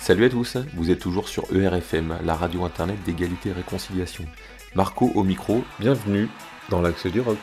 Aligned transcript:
Salut 0.00 0.24
à 0.24 0.28
tous, 0.28 0.56
vous 0.74 0.90
êtes 0.90 0.98
toujours 0.98 1.28
sur 1.28 1.44
ERFM, 1.54 2.18
la 2.24 2.34
radio 2.34 2.64
internet 2.64 2.98
d'égalité 3.04 3.50
et 3.50 3.52
réconciliation. 3.52 4.24
Marco 4.74 5.12
au 5.14 5.22
micro, 5.22 5.64
bienvenue 5.78 6.28
dans 6.68 6.82
l'axe 6.82 7.06
du 7.06 7.20
rock. 7.20 7.38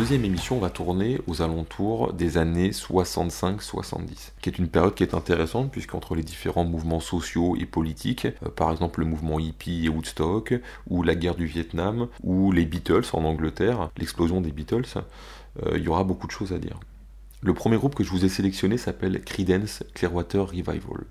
Deuxième 0.00 0.24
émission, 0.24 0.56
on 0.56 0.60
va 0.60 0.70
tourner 0.70 1.20
aux 1.26 1.42
alentours 1.42 2.14
des 2.14 2.38
années 2.38 2.70
65-70, 2.70 4.30
qui 4.40 4.48
est 4.48 4.58
une 4.58 4.68
période 4.68 4.94
qui 4.94 5.02
est 5.02 5.12
intéressante 5.12 5.70
puisqu'entre 5.70 6.14
les 6.14 6.22
différents 6.22 6.64
mouvements 6.64 7.00
sociaux 7.00 7.54
et 7.60 7.66
politiques, 7.66 8.24
euh, 8.24 8.48
par 8.48 8.72
exemple 8.72 9.00
le 9.00 9.06
mouvement 9.06 9.38
hippie 9.38 9.84
et 9.84 9.90
Woodstock, 9.90 10.54
ou 10.88 11.02
la 11.02 11.14
guerre 11.14 11.34
du 11.34 11.44
Vietnam, 11.44 12.08
ou 12.22 12.50
les 12.50 12.64
Beatles 12.64 13.04
en 13.12 13.24
Angleterre, 13.24 13.90
l'explosion 13.98 14.40
des 14.40 14.52
Beatles, 14.52 14.86
euh, 15.66 15.76
il 15.76 15.82
y 15.82 15.88
aura 15.88 16.02
beaucoup 16.02 16.26
de 16.26 16.32
choses 16.32 16.54
à 16.54 16.58
dire. 16.58 16.80
Le 17.42 17.52
premier 17.52 17.76
groupe 17.76 17.94
que 17.94 18.02
je 18.02 18.10
vous 18.10 18.24
ai 18.24 18.30
sélectionné 18.30 18.78
s'appelle 18.78 19.22
Creedence 19.22 19.82
Clearwater 19.92 20.46
Revival. 20.46 21.04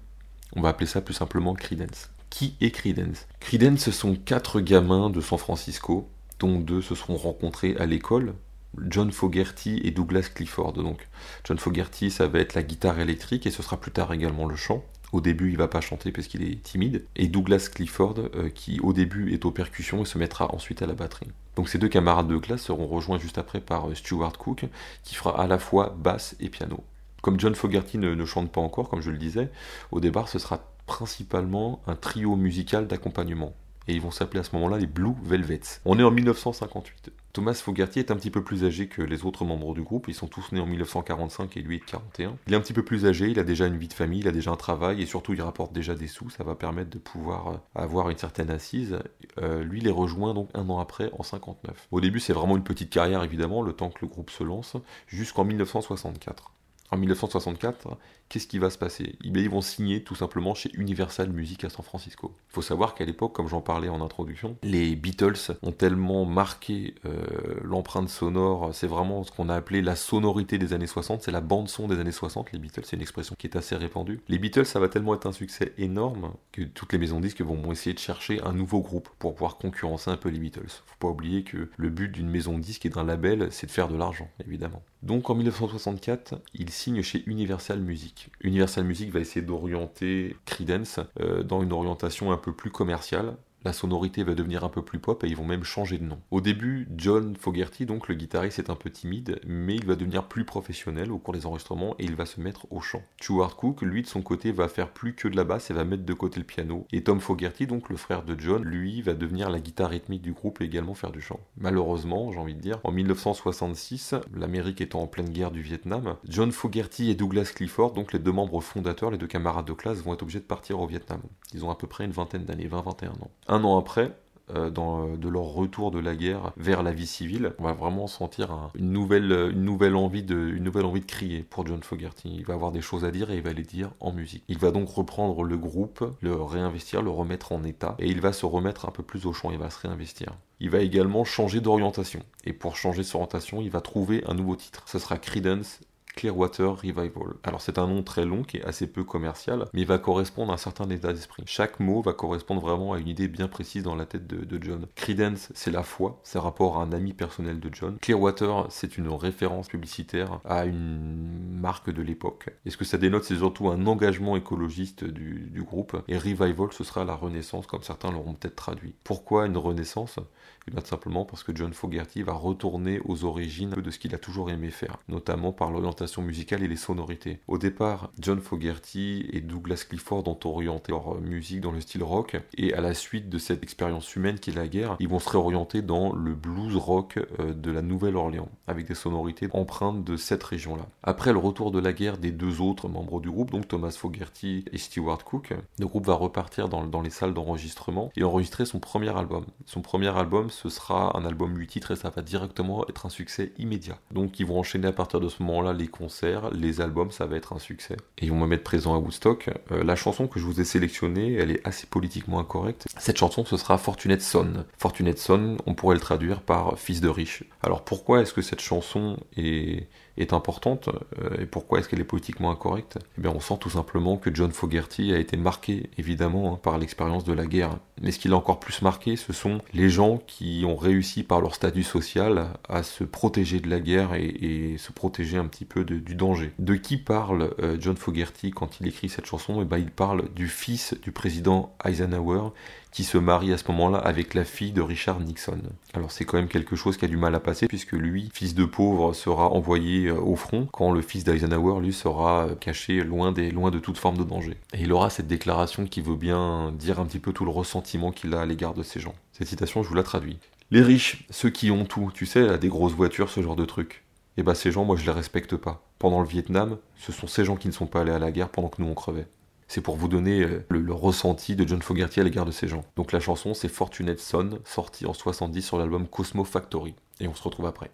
On 0.56 0.62
va 0.62 0.70
appeler 0.70 0.88
ça 0.88 1.02
plus 1.02 1.14
simplement 1.14 1.54
Creedence. 1.54 2.10
Qui 2.32 2.56
est 2.60 2.72
Creedence? 2.72 3.28
Creedence, 3.40 3.82
ce 3.82 3.92
sont 3.92 4.16
quatre 4.16 4.60
gamins 4.62 5.12
de 5.12 5.22
San 5.22 5.38
Francisco, 5.38 6.10
dont 6.40 6.60
deux 6.60 6.82
se 6.82 6.96
seront 6.96 7.18
rencontrés 7.18 7.76
à 7.78 7.86
l'école, 7.86 8.34
John 8.78 9.12
Fogerty 9.12 9.82
et 9.84 9.92
Douglas 9.92 10.30
Clifford. 10.34 10.74
Donc, 10.74 11.08
John 11.44 11.58
Fogerty, 11.58 12.12
ça 12.12 12.28
va 12.28 12.40
être 12.40 12.54
la 12.54 12.64
guitare 12.64 13.00
électrique 13.00 13.46
et 13.46 13.52
ce 13.52 13.64
sera 13.64 13.78
plus 13.78 13.92
tard 13.92 14.14
également 14.14 14.46
le 14.46 14.56
chant. 14.56 14.84
Au 15.12 15.22
début, 15.22 15.50
il 15.50 15.58
va 15.58 15.68
pas 15.68 15.82
chanter 15.82 16.12
parce 16.12 16.28
qu'il 16.28 16.44
est 16.44 16.62
timide. 16.62 17.06
Et 17.16 17.28
Douglas 17.28 17.70
Clifford, 17.74 18.16
euh, 18.36 18.50
qui 18.50 18.80
au 18.82 18.94
début 18.94 19.34
est 19.34 19.44
aux 19.46 19.52
percussions 19.52 20.04
et 20.04 20.06
se 20.06 20.20
mettra 20.20 20.54
ensuite 20.54 20.84
à 20.84 20.86
la 20.86 20.94
batterie. 20.94 21.32
Donc 21.56 21.68
ces 21.68 21.80
deux 21.80 21.90
camarades 21.90 22.28
de 22.28 22.38
classe 22.38 22.62
seront 22.62 22.86
rejoints 22.86 23.18
juste 23.18 23.40
après 23.40 23.60
par 23.60 23.90
euh, 23.90 23.96
Stuart 23.96 24.38
Cook, 24.38 24.66
qui 25.04 25.16
fera 25.16 25.42
à 25.42 25.48
la 25.48 25.58
fois 25.58 25.96
basse 25.98 26.36
et 26.40 26.50
piano. 26.50 26.84
Comme 27.24 27.40
John 27.40 27.56
Fogerty 27.56 27.98
ne, 27.98 28.14
ne 28.14 28.26
chante 28.26 28.52
pas 28.52 28.62
encore, 28.62 28.88
comme 28.88 29.02
je 29.02 29.10
le 29.10 29.18
disais, 29.18 29.50
au 29.92 30.00
départ, 30.00 30.30
ce 30.30 30.38
sera 30.38 30.64
principalement 30.86 31.82
un 31.88 31.96
trio 31.96 32.36
musical 32.36 32.88
d'accompagnement 32.88 33.54
et 33.90 33.94
ils 33.94 34.02
vont 34.02 34.12
s'appeler 34.12 34.40
à 34.40 34.44
ce 34.44 34.56
moment-là 34.56 34.78
les 34.78 34.86
Blue 34.86 35.16
Velvets. 35.24 35.82
On 35.86 35.98
est 35.98 36.04
en 36.04 36.12
1958. 36.12 37.12
Thomas 37.34 37.54
Fogerty 37.54 38.00
est 38.00 38.12
un 38.12 38.16
petit 38.16 38.32
peu 38.32 38.44
plus 38.44 38.64
âgé 38.64 38.88
que 38.88 39.02
les 39.02 39.24
autres 39.24 39.46
membres 39.46 39.76
du 39.76 39.84
groupe, 39.84 40.08
ils 40.08 40.16
sont 40.16 40.28
tous 40.28 40.52
nés 40.52 40.60
en 40.60 40.66
1945 40.66 41.58
et 41.58 41.62
lui 41.62 41.76
est 41.76 41.80
de 41.80 41.86
41. 41.86 42.36
Il 42.48 42.54
est 42.54 42.56
un 42.56 42.62
petit 42.62 42.74
peu 42.74 42.84
plus 42.84 43.06
âgé, 43.06 43.28
il 43.28 43.40
a 43.40 43.44
déjà 43.44 43.68
une 43.68 43.78
vie 43.78 43.88
de 43.88 43.94
famille, 43.94 44.20
il 44.20 44.28
a 44.28 44.32
déjà 44.32 44.52
un 44.52 44.56
travail 44.56 45.02
et 45.02 45.06
surtout 45.06 45.34
il 45.34 45.42
rapporte 45.42 45.72
déjà 45.72 45.94
des 45.94 46.08
sous, 46.08 46.30
ça 46.30 46.44
va 46.44 46.56
permettre 46.56 46.90
de 46.90 46.98
pouvoir 46.98 47.48
euh, 47.48 47.58
avoir 47.76 48.10
une 48.10 48.18
certaine 48.18 48.50
assise. 48.50 48.98
Euh, 49.38 49.64
lui 49.64 49.80
les 49.80 49.92
rejoint 49.92 50.34
donc 50.34 50.50
un 50.56 50.68
an 50.70 50.80
après 50.80 51.12
en 51.18 51.24
59. 51.24 51.88
Au 51.92 52.02
début 52.02 52.20
c'est 52.20 52.34
vraiment 52.34 52.58
une 52.58 52.64
petite 52.64 52.90
carrière 52.90 53.24
évidemment, 53.24 53.62
le 53.62 53.74
temps 53.74 53.90
que 53.90 54.00
le 54.02 54.08
groupe 54.08 54.32
se 54.32 54.44
lance, 54.44 54.76
jusqu'en 55.08 55.44
1964 55.44 56.54
en 56.92 56.98
1964, 56.98 57.98
qu'est-ce 58.30 58.48
qui 58.48 58.60
va 58.60 58.70
se 58.70 58.78
passer? 58.78 59.16
Ils 59.24 59.50
vont 59.50 59.62
signer 59.62 60.04
tout 60.04 60.16
simplement 60.16 60.56
chez 60.56 60.72
Universal 60.74 61.30
Music 61.30 61.64
à 61.64 61.70
San 61.70 61.84
Francisco. 61.84 62.36
Il 62.50 62.54
faut 62.54 62.62
savoir 62.62 62.96
qu'à 62.96 63.06
l'époque, 63.06 63.34
comme 63.34 63.48
j'en 63.48 63.62
parlais 63.62 63.90
en 63.90 64.02
introduction, 64.02 64.58
les 64.64 64.96
Beatles 64.96 65.54
ont 65.62 65.72
tellement 65.72 66.26
marqué 66.26 66.96
euh, 67.06 67.60
l'empreinte 67.64 68.10
sonore, 68.10 68.70
c'est 68.74 68.88
vraiment 68.88 69.24
ce 69.24 69.32
qu'on 69.32 69.50
a 69.50 69.56
appelé 69.56 69.82
la 69.82 69.96
sonorité 69.96 70.58
des 70.58 70.74
années 70.74 70.88
60, 70.88 71.22
c'est 71.22 71.32
la 71.32 71.42
bande 71.42 71.70
son 71.70 71.88
des 71.88 72.00
années 72.00 72.12
60, 72.12 72.52
les 72.52 72.60
Beatles, 72.60 72.82
c'est 72.84 72.96
une 72.96 73.02
expression 73.02 73.36
qui 73.38 73.48
est 73.48 73.56
assez 73.56 73.76
répandue. 73.76 74.20
Les 74.28 74.40
Beatles, 74.40 74.66
ça 74.66 74.80
va 74.80 74.90
tellement 74.90 75.16
être 75.16 75.28
un 75.28 75.32
succès 75.32 75.74
énorme 75.78 76.34
que 76.52 76.64
toutes 76.64 76.94
les 76.94 77.00
maisons 77.00 77.20
disques 77.20 77.42
vont 77.42 77.72
essayer 77.72 77.94
de 77.94 78.00
chercher 78.00 78.42
un 78.44 78.54
nouveau 78.54 78.82
groupe 78.82 79.10
pour 79.20 79.34
pouvoir 79.34 79.58
concurrencer 79.58 80.10
un 80.10 80.18
peu 80.18 80.30
les 80.30 80.40
Beatles. 80.40 80.70
Faut 80.86 80.96
pas 81.00 81.08
oublier 81.08 81.44
que 81.44 81.70
le 81.78 81.90
but 81.90 82.10
d'une 82.10 82.30
maison 82.30 82.58
disque 82.58 82.86
et 82.86 82.90
d'un 82.90 83.04
label, 83.04 83.48
c'est 83.52 83.68
de 83.68 83.72
faire 83.72 83.88
de 83.88 83.98
l'argent, 83.98 84.30
évidemment. 84.46 84.82
Donc 85.02 85.30
en 85.30 85.36
1964, 85.36 86.36
il 86.54 86.70
signe 86.70 87.02
chez 87.02 87.24
Universal 87.26 87.80
Music. 87.80 88.30
Universal 88.42 88.84
Music 88.84 89.12
va 89.12 89.20
essayer 89.20 89.46
d'orienter 89.46 90.36
Credence 90.46 91.00
euh, 91.20 91.42
dans 91.42 91.62
une 91.64 91.72
orientation 91.72 92.32
un 92.32 92.38
peu 92.38 92.54
plus 92.54 92.70
commerciale, 92.70 93.38
la 93.64 93.74
sonorité 93.74 94.24
va 94.24 94.36
devenir 94.36 94.64
un 94.64 94.70
peu 94.70 94.82
plus 94.82 95.00
pop 95.00 95.24
et 95.24 95.28
ils 95.28 95.36
vont 95.36 95.46
même 95.46 95.64
changer 95.64 95.98
de 95.98 96.06
nom. 96.06 96.20
Au 96.32 96.42
début, 96.42 96.88
John 96.96 97.36
Fogerty, 97.36 97.86
donc 97.86 98.08
le 98.08 98.16
guitariste, 98.16 98.60
est 98.60 98.70
un 98.70 98.76
peu 98.76 98.90
timide, 98.90 99.40
mais 99.46 99.76
il 99.76 99.86
va 99.86 99.96
devenir 99.96 100.28
plus 100.28 100.46
professionnel 100.46 101.12
au 101.12 101.18
cours 101.18 101.34
des 101.34 101.46
enregistrements 101.46 101.96
et 102.00 102.06
il 102.06 102.16
va 102.16 102.26
se 102.26 102.40
mettre 102.40 102.72
au 102.72 102.82
chant. 102.82 103.04
Stuart 103.22 103.56
Cook, 103.56 103.82
lui, 103.82 104.02
de 104.02 104.08
son 104.08 104.22
côté, 104.22 104.52
va 104.52 104.68
faire 104.68 104.92
plus 104.92 105.14
que 105.14 105.28
de 105.28 105.36
la 105.36 105.44
basse 105.44 105.72
et 105.72 105.74
va 105.74 105.84
mettre 105.84 106.06
de 106.06 106.14
côté 106.14 106.40
le 106.40 106.46
piano. 106.46 106.86
Et 106.92 107.04
Tom 107.04 107.20
Fogerty, 107.20 107.68
donc 107.68 107.90
le 107.90 107.98
frère 107.98 108.24
de 108.24 108.40
John, 108.40 108.64
lui, 108.64 109.02
va 109.02 109.14
devenir 109.14 109.50
la 109.50 109.60
guitare 109.60 109.90
rythmique 109.90 110.22
du 110.22 110.34
groupe 110.34 110.62
et 110.62 110.66
également 110.66 110.94
faire 110.94 111.12
du 111.12 111.22
chant. 111.22 111.40
Malheureusement, 111.58 112.32
j'ai 112.32 112.40
envie 112.40 112.56
de 112.56 112.62
dire, 112.62 112.80
en 112.84 112.92
1966, 112.92 114.16
l'Amérique 114.34 114.82
étant 114.82 115.02
en 115.02 115.08
pleine 115.08 115.30
guerre 115.30 115.52
du 115.52 115.62
Vietnam, 115.62 116.16
John 116.28 116.52
Fogerty 116.52 117.10
et 117.10 117.16
Douglas 117.16 117.52
Clifford, 117.54 117.94
donc 117.94 118.14
les 118.14 118.20
deux 118.20 118.32
membres 118.32 118.62
fondateurs, 118.62 119.12
les 119.12 119.18
deux 119.18 119.28
camarades 119.28 119.66
de 119.66 119.74
classe, 119.74 120.02
vont 120.02 120.14
être 120.14 120.24
obligés 120.24 120.40
de 120.40 120.46
partir 120.46 120.80
au 120.80 120.88
Vietnam. 120.88 121.22
Ils 121.54 121.66
ont 121.66 121.70
à 121.70 121.76
peu 121.76 121.88
près 121.88 122.06
une 122.06 122.12
vingtaine 122.12 122.46
d'années, 122.46 122.68
20-21 122.68 123.10
ans. 123.10 123.32
Un 123.50 123.64
an 123.64 123.80
après, 123.80 124.16
euh, 124.56 124.70
euh, 124.78 125.18
de 125.18 125.28
leur 125.28 125.44
retour 125.44 125.90
de 125.90 125.98
la 125.98 126.16
guerre 126.16 126.54
vers 126.56 126.84
la 126.84 126.92
vie 126.92 127.08
civile, 127.08 127.54
on 127.58 127.64
va 127.64 127.74
vraiment 127.74 128.06
sentir 128.06 128.70
une, 128.76 128.92
nouvelle, 128.92 129.32
une, 129.52 129.64
nouvelle 129.64 129.96
envie 129.96 130.22
de, 130.22 130.36
une 130.36 130.64
nouvelle 130.64 130.86
envie 130.86 131.02
de 131.02 131.08
crier 131.08 131.42
pour 131.42 131.66
John 131.66 131.82
Fogerty. 131.82 132.36
Il 132.38 132.46
va 132.46 132.54
avoir 132.54 132.72
des 132.72 132.82
choses 132.82 133.06
à 133.06 133.12
dire 133.12 133.32
et 133.32 133.38
il 133.38 133.42
va 133.42 133.54
les 133.54 133.64
dire 133.64 133.90
en 134.00 134.12
musique. 134.12 134.44
Il 134.48 134.60
va 134.60 134.70
donc 134.70 134.90
reprendre 134.90 135.44
le 135.44 135.58
groupe, 135.58 136.04
le 136.22 136.36
réinvestir, 136.36 137.02
le 137.02 137.10
remettre 137.10 137.52
en 137.52 137.64
état 137.64 137.96
et 137.98 138.08
il 138.08 138.22
va 138.22 138.34
se 138.34 138.46
remettre 138.46 138.88
un 138.88 138.92
peu 138.92 139.02
plus 139.02 139.26
au 139.26 139.34
champ, 139.34 139.50
il 139.50 139.58
va 139.58 139.72
se 139.72 139.80
réinvestir. 139.80 140.36
Il 140.60 140.70
va 140.70 140.80
également 140.80 141.24
changer 141.24 141.60
d'orientation. 141.60 142.20
Et 142.44 142.54
pour 142.54 142.76
changer 142.76 143.02
d'orientation, 143.04 143.62
il 143.62 143.72
va 143.72 143.82
trouver 143.82 144.24
un 144.28 144.36
nouveau 144.36 144.56
titre. 144.56 144.84
Ce 144.88 145.00
sera 145.00 145.18
Credence 145.18 145.80
Clearwater 146.16 146.76
Revival. 146.76 147.36
Alors 147.44 147.62
c'est 147.62 147.78
un 147.78 147.88
nom 147.88 148.04
très 148.04 148.26
long 148.26 148.44
qui 148.44 148.58
est 148.58 148.66
assez 148.66 148.88
peu 148.88 149.04
commercial, 149.04 149.66
mais 149.74 149.82
il 149.82 149.88
va 149.88 149.98
correspondre 150.00 150.52
à 150.52 150.56
un 150.56 150.58
certain 150.58 150.90
état 150.90 151.14
d'esprit. 151.14 151.44
Chaque 151.46 151.80
mot 151.80 152.02
va 152.02 152.14
correspondre 152.14 152.62
vraiment 152.62 152.94
à 152.94 153.00
une 153.00 153.08
idée 153.08 153.28
bien 153.28 153.48
précise 153.48 153.84
dans 153.84 153.96
la 153.96 154.06
tête 154.06 154.28
de, 154.28 154.60
John. 154.62 154.88
Credence, 154.96 155.50
c'est 155.54 155.72
la 155.72 155.84
foi, 155.84 156.20
c'est 156.24 156.40
rapport 156.40 156.78
à 156.78 156.84
un 156.84 156.92
ami 156.92 157.14
personnel 157.14 157.60
de 157.60 157.70
John. 157.72 157.98
Clearwater, 158.02 158.68
c'est 158.70 158.98
une 158.98 159.08
référence 159.08 159.70
publicitaire 159.70 160.42
à 160.44 160.66
une 160.66 161.58
marque 161.60 161.90
de 161.90 162.02
l'époque. 162.02 162.50
Et 162.66 162.70
ce 162.70 162.78
que 162.78 162.86
ça 162.86 162.98
dénote, 162.98 163.24
c'est 163.24 163.38
surtout 163.38 163.70
un 163.70 163.86
engagement 163.88 164.36
écologiste 164.36 165.06
du, 165.06 165.64
groupe? 165.64 166.02
Et 166.08 166.18
Revival, 166.18 166.72
ce 166.72 166.84
sera 166.84 167.06
la 167.06 167.16
renaissance, 167.16 167.68
comme 167.68 167.84
certains 167.84 168.12
l'auront 168.12 168.34
peut-être 168.34 168.56
traduit. 168.56 168.94
Pourquoi 169.04 169.46
une 169.46 169.58
renaissance? 169.58 170.20
Eh 170.68 170.72
bien, 170.72 170.82
simplement 170.84 171.26
parce 171.26 171.44
que 171.44 171.56
John 171.56 171.74
Fogerty 171.74 172.22
va 172.22 172.34
retourner 172.34 173.00
aux 173.06 173.24
origines 173.24 173.72
de 173.72 173.92
ce 173.92 174.00
qu'il 174.00 174.14
a 174.14 174.18
toujours 174.18 174.50
aimé 174.52 174.70
faire, 174.70 174.98
notamment 175.08 175.52
par 175.52 175.72
l'orientation 175.72 175.99
musicale 176.22 176.64
et 176.64 176.68
les 176.68 176.76
sonorités. 176.76 177.40
Au 177.48 177.58
départ, 177.58 178.12
John 178.20 178.40
Fogerty 178.40 179.28
et 179.32 179.42
Douglas 179.42 179.86
Clifford 179.88 180.28
ont 180.28 180.40
orienté 180.46 180.92
leur 180.92 181.20
musique 181.22 181.62
dans 181.62 181.72
le 181.72 181.82
style 181.82 182.04
rock, 182.04 182.38
et 182.58 182.74
à 182.74 182.82
la 182.82 182.94
suite 182.94 183.30
de 183.30 183.38
cette 183.38 183.64
expérience 183.64 184.16
humaine 184.16 184.40
qui 184.40 184.52
est 184.52 184.56
la 184.56 184.68
guerre, 184.68 184.96
ils 185.00 185.08
vont 185.08 185.20
se 185.20 185.30
réorienter 185.30 185.82
dans 185.82 186.14
le 186.14 186.34
blues 186.34 186.76
rock 186.76 187.20
euh, 187.40 187.54
de 187.54 187.72
la 187.72 187.82
Nouvelle-Orléans, 187.82 188.50
avec 188.68 188.88
des 188.88 188.96
sonorités 188.96 189.48
empreintes 189.52 190.04
de 190.04 190.18
cette 190.18 190.44
région-là. 190.44 190.86
Après 191.04 191.34
le 191.34 191.40
retour 191.40 191.72
de 191.72 191.80
la 191.80 191.94
guerre 191.94 192.18
des 192.18 192.32
deux 192.32 192.62
autres 192.62 192.88
membres 192.88 193.20
du 193.20 193.30
groupe, 193.30 193.52
donc 193.52 193.68
Thomas 193.68 193.92
Fogerty 193.92 194.66
et 194.72 194.78
Stewart 194.78 195.24
Cook, 195.24 195.54
le 195.80 195.88
groupe 195.88 196.06
va 196.06 196.16
repartir 196.16 196.70
dans, 196.70 196.86
dans 196.86 197.02
les 197.02 197.10
salles 197.10 197.34
d'enregistrement 197.34 198.12
et 198.16 198.24
enregistrer 198.24 198.66
son 198.66 198.80
premier 198.80 199.16
album. 199.18 199.46
Son 199.66 199.82
premier 199.82 200.16
album 200.18 200.50
ce 200.50 200.70
sera 200.70 201.18
un 201.18 201.26
album 201.26 201.56
8 201.58 201.68
titres 201.68 201.92
et 201.92 201.96
ça 201.96 202.10
va 202.10 202.22
directement 202.22 202.88
être 202.88 203.06
un 203.06 203.10
succès 203.10 203.54
immédiat. 203.58 203.98
Donc 204.12 204.40
ils 204.40 204.46
vont 204.46 204.60
enchaîner 204.60 204.88
à 204.88 204.94
partir 204.94 205.20
de 205.20 205.30
ce 205.30 205.44
moment-là 205.44 205.74
les 205.74 205.88
concerts, 205.90 206.52
les 206.52 206.82
albums, 206.82 207.12
ça 207.12 207.26
va 207.26 207.36
être 207.36 207.54
un 207.54 207.60
succès. 207.60 207.98
Et 208.18 208.30
vont 208.30 208.38
me 208.38 208.48
mettre 208.48 208.64
présent 208.64 208.96
à 208.96 208.98
Woodstock. 208.98 209.50
Euh, 209.72 209.84
la 209.84 209.96
chanson 209.96 210.28
que 210.28 210.40
je 210.40 210.46
vous 210.46 210.62
ai 210.62 210.64
sélectionnée, 210.64 211.34
elle 211.34 211.52
est 211.52 211.68
assez 211.68 211.88
politiquement 211.88 212.40
incorrecte. 212.40 212.88
Cette 212.98 213.18
chanson, 213.18 213.46
ce 213.46 213.58
sera 213.58 213.78
Fortunate 213.78 214.22
Son. 214.22 214.66
Fortunate 214.78 215.18
Son, 215.18 215.58
on 215.66 215.74
pourrait 215.74 215.96
le 215.96 216.02
traduire 216.02 216.42
par 216.42 216.78
fils 216.78 217.02
de 217.02 217.10
riche. 217.10 217.44
Alors 217.62 217.84
pourquoi 217.84 218.22
est-ce 218.22 218.34
que 218.34 218.42
cette 218.42 218.62
chanson 218.62 219.18
est 219.36 219.88
est 220.20 220.34
importante 220.34 220.90
euh, 221.22 221.42
et 221.42 221.46
pourquoi 221.46 221.80
est-ce 221.80 221.90
qu'elle 221.90 222.00
est 222.00 222.06
politiquement 222.06 222.52
incorrecte? 222.52 223.00
Eh 223.18 223.22
bien, 223.22 223.32
on 223.32 223.40
sent 223.40 223.56
tout 223.60 223.70
simplement 223.70 224.18
que 224.18 224.34
John 224.34 224.52
Fogerty 224.52 225.14
a 225.14 225.18
été 225.18 225.38
marqué 225.38 225.90
évidemment 225.98 226.54
hein, 226.54 226.60
par 226.62 226.78
l'expérience 226.78 227.24
de 227.24 227.34
la 227.34 227.46
guerre. 227.46 227.78
Mais 228.02 228.12
ce 228.12 228.20
qui 228.20 228.28
l'a 228.28 228.38
encore 228.38 228.60
plus 228.60 228.82
marqué, 228.82 229.16
ce 229.16 229.34
sont 229.34 229.60
les 229.74 229.90
gens 229.90 230.18
qui 230.26 230.64
ont 230.66 230.76
réussi 230.76 231.24
par 231.24 231.42
leur 231.42 231.56
statut 231.56 231.84
social 231.84 232.48
à 232.68 232.84
se 232.84 233.04
protéger 233.04 233.60
de 233.60 233.70
la 233.70 233.80
guerre 233.80 234.14
et, 234.14 234.76
se 234.78 234.92
protéger 234.92 235.38
un 235.38 235.46
petit 235.46 235.66
peu 235.66 235.84
du 235.84 236.16
danger. 236.16 236.54
De 236.60 236.76
qui 236.76 236.98
parle 236.98 237.54
euh, 237.60 237.78
John 237.80 237.98
Fogerty 237.98 238.52
quand 238.52 238.80
il 238.80 238.88
écrit 238.88 239.10
cette 239.10 239.26
chanson? 239.26 239.62
Eh 239.62 239.66
ben, 239.66 239.78
Il 239.78 239.92
parle 239.92 240.32
du 240.34 240.48
fils 240.48 240.96
du 241.02 241.12
président 241.12 241.76
Eisenhower 241.84 242.50
qui 242.92 243.04
se 243.04 243.18
marie 243.18 243.54
à 243.54 243.58
ce 243.58 243.66
moment-là 243.70 244.00
avec 244.00 244.34
la 244.34 244.44
fille 244.44 244.72
de 244.72 244.82
Richard 244.82 245.20
Nixon. 245.20 245.62
Alors 245.94 246.12
c'est 246.12 246.26
quand 246.26 246.38
même 246.38 246.48
quelque 246.48 246.76
chose 246.76 246.98
qui 246.98 247.06
a 247.06 247.08
du 247.08 247.18
mal 247.18 247.36
à 247.36 247.40
passer 247.40 247.68
puisque 247.68 247.94
lui, 247.94 248.30
fils 248.34 248.56
de 248.56 248.66
pauvre, 248.66 249.14
sera 249.14 249.50
envoyé 249.50 250.08
euh, 250.08 250.20
au 250.20 250.36
front 250.36 250.68
quand 250.72 250.92
le 250.92 251.02
fils 251.02 251.24
d'Eisenhower, 251.24 251.82
lui, 251.82 251.94
sera 251.94 252.48
euh, 252.48 252.56
caché 252.56 253.04
loin, 253.04 253.32
des, 253.32 253.52
loin 253.52 253.72
de 253.72 253.80
toute 253.80 253.98
forme 253.98 254.18
de 254.18 254.24
danger. 254.24 254.58
Et 254.74 254.82
il 254.82 254.92
aura 254.92 255.10
cette 255.10 255.28
déclaration 255.28 255.86
qui 255.86 256.02
veut 256.02 256.16
bien 256.16 256.72
dire 256.72 257.00
un 257.00 257.06
petit 257.06 257.20
peu 257.20 257.34
tout 257.34 257.46
le 257.46 257.52
ressentiment 257.52 258.12
qu'il 258.12 258.34
a 258.34 258.42
à 258.42 258.46
l'égard 258.46 258.74
de 258.74 258.84
ces 258.84 259.00
gens. 259.00 259.16
Cette 259.32 259.48
citation, 259.48 259.84
je 259.84 259.90
vous 259.90 259.96
la 259.96 260.04
traduis. 260.04 260.40
Les 260.72 260.82
riches, 260.82 261.26
ceux 261.30 261.50
qui 261.50 261.72
ont 261.72 261.86
tout, 261.86 262.12
tu 262.14 262.26
sais, 262.26 262.58
des 262.58 262.68
grosses 262.68 262.94
voitures, 262.94 263.30
ce 263.30 263.42
genre 263.42 263.56
de 263.56 263.66
trucs. 263.66 264.04
Et 264.38 264.42
eh 264.42 264.44
bah 264.44 264.56
ces 264.56 264.72
gens, 264.72 264.86
moi 264.86 264.96
je 264.96 265.04
les 265.04 265.12
respecte 265.12 265.58
pas. 265.58 265.84
Pendant 265.98 266.22
le 266.22 266.28
Vietnam, 266.28 266.78
ce 266.96 267.12
sont 267.12 267.28
ces 267.28 267.44
gens 267.44 267.58
qui 267.58 267.68
ne 267.68 267.74
sont 267.74 267.88
pas 267.88 268.02
allés 268.02 268.12
à 268.12 268.20
la 268.20 268.32
guerre 268.32 268.48
pendant 268.48 268.70
que 268.70 268.82
nous 268.82 268.88
on 268.88 268.94
crevait. 268.94 269.28
C'est 269.70 269.82
pour 269.82 269.98
vous 269.98 270.08
donner 270.08 270.42
euh, 270.42 270.66
le, 270.70 270.94
ressenti 270.94 271.56
de 271.56 271.66
John 271.66 271.84
Fogerty 271.84 272.20
à 272.20 272.24
l'égard 272.24 272.46
de 272.46 272.52
ces 272.52 272.68
gens. 272.68 272.84
Donc 272.96 273.12
la 273.12 273.20
chanson, 273.20 273.54
c'est 273.54 273.68
Fortunate 273.68 274.20
Son, 274.20 274.60
sortie 274.66 275.06
en 275.06 275.14
70 275.14 275.62
sur 275.62 275.78
l'album 275.78 276.08
Cosmo 276.08 276.44
Factory. 276.44 276.96
Et 277.20 277.28
on 277.28 277.36
se 277.36 277.44
retrouve 277.44 277.68
après. 277.68 277.92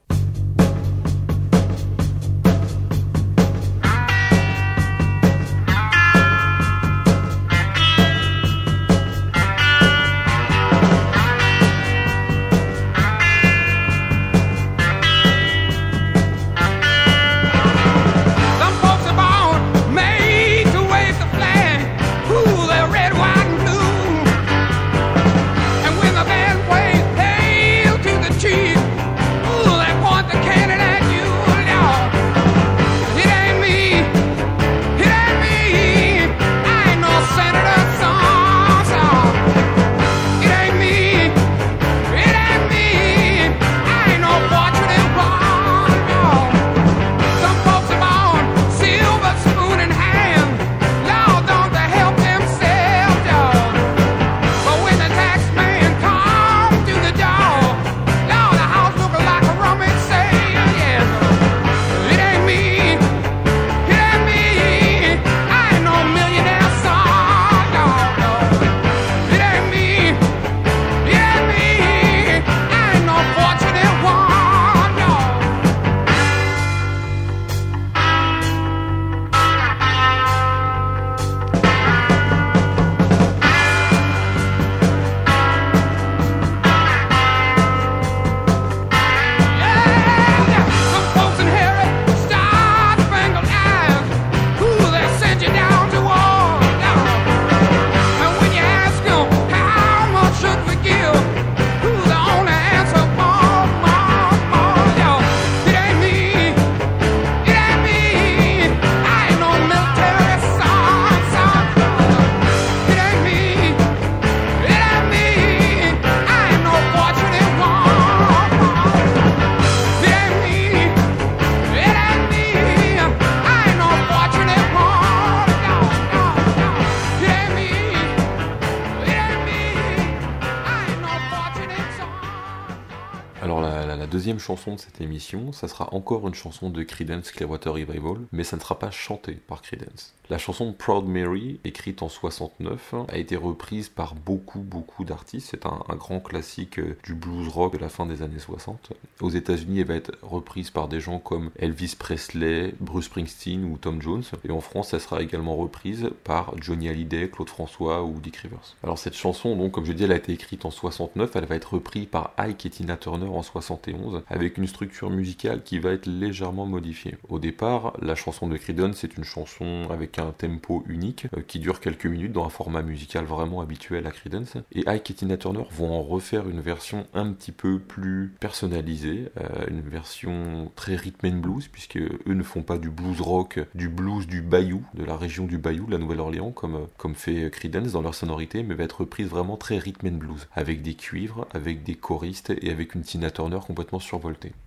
Chanson 134.55 134.75
de 134.75 134.79
cette 134.79 135.01
émission, 135.01 135.51
ça 135.51 135.67
sera 135.67 135.93
encore 135.93 136.29
une 136.29 136.33
chanson 136.33 136.69
de 136.69 136.81
Creedence 136.83 137.31
Clearwater 137.31 137.73
Revival, 137.73 138.19
mais 138.31 138.45
ça 138.45 138.55
ne 138.55 138.61
sera 138.61 138.79
pas 138.79 138.89
chanté 138.89 139.33
par 139.33 139.61
Creedence. 139.61 140.15
La 140.27 140.39
chanson 140.39 140.73
Proud 140.73 141.05
Mary, 141.05 141.59
écrite 141.65 142.01
en 142.01 142.09
69, 142.09 142.95
a 143.09 143.17
été 143.17 143.35
reprise 143.35 143.89
par 143.89 144.15
beaucoup, 144.15 144.61
beaucoup 144.61 145.03
d'artistes. 145.03 145.49
C'est 145.51 145.67
un, 145.67 145.83
grand 145.97 146.19
classique 146.19 146.79
euh, 146.79 146.97
du 147.03 147.13
blues 147.13 147.47
rock 147.47 147.73
de 147.73 147.77
la 147.77 147.89
fin 147.89 148.07
des 148.07 148.23
années 148.23 148.39
60. 148.39 148.93
Aux 149.21 149.29
États-Unis, 149.29 149.81
elle 149.81 149.87
va 149.87 149.93
être 149.93 150.13
reprise 150.23 150.71
par 150.71 150.87
des 150.87 150.99
gens 150.99 151.19
comme 151.19 151.51
Elvis 151.59 151.95
Presley, 151.97 152.73
Bruce 152.79 153.05
Springsteen 153.05 153.65
ou 153.65 153.77
Tom 153.77 154.01
Jones. 154.01 154.23
Et 154.43 154.51
en 154.51 154.61
France, 154.61 154.95
elle 154.95 154.99
sera 154.99 155.21
également 155.21 155.55
reprise 155.55 156.09
par 156.23 156.53
Johnny 156.59 156.89
Hallyday, 156.89 157.29
Claude 157.29 157.49
François 157.49 158.03
ou 158.03 158.19
Dick 158.19 158.37
Rivers. 158.37 158.75
Alors 158.83 158.97
cette 158.97 159.15
chanson, 159.15 159.55
donc, 159.55 159.73
comme 159.73 159.85
je 159.85 159.93
dis, 159.93 160.05
elle 160.05 160.11
a 160.11 160.17
été 160.17 160.33
écrite 160.33 160.65
en 160.65 160.71
69. 160.71 161.35
Elle 161.35 161.45
va 161.45 161.55
être 161.55 161.75
reprise 161.75 162.07
par 162.07 162.33
Ike 162.37 162.65
et 162.65 162.69
Tina 162.71 162.97
Turner 162.97 163.27
en 163.27 163.43
71, 163.43 164.23
avec 164.27 164.44
une 164.45 164.67
structure 164.67 165.09
musicale 165.09 165.63
qui 165.63 165.79
va 165.79 165.91
être 165.91 166.05
légèrement 166.05 166.65
modifiée. 166.65 167.17
Au 167.29 167.39
départ, 167.39 167.93
la 168.01 168.15
chanson 168.15 168.47
de 168.47 168.57
Creedence, 168.57 168.97
c'est 168.97 169.17
une 169.17 169.23
chanson 169.23 169.87
avec 169.89 170.19
un 170.19 170.31
tempo 170.31 170.83
unique 170.87 171.27
euh, 171.35 171.41
qui 171.45 171.59
dure 171.59 171.79
quelques 171.79 172.05
minutes 172.05 172.31
dans 172.31 172.45
un 172.45 172.49
format 172.49 172.81
musical 172.81 173.25
vraiment 173.25 173.61
habituel 173.61 174.07
à 174.07 174.11
Creedence. 174.11 174.57
Et 174.71 174.87
Ike 174.87 175.11
et 175.11 175.13
Tina 175.13 175.37
Turner 175.37 175.63
vont 175.71 175.91
en 175.91 176.03
refaire 176.03 176.47
une 176.47 176.61
version 176.61 177.07
un 177.13 177.31
petit 177.31 177.51
peu 177.51 177.79
plus 177.79 178.33
personnalisée, 178.39 179.29
euh, 179.39 179.65
une 179.69 179.81
version 179.81 180.71
très 180.75 180.95
rhythm 180.95 181.27
and 181.27 181.39
blues, 181.39 181.67
puisque 181.67 181.97
eux 181.97 182.21
ne 182.27 182.43
font 182.43 182.61
pas 182.61 182.77
du 182.77 182.89
blues 182.89 183.21
rock, 183.21 183.59
du 183.73 183.89
blues 183.89 184.27
du 184.27 184.41
Bayou, 184.41 184.83
de 184.93 185.03
la 185.03 185.17
région 185.17 185.45
du 185.45 185.57
Bayou, 185.57 185.85
de 185.87 185.91
la 185.91 185.97
Nouvelle-Orléans, 185.97 186.51
comme, 186.51 186.75
euh, 186.75 186.85
comme 186.97 187.15
fait 187.15 187.49
Creedence 187.51 187.91
dans 187.91 188.01
leur 188.01 188.15
sonorité, 188.15 188.63
mais 188.63 188.75
va 188.75 188.83
être 188.83 189.01
reprise 189.01 189.27
vraiment 189.27 189.57
très 189.57 189.77
rhythm 189.77 190.07
and 190.07 190.17
blues, 190.17 190.47
avec 190.53 190.81
des 190.81 190.93
cuivres, 190.93 191.47
avec 191.53 191.83
des 191.83 191.95
choristes 191.95 192.53
et 192.61 192.71
avec 192.71 192.95
une 192.95 193.01
Tina 193.01 193.31
Turner 193.31 193.59
complètement 193.65 193.99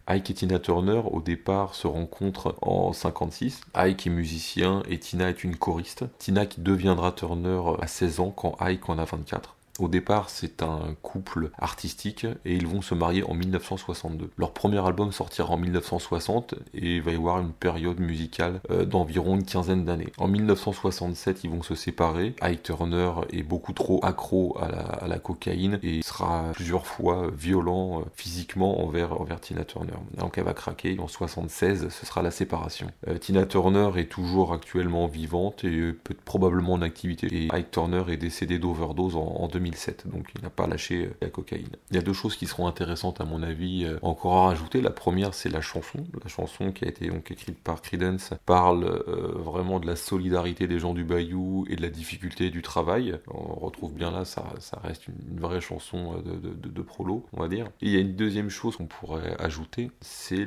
Ike 0.06 0.30
et 0.30 0.34
Tina 0.34 0.58
Turner, 0.58 1.02
au 1.10 1.20
départ, 1.20 1.74
se 1.74 1.86
rencontrent 1.86 2.54
en 2.62 2.92
56. 2.92 3.60
Ike 3.74 4.06
est 4.06 4.10
musicien 4.10 4.82
et 4.88 4.98
Tina 4.98 5.28
est 5.28 5.44
une 5.44 5.56
choriste. 5.56 6.04
Tina 6.18 6.46
qui 6.46 6.60
deviendra 6.60 7.12
Turner 7.12 7.60
à 7.80 7.86
16 7.86 8.20
ans 8.20 8.30
quand 8.30 8.56
Ike 8.60 8.88
en 8.88 8.98
a 8.98 9.04
24. 9.04 9.57
Au 9.78 9.86
départ, 9.86 10.28
c'est 10.28 10.64
un 10.64 10.96
couple 11.02 11.50
artistique 11.56 12.26
et 12.44 12.56
ils 12.56 12.66
vont 12.66 12.82
se 12.82 12.96
marier 12.96 13.22
en 13.22 13.34
1962. 13.34 14.30
Leur 14.36 14.52
premier 14.52 14.84
album 14.84 15.12
sortira 15.12 15.50
en 15.50 15.56
1960 15.56 16.54
et 16.74 16.96
il 16.96 17.02
va 17.02 17.12
y 17.12 17.14
avoir 17.14 17.38
une 17.38 17.52
période 17.52 18.00
musicale 18.00 18.60
euh, 18.70 18.84
d'environ 18.84 19.36
une 19.36 19.44
quinzaine 19.44 19.84
d'années. 19.84 20.12
En 20.18 20.26
1967, 20.26 21.44
ils 21.44 21.50
vont 21.50 21.62
se 21.62 21.76
séparer. 21.76 22.34
Ike 22.40 22.64
Turner 22.64 23.12
est 23.32 23.44
beaucoup 23.44 23.72
trop 23.72 24.04
accro 24.04 24.58
à 24.60 25.06
la, 25.06 25.18
cocaïne 25.20 25.78
et 25.84 26.02
sera 26.02 26.50
plusieurs 26.54 26.86
fois 26.86 27.30
violent 27.36 28.00
euh, 28.00 28.04
physiquement 28.14 28.84
envers, 28.84 29.10
Tina 29.40 29.64
Turner. 29.64 29.92
Donc 30.16 30.38
elle 30.38 30.44
va 30.44 30.54
craquer. 30.54 30.98
En 30.98 31.06
76, 31.06 31.88
ce 31.88 32.06
sera 32.06 32.22
la 32.22 32.32
séparation. 32.32 32.88
Euh, 33.06 33.18
Tina 33.18 33.46
Turner 33.46 33.90
est 33.96 34.10
toujours 34.10 34.52
actuellement 34.52 35.06
vivante 35.06 35.62
et 35.62 35.92
peut 35.92 36.16
probablement 36.24 36.72
en 36.72 36.82
activité. 36.82 37.28
Et 37.30 37.48
Ike 37.52 37.70
Turner 37.70 38.02
est 38.08 38.16
décédé 38.16 38.58
d'overdose 38.58 39.14
en, 39.14 39.20
en 39.20 39.46
2000 39.46 39.67
2007, 39.70 40.08
donc 40.08 40.28
il 40.34 40.42
n'a 40.42 40.50
pas 40.50 40.66
lâché 40.66 41.10
la 41.20 41.28
cocaïne. 41.28 41.68
Il 41.90 41.96
y 41.96 41.98
a 41.98 42.02
deux 42.02 42.12
choses 42.12 42.36
qui 42.36 42.46
seront 42.46 42.66
intéressantes 42.66 43.20
à 43.20 43.24
mon 43.24 43.42
avis 43.42 43.86
encore 44.02 44.36
à 44.36 44.46
rajouter. 44.48 44.80
La 44.80 44.90
première, 44.90 45.34
c'est 45.34 45.48
la 45.48 45.60
chanson. 45.60 46.06
La 46.22 46.28
chanson 46.28 46.72
qui 46.72 46.84
a 46.84 46.88
été 46.88 47.08
donc 47.08 47.30
écrite 47.30 47.58
par 47.58 47.82
Credence 47.82 48.32
parle 48.46 49.02
vraiment 49.06 49.80
de 49.80 49.86
la 49.86 49.96
solidarité 49.96 50.66
des 50.66 50.78
gens 50.78 50.94
du 50.94 51.04
Bayou 51.04 51.66
et 51.68 51.76
de 51.76 51.82
la 51.82 51.88
difficulté 51.88 52.50
du 52.50 52.62
travail. 52.62 53.18
On 53.28 53.54
retrouve 53.54 53.92
bien 53.92 54.10
là, 54.10 54.24
ça, 54.24 54.44
reste 54.82 55.08
une, 55.08 55.40
vraie 55.40 55.60
chanson 55.60 56.22
de, 56.22 56.82
prolo, 56.82 57.26
on 57.32 57.40
va 57.40 57.48
dire. 57.48 57.66
Et 57.80 57.86
il 57.86 57.90
y 57.90 57.96
a 57.96 58.00
une 58.00 58.16
deuxième 58.16 58.50
chose 58.50 58.76
qu'on 58.76 58.86
pourrait 58.86 59.36
ajouter, 59.38 59.90
c'est 60.00 60.44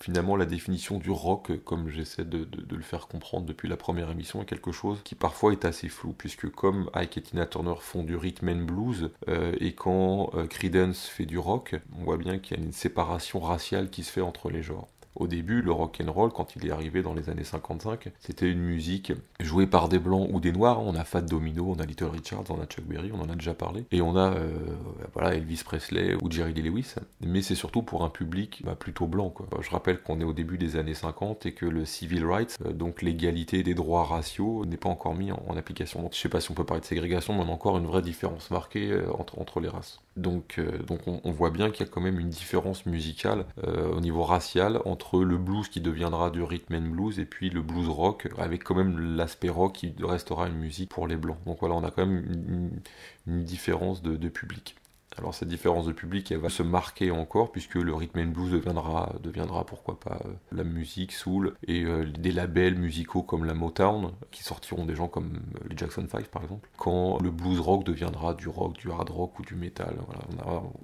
finalement 0.00 0.36
la 0.36 0.46
définition 0.46 0.98
du 0.98 1.10
rock, 1.10 1.52
comme 1.64 1.88
j'essaie 1.88 2.24
de, 2.24 2.46
le 2.70 2.82
faire 2.82 3.06
comprendre 3.06 3.46
depuis 3.46 3.68
la 3.68 3.76
première 3.76 4.10
émission, 4.10 4.44
quelque 4.44 4.72
chose 4.72 5.00
qui 5.04 5.14
parfois 5.14 5.52
est 5.52 5.64
assez 5.64 5.88
flou, 5.88 6.14
puisque 6.16 6.50
comme 6.50 6.90
Ike 6.94 7.18
et 7.18 7.22
Tina 7.22 7.46
Turner 7.46 7.74
font 7.80 8.02
du 8.02 8.16
rhythm 8.16 8.48
and 8.48 8.63
blues, 8.64 9.10
euh, 9.28 9.54
et 9.60 9.74
quand 9.74 10.30
euh, 10.34 10.46
Creedence 10.46 11.06
fait 11.06 11.26
du 11.26 11.38
rock, 11.38 11.76
on 11.98 12.04
voit 12.04 12.16
bien 12.16 12.38
qu'il 12.38 12.56
y 12.56 12.60
a 12.60 12.62
une 12.62 12.72
séparation 12.72 13.40
raciale 13.40 13.90
qui 13.90 14.02
se 14.02 14.12
fait 14.12 14.20
entre 14.20 14.50
les 14.50 14.62
genres. 14.62 14.88
Au 15.16 15.28
début, 15.28 15.62
le 15.62 15.70
rock 15.70 16.02
and 16.04 16.10
roll, 16.10 16.32
quand 16.32 16.56
il 16.56 16.66
est 16.66 16.72
arrivé 16.72 17.02
dans 17.02 17.14
les 17.14 17.30
années 17.30 17.44
55, 17.44 18.10
c'était 18.18 18.50
une 18.50 18.60
musique 18.60 19.12
jouée 19.38 19.68
par 19.68 19.88
des 19.88 20.00
blancs 20.00 20.28
ou 20.32 20.40
des 20.40 20.50
noirs. 20.50 20.80
On 20.80 20.96
a 20.96 21.04
Fat 21.04 21.22
Domino, 21.22 21.66
on 21.68 21.80
a 21.80 21.86
Little 21.86 22.06
Richard, 22.06 22.42
on 22.48 22.60
a 22.60 22.66
Chuck 22.66 22.84
Berry, 22.84 23.12
on 23.12 23.20
en 23.20 23.30
a 23.30 23.36
déjà 23.36 23.54
parlé, 23.54 23.84
et 23.92 24.02
on 24.02 24.16
a 24.16 24.32
euh, 24.32 25.30
Elvis 25.32 25.62
Presley 25.64 26.16
ou 26.20 26.30
Jerry 26.30 26.52
Lee 26.52 26.62
Lewis. 26.62 26.94
Mais 27.20 27.42
c'est 27.42 27.54
surtout 27.54 27.82
pour 27.82 28.04
un 28.04 28.08
public 28.08 28.62
bah, 28.64 28.74
plutôt 28.74 29.06
blanc. 29.06 29.32
Je 29.60 29.70
rappelle 29.70 30.02
qu'on 30.02 30.20
est 30.20 30.24
au 30.24 30.32
début 30.32 30.58
des 30.58 30.76
années 30.76 30.94
50 30.94 31.46
et 31.46 31.52
que 31.52 31.66
le 31.66 31.84
civil 31.84 32.24
rights, 32.24 32.58
euh, 32.66 32.72
donc 32.72 33.00
l'égalité 33.00 33.62
des 33.62 33.74
droits 33.74 34.04
raciaux, 34.04 34.64
n'est 34.66 34.76
pas 34.76 34.88
encore 34.88 35.14
mis 35.14 35.30
en, 35.30 35.56
application. 35.56 36.02
Donc, 36.02 36.14
je 36.14 36.18
sais 36.18 36.28
pas 36.28 36.40
si 36.40 36.50
on 36.50 36.54
peut 36.54 36.64
parler 36.64 36.80
de 36.80 36.86
ségrégation, 36.86 37.34
mais 37.34 37.44
on 37.44 37.48
a 37.48 37.52
encore 37.52 37.78
une 37.78 37.86
vraie 37.86 38.02
différence 38.02 38.50
marquée 38.50 38.90
euh, 38.90 39.06
entre 39.12 39.60
les 39.60 39.68
races. 39.68 40.00
Donc, 40.16 40.60
donc 40.86 41.00
on, 41.06 41.30
voit 41.32 41.50
bien 41.50 41.70
qu'il 41.70 41.84
y 41.84 41.88
a 41.88 41.92
quand 41.92 42.00
même 42.00 42.20
une 42.20 42.28
différence 42.28 42.86
musicale 42.86 43.46
au 43.64 44.00
niveau 44.00 44.22
racial 44.22 44.80
entre 44.84 45.24
le 45.24 45.36
blues 45.36 45.68
qui 45.68 45.80
deviendra 45.80 46.30
du 46.30 46.42
rhythm 46.42 46.74
and 46.76 46.90
blues 46.90 47.18
et 47.18 47.24
puis 47.24 47.50
le 47.50 47.62
blues 47.62 47.88
rock 47.88 48.28
avec 48.38 48.62
quand 48.62 48.76
même 48.76 49.16
l'aspect 49.16 49.48
rock 49.48 49.72
qui 49.74 49.94
restera 50.00 50.46
une 50.46 50.56
musique 50.56 50.90
pour 50.90 51.08
les 51.08 51.16
blancs. 51.16 51.38
Donc 51.46 51.58
voilà, 51.60 51.74
on 51.74 51.82
a 51.82 51.90
quand 51.90 52.06
même 52.06 52.80
une, 53.26 53.44
différence 53.44 54.02
de 54.02 54.28
public. 54.28 54.76
Alors 55.18 55.34
cette 55.34 55.48
différence 55.48 55.86
de 55.86 55.92
public, 55.92 56.32
elle 56.32 56.38
va 56.38 56.48
se 56.48 56.62
marquer 56.62 57.10
encore 57.10 57.52
puisque 57.52 57.76
le 57.76 57.94
rhythm 57.94 58.20
and 58.20 58.32
blues 58.32 58.50
deviendra, 58.50 59.14
deviendra 59.22 59.64
pourquoi 59.64 59.98
pas 60.00 60.18
euh, 60.24 60.32
la 60.50 60.64
musique 60.64 61.12
soul 61.12 61.54
et 61.66 61.84
euh, 61.84 62.04
des 62.06 62.32
labels 62.32 62.76
musicaux 62.76 63.22
comme 63.22 63.44
la 63.44 63.54
Motown 63.54 64.10
qui 64.32 64.42
sortiront 64.42 64.84
des 64.84 64.96
gens 64.96 65.06
comme 65.06 65.36
euh, 65.36 65.68
les 65.70 65.76
Jackson 65.76 66.06
5 66.10 66.26
par 66.26 66.42
exemple. 66.42 66.68
Quand 66.76 67.18
le 67.22 67.30
blues 67.30 67.60
rock 67.60 67.84
deviendra 67.84 68.34
du 68.34 68.48
rock, 68.48 68.76
du 68.76 68.90
hard 68.90 69.10
rock 69.10 69.38
ou 69.38 69.42
du 69.42 69.54
metal, 69.54 69.96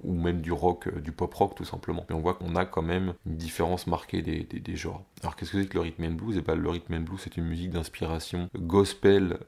ou 0.03 0.13
même 0.13 0.41
du 0.41 0.51
rock, 0.51 0.93
du 0.99 1.11
pop 1.11 1.33
rock 1.33 1.55
tout 1.55 1.65
simplement. 1.65 2.05
Mais 2.09 2.15
on 2.15 2.21
voit 2.21 2.35
qu'on 2.35 2.55
a 2.55 2.65
quand 2.65 2.81
même 2.81 3.13
une 3.25 3.35
différence 3.35 3.87
marquée 3.87 4.21
des, 4.21 4.75
genres. 4.75 5.03
Alors 5.21 5.35
qu'est-ce 5.35 5.51
que 5.51 5.61
c'est 5.61 5.67
que 5.67 5.73
le 5.73 5.81
rhythm 5.81 6.05
and 6.05 6.11
blues? 6.11 6.37
Et 6.37 6.39
eh 6.39 6.41
ben, 6.41 6.55
le 6.55 6.69
rhythm 6.69 6.93
and 6.93 7.01
blues 7.01 7.19
c'est 7.21 7.35
une 7.35 7.45
musique 7.45 7.71
d'inspiration 7.71 8.49
gospel 8.55 9.39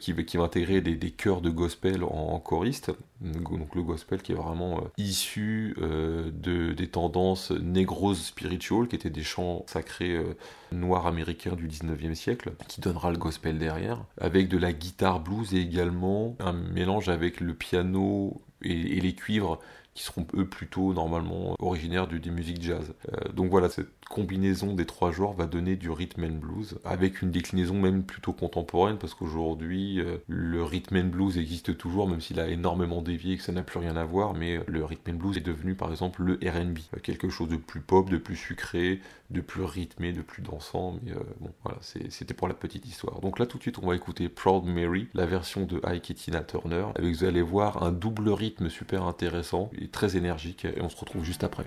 qui, 0.00 0.14
qui, 0.24 0.36
va 0.36 0.44
intégrer 0.44 0.80
des, 0.80 0.94
des 0.94 1.10
chœurs 1.10 1.40
de 1.40 1.50
gospel 1.50 2.04
en, 2.04 2.08
en 2.08 2.38
choriste. 2.38 2.92
Donc 3.20 3.74
le 3.74 3.82
gospel 3.82 4.22
qui 4.22 4.32
est 4.32 4.36
vraiment 4.36 4.78
euh, 4.78 4.88
issu 4.96 5.74
euh, 5.80 6.30
de, 6.32 6.72
des 6.72 6.86
tendances 6.86 7.50
négroses 7.50 8.22
spiritual, 8.22 8.86
qui 8.86 8.94
étaient 8.94 9.10
des 9.10 9.24
chants 9.24 9.64
sacrés 9.66 10.14
euh, 10.14 10.36
noirs 10.70 11.06
américains 11.06 11.56
du 11.56 11.66
19e 11.66 12.14
siècle, 12.14 12.52
qui 12.68 12.80
donnera 12.80 13.10
le 13.10 13.18
gospel 13.18 13.58
derrière, 13.58 14.04
avec 14.20 14.48
de 14.48 14.56
la 14.56 14.72
guitare 14.72 15.20
blues 15.20 15.52
et 15.52 15.58
également 15.58 16.36
un 16.38 16.52
mélange 16.52 17.08
avec 17.08 17.40
le 17.40 17.54
piano 17.54 18.40
et, 18.62 19.00
les 19.00 19.14
cuivres 19.14 19.58
qui 19.94 20.04
seront 20.04 20.26
eux 20.34 20.46
plutôt 20.46 20.94
normalement 20.94 21.56
originaires 21.58 22.06
des 22.06 22.30
musiques 22.30 22.62
jazz. 22.62 22.94
donc 23.34 23.50
voilà, 23.50 23.68
cette 23.68 23.97
combinaison 24.08 24.74
des 24.74 24.86
trois 24.86 25.12
genres 25.12 25.34
va 25.34 25.46
donner 25.46 25.76
du 25.76 25.90
rhythm 25.90 26.24
and 26.24 26.38
blues, 26.38 26.78
avec 26.84 27.22
une 27.22 27.30
déclinaison 27.30 27.74
même 27.74 28.02
plutôt 28.02 28.32
contemporaine, 28.32 28.98
parce 28.98 29.14
qu'aujourd'hui, 29.14 30.00
euh, 30.00 30.18
le 30.28 30.64
rhythm 30.64 30.96
and 30.96 31.08
blues 31.08 31.38
existe 31.38 31.76
toujours, 31.76 32.08
même 32.08 32.20
s'il 32.20 32.40
a 32.40 32.48
énormément 32.48 33.02
dévié 33.02 33.34
et 33.34 33.36
que 33.36 33.42
ça 33.42 33.52
n'a 33.52 33.62
plus 33.62 33.78
rien 33.78 33.96
à 33.96 34.04
voir, 34.04 34.34
mais 34.34 34.56
euh, 34.56 34.64
le 34.66 34.84
rhythm 34.84 35.12
and 35.12 35.14
blues 35.14 35.36
est 35.36 35.46
devenu 35.46 35.74
par 35.74 35.90
exemple 35.90 36.22
le 36.22 36.34
RB, 36.34 36.78
euh, 36.96 37.00
quelque 37.02 37.28
chose 37.28 37.48
de 37.48 37.56
plus 37.56 37.80
pop, 37.80 38.08
de 38.08 38.16
plus 38.16 38.36
sucré, 38.36 39.00
de 39.30 39.40
plus 39.40 39.62
rythmé, 39.62 40.12
de 40.12 40.22
plus 40.22 40.42
dansant, 40.42 40.98
mais 41.02 41.12
bon, 41.40 41.50
voilà, 41.62 41.78
c'était 41.82 42.32
pour 42.32 42.48
la 42.48 42.54
petite 42.54 42.86
histoire. 42.86 43.20
Donc 43.20 43.38
là, 43.38 43.44
tout 43.44 43.58
de 43.58 43.62
suite, 43.62 43.78
on 43.78 43.86
va 43.86 43.94
écouter 43.94 44.30
Proud 44.30 44.64
Mary, 44.64 45.08
la 45.12 45.26
version 45.26 45.66
de 45.66 45.80
Ike 45.84 46.14
Tina 46.14 46.40
Turner, 46.40 46.86
avec, 46.94 47.14
vous 47.14 47.24
allez 47.24 47.42
voir, 47.42 47.82
un 47.82 47.92
double 47.92 48.30
rythme 48.30 48.70
super 48.70 49.04
intéressant 49.04 49.70
et 49.78 49.88
très 49.88 50.16
énergique, 50.16 50.64
et 50.64 50.80
on 50.80 50.88
se 50.88 50.96
retrouve 50.96 51.24
juste 51.24 51.44
après. 51.44 51.66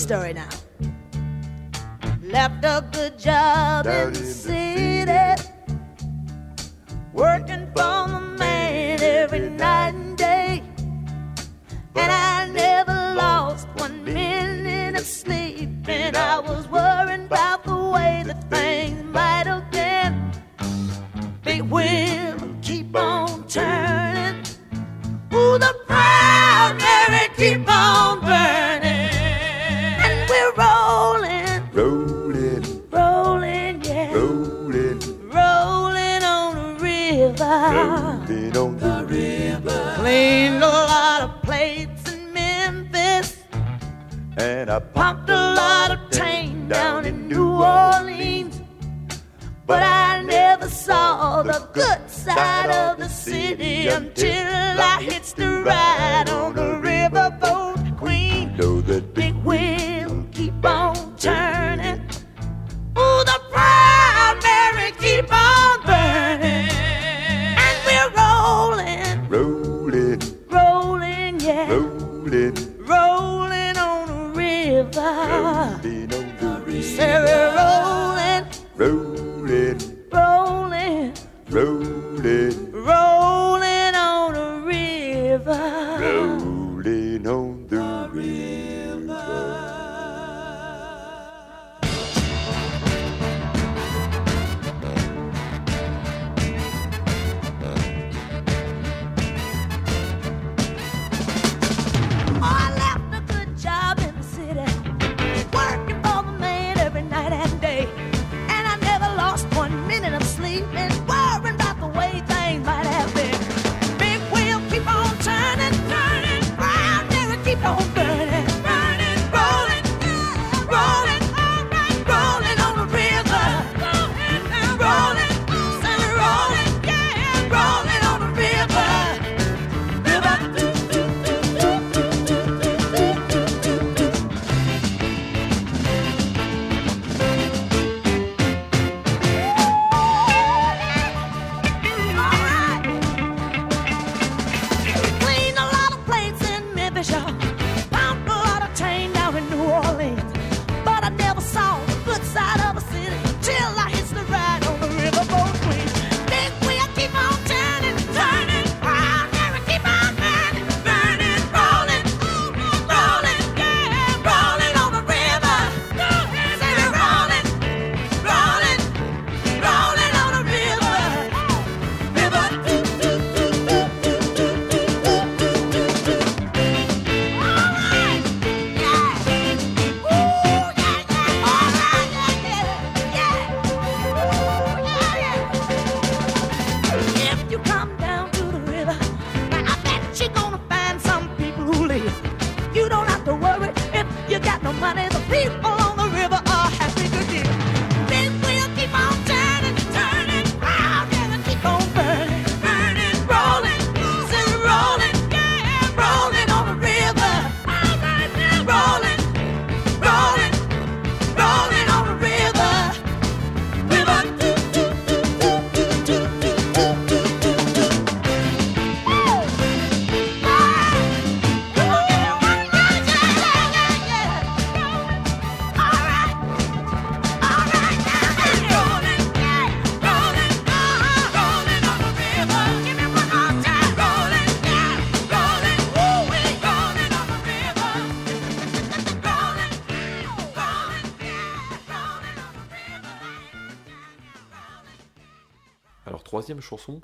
Story 0.00 0.32
now. 0.32 0.48
Left 2.22 2.64
a 2.64 2.82
good 2.90 3.18
job 3.18 3.86
in 3.86 4.14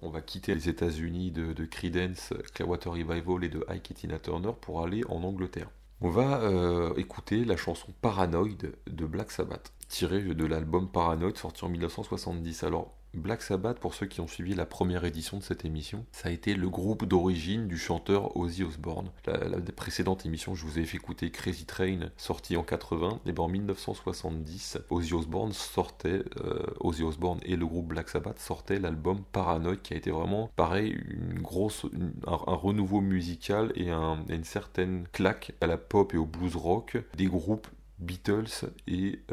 On 0.03 0.11
va 0.11 0.21
quitter 0.21 0.55
les 0.55 0.69
États-Unis 0.69 1.31
de, 1.31 1.53
de 1.53 1.65
Creedence, 1.65 2.33
Clearwater 2.55 2.93
Revival 2.93 3.45
et 3.45 3.49
de 3.49 3.65
Ike 3.69 3.95
Tina 3.95 4.19
Turner 4.19 4.53
pour 4.61 4.83
aller 4.83 5.03
en 5.09 5.23
Angleterre. 5.23 5.71
On 6.01 6.11
va 6.11 6.41
euh, 6.43 6.95
écouter 6.97 7.45
la 7.45 7.57
chanson 7.57 7.89
Paranoid 8.03 8.71
de 8.87 9.07
Black 9.07 9.31
Sabbath, 9.31 9.73
tirée 9.89 10.23
de 10.23 10.45
l'album 10.45 10.91
Paranoid 10.91 11.37
sorti 11.37 11.65
en 11.65 11.69
1970. 11.69 12.65
Alors 12.65 12.95
Black 13.17 13.43
Sabbath, 13.43 13.79
pour 13.79 13.95
ceux 13.95 14.07
qui 14.07 14.21
ont 14.21 14.27
suivi 14.27 14.55
la 14.55 14.67
première 14.67 15.05
édition 15.05 15.39
de 15.39 15.43
cette 15.43 15.65
émission, 15.65 16.05
ça 16.13 16.29
a 16.29 16.33
été 16.33 16.55
le 16.55 16.69
groupe 16.69 17.07
d'origine 17.07 17.67
du 17.67 17.79
chanteur 17.79 18.37
Ozzy 18.37 18.63
Osbourne. 18.63 19.11
La, 19.27 19.61
précédente 19.75 20.27
émission, 20.27 20.55
je 20.55 20.65
vous 20.65 20.79
ai 20.79 20.85
fait 20.85 20.97
écouter 20.97 21.31
Crazy 21.31 21.65
Train, 21.65 22.11
sorti 22.17 22.57
en 22.57 22.63
80. 22.63 23.21
Et 23.27 23.33
ben 23.33 23.45
en 23.45 23.49
1970, 23.49 24.79
Ozzy 24.91 25.15
Osbourne 25.15 25.53
sortait, 25.53 26.23
euh, 26.45 26.63
Ozzy 26.81 27.03
Osbourne 27.03 27.41
et 27.43 27.57
le 27.57 27.67
groupe 27.67 27.89
Black 27.89 28.09
Sabbath 28.09 28.39
sortaient 28.39 28.79
l'album 28.79 29.23
Paranoid, 29.33 29.77
qui 29.77 29.95
a 29.95 29.97
été 29.97 30.11
vraiment, 30.11 30.51
pareil, 30.57 30.99
une 31.09 31.41
grosse, 31.41 31.87
un, 32.27 32.37
renouveau 32.37 33.01
musical 33.01 33.73
et, 33.75 33.91
un, 33.91 34.25
et 34.29 34.35
une 34.35 34.45
certaine 34.45 35.07
claque 35.13 35.53
à 35.61 35.67
la 35.67 35.79
pop 35.79 36.15
et 36.15 36.19
au 36.19 36.27
blues 36.27 36.57
rock 36.57 36.99
des 37.17 37.27
groupes 37.27 37.67
Beatles 37.99 38.71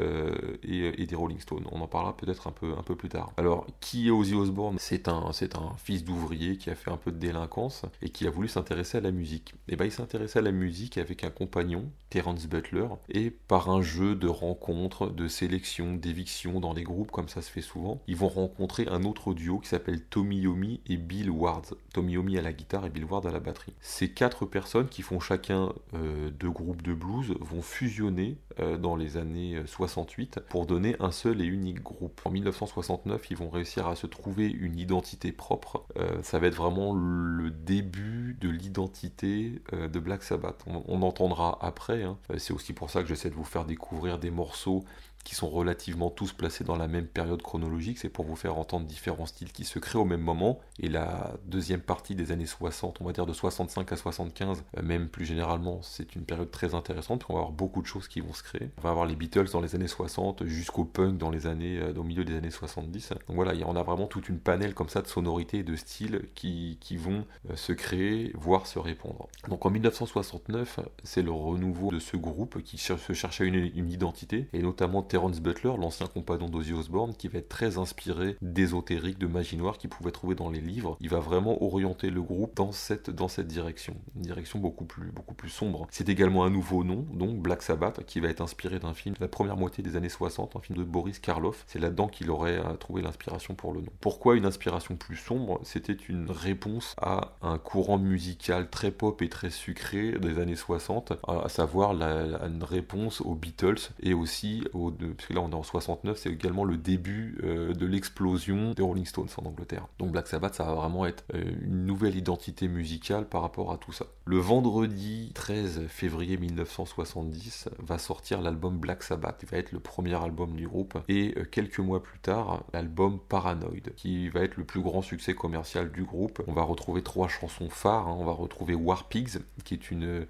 euh, 0.00 0.56
et, 0.62 1.02
et, 1.02 1.06
des 1.06 1.14
Rolling 1.14 1.40
Stones. 1.40 1.64
On 1.70 1.80
en 1.80 1.86
parlera 1.86 2.16
peut-être 2.16 2.46
un 2.46 2.52
peu, 2.52 2.72
un 2.78 2.82
peu 2.82 2.96
plus 2.96 3.08
tard. 3.08 3.32
Alors, 3.36 3.66
qui 3.80 4.08
est 4.08 4.10
Ozzy 4.10 4.34
Osbourne? 4.34 4.76
C'est 4.78 5.08
un, 5.08 5.30
un 5.30 5.76
fils 5.76 6.04
d'ouvrier 6.04 6.56
qui 6.56 6.70
a 6.70 6.74
fait 6.74 6.90
un 6.90 6.96
peu 6.96 7.12
de 7.12 7.18
délinquance 7.18 7.82
et 8.00 8.08
qui 8.08 8.26
a 8.26 8.30
voulu 8.30 8.48
s'intéresser 8.48 8.98
à 8.98 9.00
la 9.00 9.10
musique. 9.10 9.54
Et 9.68 9.76
ben, 9.76 9.84
il 9.84 9.92
s'intéressait 9.92 10.38
à 10.38 10.42
la 10.42 10.52
musique 10.52 10.98
avec 10.98 11.24
un 11.24 11.30
compagnon, 11.30 11.90
Terence 12.10 12.46
Butler, 12.46 12.86
et 13.08 13.30
par 13.30 13.70
un 13.70 13.82
jeu 13.82 14.14
de 14.14 14.28
rencontres, 14.28 15.08
de 15.08 15.28
sélection, 15.28 15.94
d'éviction 15.94 16.60
dans 16.60 16.72
les 16.72 16.82
groupes, 16.84 17.10
comme 17.10 17.28
ça 17.28 17.42
se 17.42 17.50
fait 17.50 17.60
souvent, 17.60 18.00
ils 18.06 18.16
vont 18.16 18.28
rencontrer 18.28 18.86
un 18.88 19.04
autre 19.04 19.34
duo 19.34 19.58
qui 19.58 19.68
s'appelle 19.68 20.02
Tommy 20.02 20.38
Yomi 20.38 20.80
et 20.86 20.96
Bill 20.96 21.30
Ward. 21.30 21.66
Tommy 21.92 22.12
Yomi 22.12 22.38
à 22.38 22.42
la 22.42 22.52
guitare 22.52 22.86
et 22.86 22.90
Bill 22.90 23.04
Ward 23.04 23.26
à 23.26 23.30
la 23.30 23.40
batterie. 23.40 23.74
Ces 23.80 24.10
quatre 24.10 24.46
personnes 24.46 24.88
qui 24.88 25.02
font 25.02 25.20
chacun 25.20 25.72
euh, 25.94 26.30
deux 26.30 26.50
groupes 26.50 26.82
de 26.82 26.94
blues 26.94 27.34
vont 27.40 27.62
fusionner 27.62 28.38
dans 28.78 28.96
les 28.96 29.16
années 29.16 29.60
68 29.66 30.40
pour 30.48 30.66
donner 30.66 30.96
un 31.00 31.10
seul 31.10 31.40
et 31.40 31.44
unique 31.44 31.82
groupe. 31.82 32.20
En 32.24 32.30
1969, 32.30 33.30
ils 33.30 33.36
vont 33.36 33.50
réussir 33.50 33.86
à 33.88 33.96
se 33.96 34.06
trouver 34.06 34.48
une 34.48 34.78
identité 34.78 35.32
propre. 35.32 35.84
Euh, 35.96 36.22
ça 36.22 36.38
va 36.38 36.46
être 36.46 36.54
vraiment 36.54 36.94
le 36.94 37.50
début 37.50 38.36
de 38.40 38.48
l'identité 38.48 39.62
euh, 39.72 39.88
de 39.88 39.98
Black 39.98 40.22
Sabbath. 40.22 40.64
On, 40.66 41.02
entendra 41.02 41.58
après. 41.60 42.02
Hein. 42.02 42.16
C'est 42.38 42.54
aussi 42.54 42.72
pour 42.72 42.90
ça 42.90 43.02
que 43.02 43.08
j'essaie 43.08 43.28
de 43.28 43.34
vous 43.34 43.44
faire 43.44 43.64
découvrir 43.64 44.18
des 44.18 44.30
morceaux 44.30 44.84
qui 45.24 45.34
sont 45.34 45.48
relativement 45.48 46.10
tous 46.10 46.32
placés 46.32 46.64
dans 46.64 46.76
la 46.76 46.86
même 46.86 47.06
période 47.06 47.42
chronologique, 47.42 47.98
c'est 47.98 48.08
pour 48.08 48.24
vous 48.24 48.36
faire 48.36 48.58
entendre 48.58 48.86
différents 48.86 49.26
styles 49.26 49.52
qui 49.52 49.64
se 49.64 49.78
créent 49.78 49.98
au 49.98 50.04
même 50.04 50.20
moment, 50.20 50.60
et 50.78 50.88
la 50.88 51.34
deuxième 51.46 51.80
partie 51.80 52.14
des 52.14 52.30
années 52.30 52.46
60, 52.46 52.98
on 53.00 53.04
va 53.04 53.12
dire 53.12 53.26
de 53.26 53.32
65 53.32 53.90
à 53.90 53.96
75, 53.96 54.64
euh, 54.76 54.82
même 54.82 55.08
plus 55.08 55.24
généralement, 55.24 55.80
c'est 55.82 56.14
une 56.14 56.24
période 56.24 56.50
très 56.50 56.74
intéressante, 56.74 57.24
on 57.28 57.34
va 57.34 57.40
avoir 57.40 57.52
beaucoup 57.52 57.82
de 57.82 57.86
choses 57.86 58.08
qui 58.08 58.20
vont 58.20 58.32
se 58.32 58.42
créer. 58.42 58.70
On 58.78 58.82
va 58.82 58.90
avoir 58.90 59.06
les 59.06 59.16
Beatles 59.16 59.50
dans 59.52 59.60
les 59.60 59.74
années 59.74 59.88
60, 59.88 60.44
jusqu'au 60.44 60.84
punk 60.84 61.18
dans 61.18 61.30
les 61.30 61.46
années, 61.46 61.78
euh, 61.78 61.94
au 61.94 62.02
milieu 62.02 62.24
des 62.24 62.36
années 62.36 62.50
70. 62.50 63.10
Donc 63.10 63.36
voilà, 63.36 63.52
on 63.66 63.76
a 63.76 63.82
vraiment 63.82 64.06
toute 64.06 64.28
une 64.28 64.38
panel 64.38 64.74
comme 64.74 64.88
ça 64.88 65.00
de 65.00 65.06
sonorités 65.06 65.58
et 65.58 65.62
de 65.62 65.76
styles 65.76 66.28
qui, 66.34 66.78
qui 66.80 66.96
vont 66.96 67.24
euh, 67.50 67.56
se 67.56 67.72
créer, 67.72 68.32
voire 68.34 68.66
se 68.66 68.78
répondre. 68.78 69.28
Donc 69.48 69.64
en 69.64 69.70
1969, 69.70 70.80
c'est 71.02 71.22
le 71.22 71.30
renouveau 71.30 71.90
de 71.90 71.98
ce 71.98 72.16
groupe 72.16 72.62
qui 72.62 72.78
se 72.78 73.12
cherchait 73.12 73.46
une, 73.46 73.70
une 73.74 73.90
identité, 73.90 74.48
et 74.52 74.62
notamment 74.62 75.02
Terence 75.14 75.40
Butler, 75.40 75.74
l'ancien 75.78 76.08
compagnon 76.08 76.48
d'Ozzy 76.48 76.72
Osbourne, 76.72 77.14
qui 77.14 77.28
va 77.28 77.38
être 77.38 77.48
très 77.48 77.78
inspiré 77.78 78.36
d'ésotérique, 78.42 79.16
de 79.16 79.28
magie 79.28 79.56
noire 79.56 79.78
qu'il 79.78 79.88
pouvait 79.88 80.10
trouver 80.10 80.34
dans 80.34 80.50
les 80.50 80.60
livres. 80.60 80.96
Il 81.00 81.08
va 81.08 81.20
vraiment 81.20 81.62
orienter 81.62 82.10
le 82.10 82.20
groupe 82.20 82.56
dans 82.56 82.72
cette, 82.72 83.10
dans 83.10 83.28
direction, 83.44 83.94
une 84.16 84.22
direction 84.22 84.58
beaucoup 84.58 84.84
plus, 84.84 85.12
sombre. 85.48 85.86
C'est 85.92 86.08
également 86.08 86.42
un 86.42 86.50
nouveau 86.50 86.82
nom, 86.82 87.06
donc 87.12 87.36
Black 87.36 87.62
Sabbath, 87.62 88.04
qui 88.06 88.18
va 88.18 88.26
être 88.26 88.40
inspiré 88.40 88.80
d'un 88.80 88.92
film 88.92 89.14
de 89.14 89.20
la 89.20 89.28
première 89.28 89.56
moitié 89.56 89.84
des 89.84 89.94
années 89.94 90.08
60, 90.08 90.56
un 90.56 90.60
film 90.60 90.78
de 90.78 90.82
Boris 90.82 91.20
Karloff. 91.20 91.62
C'est 91.68 91.78
là-dedans 91.78 92.08
qu'il 92.08 92.28
aurait 92.28 92.58
euh, 92.58 92.74
trouvé 92.74 93.00
l'inspiration 93.00 93.54
pour 93.54 93.72
le 93.72 93.82
nom. 93.82 93.92
Pourquoi 94.00 94.34
une 94.34 94.46
inspiration 94.46 94.96
plus 94.96 95.16
sombre? 95.16 95.60
C'était 95.62 95.92
une 95.92 96.28
réponse 96.28 96.96
à 97.00 97.36
un 97.40 97.58
courant 97.58 97.98
musical 97.98 98.68
très 98.68 98.90
pop 98.90 99.22
et 99.22 99.28
très 99.28 99.50
sucré 99.50 100.18
des 100.18 100.40
années 100.40 100.56
60, 100.56 101.12
à 101.28 101.48
savoir 101.48 101.92
une 101.92 102.64
réponse 102.64 103.20
aux 103.20 103.36
Beatles 103.36 103.92
et 104.02 104.12
aussi 104.12 104.64
aux 104.72 104.90
parce 105.12 105.28
que 105.28 105.32
là 105.34 105.40
on 105.40 105.50
est 105.50 105.54
en 105.54 105.62
69, 105.62 106.16
c'est 106.18 106.30
également 106.30 106.64
le 106.64 106.76
début 106.76 107.38
euh, 107.42 107.72
de 107.74 107.86
l'explosion 107.86 108.72
des 108.72 108.82
Rolling 108.82 109.06
Stones 109.06 109.28
en 109.36 109.46
Angleterre. 109.46 109.86
Donc 109.98 110.12
Black 110.12 110.26
Sabbath, 110.26 110.54
ça 110.54 110.64
va 110.64 110.74
vraiment 110.74 111.06
être 111.06 111.24
euh, 111.34 111.42
une 111.62 111.84
nouvelle 111.84 112.16
identité 112.16 112.68
musicale 112.68 113.26
par 113.26 113.42
rapport 113.42 113.72
à 113.72 113.78
tout 113.78 113.92
ça. 113.92 114.06
Le 114.26 114.38
vendredi 114.38 115.32
13 115.34 115.86
février 115.88 116.36
1970 116.36 117.68
va 117.78 117.98
sortir 117.98 118.40
l'album 118.40 118.78
Black 118.78 119.02
Sabbath, 119.02 119.38
qui 119.38 119.46
va 119.46 119.58
être 119.58 119.72
le 119.72 119.80
premier 119.80 120.14
album 120.14 120.56
du 120.56 120.66
groupe, 120.66 120.98
et 121.08 121.34
euh, 121.36 121.44
quelques 121.44 121.80
mois 121.80 122.02
plus 122.02 122.18
tard, 122.18 122.64
l'album 122.72 123.18
Paranoid, 123.28 123.90
qui 123.96 124.28
va 124.28 124.40
être 124.40 124.56
le 124.56 124.64
plus 124.64 124.80
grand 124.80 125.02
succès 125.02 125.34
commercial 125.34 125.90
du 125.92 126.04
groupe. 126.04 126.42
On 126.46 126.52
va 126.52 126.62
retrouver 126.62 127.02
trois 127.02 127.28
chansons 127.28 127.68
phares, 127.68 128.08
hein. 128.08 128.16
on 128.18 128.24
va 128.24 128.32
retrouver 128.32 128.74
War 128.74 129.08
Pigs, 129.08 129.38
qui 129.64 129.74
est 129.74 129.90
une, 129.90 130.26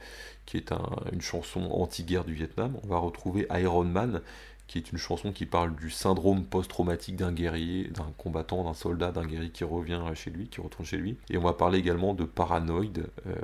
qui 0.47 0.57
est 0.57 0.73
une 1.13 1.21
chanson 1.21 1.63
anti-guerre 1.71 2.25
du 2.25 2.35
Vietnam, 2.35 2.77
on 2.83 2.87
va 2.87 2.99
retrouver 2.99 3.47
Iron 3.51 3.85
Man, 3.85 4.21
qui 4.67 4.79
est 4.79 4.93
une 4.93 4.99
chanson 4.99 5.33
qui 5.33 5.47
parle 5.47 5.75
du 5.77 5.91
syndrome 5.91 6.45
post-traumatique 6.45 7.17
d'un 7.17 7.33
guerrier, 7.33 7.89
d'un 7.89 8.13
combattant, 8.17 8.65
d'un 8.65 8.75
soldat, 8.75 9.13
d'un 9.13 9.27
guerrier 9.27 9.51
qui 9.51 9.65
revient 9.65 10.01
chez 10.15 10.31
lui, 10.31 10.49
qui 10.49 10.61
retourne 10.61 10.87
chez 10.87 10.97
lui. 10.97 11.17
Et 11.31 11.37
on 11.37 11.43
va 11.43 11.53
parler 11.53 11.79
également 11.79 12.15
de 12.15 12.25
Paranoid, 12.25 12.99
euh, 13.27 13.35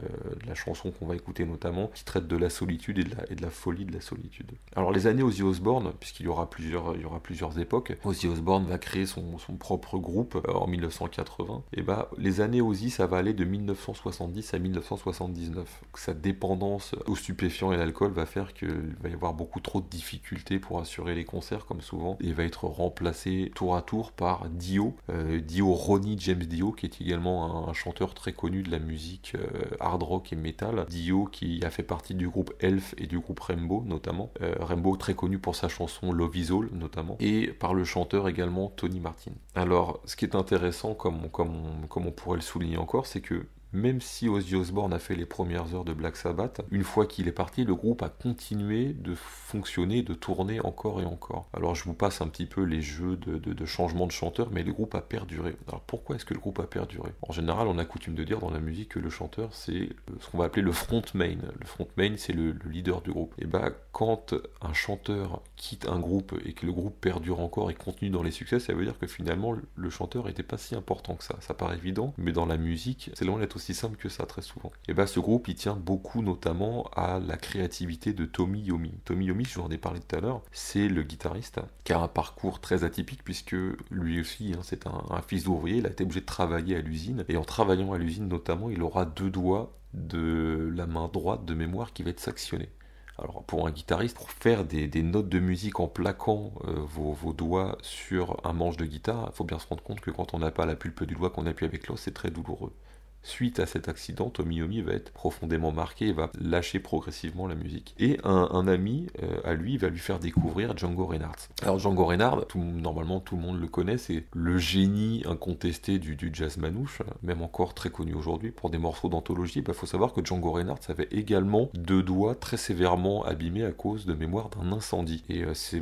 la 0.47 0.55
chanson 0.55 0.91
qu'on 0.91 1.07
va 1.07 1.15
écouter 1.15 1.45
notamment, 1.45 1.89
qui 1.89 2.05
traite 2.05 2.27
de 2.27 2.37
la 2.37 2.51
solitude 2.51 2.99
et 2.99 3.05
de 3.05 3.15
la, 3.15 3.31
et 3.31 3.35
de 3.35 3.43
la 3.43 3.51
folie 3.51 3.85
de 3.85 3.93
la 3.93 4.01
solitude. 4.01 4.53
Alors 4.75 4.93
les 4.93 5.07
années 5.07 5.23
Ozzy 5.23 5.43
Osbourne, 5.43 5.93
puisqu'il 6.01 6.27
y 6.27 6.29
aura 6.29 6.49
plusieurs, 6.49 6.97
y 6.97 7.05
aura 7.05 7.21
plusieurs 7.21 7.59
époques, 7.59 7.97
Ozzy 8.05 8.27
Osbourne 8.27 8.67
va 8.67 8.79
créer 8.79 9.07
son, 9.07 9.39
son 9.39 9.55
propre 9.55 9.99
groupe 9.99 10.37
euh, 10.49 10.53
en 10.53 10.67
1980. 10.67 11.63
Et 11.75 11.83
bah 11.83 12.11
les 12.19 12.41
années 12.41 12.61
Ozzy, 12.61 12.91
ça 12.91 13.07
va 13.07 13.19
aller 13.19 13.35
de 13.35 13.45
1970 13.45 14.55
à 14.55 14.59
1979. 14.59 15.83
Sa 15.95 16.15
dépendance 16.15 16.95
aux 17.07 17.17
stupéfiants 17.17 17.73
et 17.73 17.77
l'alcool 17.77 18.13
va 18.13 18.27
faire 18.27 18.55
qu'il 18.55 18.97
va 19.01 19.09
y 19.09 19.13
avoir 19.13 19.35
beaucoup 19.35 19.61
trop 19.61 19.81
de 19.81 19.89
difficultés 19.89 20.59
pour 20.59 20.81
assurer 20.81 21.10
les 21.15 21.25
concerts 21.25 21.67
comme 21.67 21.81
souvent 21.81 22.17
et 22.21 22.33
va 22.33 22.45
être 22.45 22.65
remplacé 22.65 23.51
tour 23.55 23.77
à 23.77 23.83
tour 23.83 24.13
par 24.13 24.49
Dio, 24.49 24.95
euh, 25.11 25.41
Dio 25.41 25.73
Ronnie 25.73 26.17
James 26.21 26.39
Dio 26.39 26.73
qui 26.73 26.87
est 26.87 27.01
également 27.01 27.69
un, 27.69 27.73
chanteur 27.73 28.15
très 28.15 28.33
connu 28.33 28.63
de 28.63 28.71
la 28.71 28.79
musique 28.79 29.33
euh, 29.35 29.77
hard 29.81 30.03
rock 30.03 30.33
et 30.33 30.37
metal. 30.37 30.85
Dio 30.89 31.27
qui 31.27 31.65
a 31.65 31.71
fait 31.71 31.83
partie 31.83 32.15
du 32.15 32.29
groupe 32.29 32.53
Elf 32.61 32.95
et 32.99 33.07
du 33.07 33.19
groupe 33.19 33.41
Rainbow 33.41 33.83
notamment. 33.87 34.31
Euh, 34.43 34.55
Rainbow 34.61 34.97
très 34.97 35.15
connu 35.15 35.39
pour 35.39 35.57
sa 35.57 35.69
chanson 35.69 36.13
Love 36.13 36.37
Is 36.37 36.53
All 36.53 36.69
notamment 36.73 37.17
et 37.21 37.49
par 37.49 37.75
le 37.75 37.85
chanteur 37.85 38.29
également 38.29 38.73
Tony 38.77 39.01
Martin. 39.01 39.33
Alors 39.55 40.01
ce 40.05 40.17
qui 40.17 40.25
est 40.25 40.35
intéressant 40.35 40.95
comme, 40.95 41.29
comme, 41.31 41.87
comme 41.89 42.07
on 42.07 42.13
pourrait 42.13 42.37
le 42.37 42.43
souligner 42.43 42.77
encore 42.77 43.07
c'est 43.07 43.21
que 43.21 43.47
même 43.73 44.01
si 44.01 44.29
Ozzy 44.29 44.57
Osbourne 44.57 44.93
a 44.93 44.99
fait 44.99 45.15
les 45.15 45.27
premières 45.27 45.75
heures 45.75 45.85
de 45.85 45.93
Black 45.93 46.17
Sabbath, 46.17 46.63
une 46.71 46.85
fois 46.85 47.07
qu'il 47.07 47.29
est 47.29 47.33
parti, 47.33 47.65
le 47.65 47.75
groupe 47.75 48.03
a 48.03 48.09
continué 48.09 48.93
de 48.93 49.15
fonctionner, 49.15 50.03
de 50.03 50.15
tourner 50.15 50.61
encore 50.61 51.01
et 51.01 51.05
encore. 51.05 51.49
Alors 51.53 51.75
je 51.75 51.85
vous 51.85 51.95
passe 51.95 52.21
un 52.21 52.29
petit 52.29 52.47
peu 52.47 52.63
les 52.63 52.83
jeux 52.83 53.17
de, 53.17 53.65
changement 53.65 54.07
de 54.07 54.13
chanteur, 54.13 54.49
mais 54.51 54.63
le 54.63 54.73
groupe 54.73 54.95
a 54.95 55.01
perduré. 55.01 55.57
Alors 55.69 55.81
pourquoi 55.83 56.17
est-ce 56.17 56.25
que 56.25 56.35
le 56.35 56.41
groupe 56.41 56.59
a 56.59 56.67
perduré? 56.67 57.11
En 57.23 57.33
général, 57.33 57.69
on 57.69 57.79
a 57.79 57.85
coutume 57.85 58.15
de 58.15 58.25
dire 58.25 58.41
dans 58.41 58.51
la 58.51 58.61
musique 58.61 58.91
que 58.91 58.99
le 58.99 59.11
chanteur, 59.11 59.51
c'est 59.53 59.91
ce 60.21 60.29
qu'on 60.31 60.39
va 60.39 60.47
appeler 60.47 60.63
le 60.63 60.73
frontman. 60.73 61.41
Le 61.59 61.67
frontman, 61.67 62.17
c'est 62.17 62.33
le, 62.33 62.57
leader 62.71 63.01
du 63.01 63.11
groupe. 63.11 63.35
Et 63.39 63.47
bah, 63.47 63.71
quand 63.93 64.35
un 64.61 64.73
chanteur 64.73 65.43
quitte 65.57 65.89
un 65.89 65.99
groupe 65.99 66.35
et 66.45 66.53
que 66.53 66.67
le 66.67 66.73
groupe 66.73 67.01
perdure 67.01 67.41
encore 67.41 67.71
et 67.71 67.75
continue 67.75 68.11
dans 68.11 68.23
les 68.23 68.31
succès, 68.31 68.61
ça 68.61 68.73
veut 68.73 68.85
dire 68.85 68.99
que 68.99 69.07
finalement, 69.07 69.55
le 69.75 69.91
chanteur 69.91 70.27
n'était 70.27 70.43
pas 70.43 70.59
si 70.59 70.75
important 70.75 71.15
que 71.15 71.25
ça. 71.25 71.37
Ça 71.41 71.55
paraît 71.55 71.77
évident, 71.77 72.15
mais 72.17 72.33
dans 72.33 72.47
la 72.47 72.57
musique, 72.57 73.11
c'est 73.15 73.25
loin 73.25 73.39
d'être 73.39 73.60
aussi 73.61 73.75
simple 73.75 73.97
que 73.97 74.09
ça 74.09 74.25
très 74.25 74.41
souvent. 74.41 74.73
Et 74.89 74.95
bah 74.95 75.07
ce 75.07 75.21
groupe 75.21 75.49
il 75.49 75.55
tient 75.55 75.77
beaucoup 75.77 76.23
notamment 76.23 76.89
à 76.97 77.21
la 77.21 77.37
créativité 77.37 78.15
de 78.15 78.25
Tommy 78.25 78.63
Yomi. 78.63 78.95
Tommy 79.05 79.27
Yomi, 79.27 79.45
je 79.45 79.59
vous 79.59 79.67
en 79.67 79.71
ai 79.71 79.77
parlé 79.77 80.01
tout 80.01 80.17
à 80.17 80.21
l'heure, 80.21 80.41
c'est 80.51 80.89
le 80.89 81.03
guitariste 81.03 81.61
qui 81.85 81.93
a 81.93 82.01
un 82.01 82.09
parcours 82.09 82.61
très 82.61 82.85
atypique 82.85 83.23
puisque 83.23 83.57
lui 83.91 84.19
aussi 84.19 84.55
hein, 84.57 84.61
c'est 84.63 84.87
un, 84.87 85.21
fils 85.27 85.45
d'ouvrier, 85.45 85.79
il 85.79 85.87
a 85.87 85.91
été 85.91 86.05
obligé 86.05 86.21
de 86.21 86.27
travailler 86.27 86.77
à 86.77 86.81
l'usine 86.81 87.25
et 87.29 87.37
en 87.37 87.45
travaillant 87.45 87.93
à 87.93 87.99
l'usine 87.99 88.29
notamment 88.29 88.71
il 88.71 88.83
aura 88.83 89.05
deux 89.05 89.31
doigts 89.31 89.77
de 89.93 90.73
la 90.75 90.87
main 90.87 91.11
droite 91.13 91.45
de 91.45 91.53
mémoire 91.53 91.93
qui 91.93 92.03
va 92.03 92.11
être 92.11 92.21
sectionné. 92.21 92.71
Alors 93.19 93.45
pour 93.45 93.67
un 93.67 93.71
guitariste, 93.71 94.17
pour 94.17 94.31
faire 94.31 94.65
des, 94.65 94.89
notes 95.03 95.29
de 95.29 95.39
musique 95.39 95.79
en 95.79 95.89
plaquant 95.89 96.55
euh, 96.65 96.81
vos, 96.87 97.35
doigts 97.35 97.77
sur 97.83 98.41
un 98.45 98.55
manche 98.55 98.79
de 98.79 98.87
guitare, 98.87 99.29
il 99.31 99.37
faut 99.37 99.45
bien 99.45 99.59
se 99.59 99.67
rendre 99.67 99.83
compte 99.83 100.01
que 100.01 100.11
quand 100.11 100.33
on 100.33 100.39
n'a 100.39 100.51
pas 100.51 100.65
la 100.65 100.75
pulpe 100.75 101.05
du 101.05 101.15
doigt 101.15 101.29
qu'on 101.29 101.45
appuie 101.45 101.67
avec 101.67 101.87
l'os, 101.89 102.01
c'est 102.01 102.15
très 102.15 102.31
douloureux. 102.31 102.73
Suite 103.23 103.61
à 103.61 103.67
cet 103.67 103.89
accident, 103.89 104.31
Tommy 104.31 104.57
Yomi 104.57 104.81
va 104.81 104.93
être 104.93 105.13
profondément 105.13 105.73
marqué 105.73 106.09
et 106.09 106.13
va 106.13 106.31
lâcher 106.41 106.81
progressivement 106.81 107.47
la 107.47 107.55
musique. 107.55 107.95
Et 107.99 108.19
un, 108.25 108.67
ami 108.67 109.09
euh, 109.23 109.41
à 109.45 109.55
lui 109.55 109.77
va 109.77 109.89
lui 109.89 109.99
faire 109.99 110.19
découvrir 110.19 110.77
Django 110.77 111.07
Reinhardt. 111.07 111.49
Alors 111.63 111.79
Django 111.79 112.05
Reinhardt, 112.07 112.47
normalement 112.55 113.21
tout 113.21 113.37
le 113.37 113.43
monde 113.43 113.61
le 113.61 113.69
connaît, 113.69 113.99
c'est 113.99 114.25
le 114.35 114.59
génie 114.59 115.23
incontesté 115.27 115.99
du, 115.99 116.17
jazz 116.33 116.57
manouche, 116.57 117.03
même 117.23 117.43
encore 117.43 117.75
très 117.75 117.91
connu 117.91 118.15
aujourd'hui 118.15 118.51
pour 118.53 118.71
des 118.71 118.79
morceaux 118.79 119.09
d'anthologie. 119.09 119.59
Il 119.59 119.65
bah, 119.65 119.73
faut 119.75 119.87
savoir 119.87 120.13
que 120.13 120.25
Django 120.25 120.53
Reinhardt 120.53 120.81
avait 120.89 121.09
également 121.11 121.71
deux 121.75 122.03
doigts 122.03 122.35
très 122.35 122.57
sévèrement 122.57 123.25
abîmés 123.25 123.65
à 123.65 123.73
cause 123.73 124.07
de 124.07 124.15
mémoire 124.15 124.49
d'un 124.51 124.73
incendie. 124.73 125.25
Et 125.29 125.45
euh, 125.45 125.55
c'est 125.55 125.81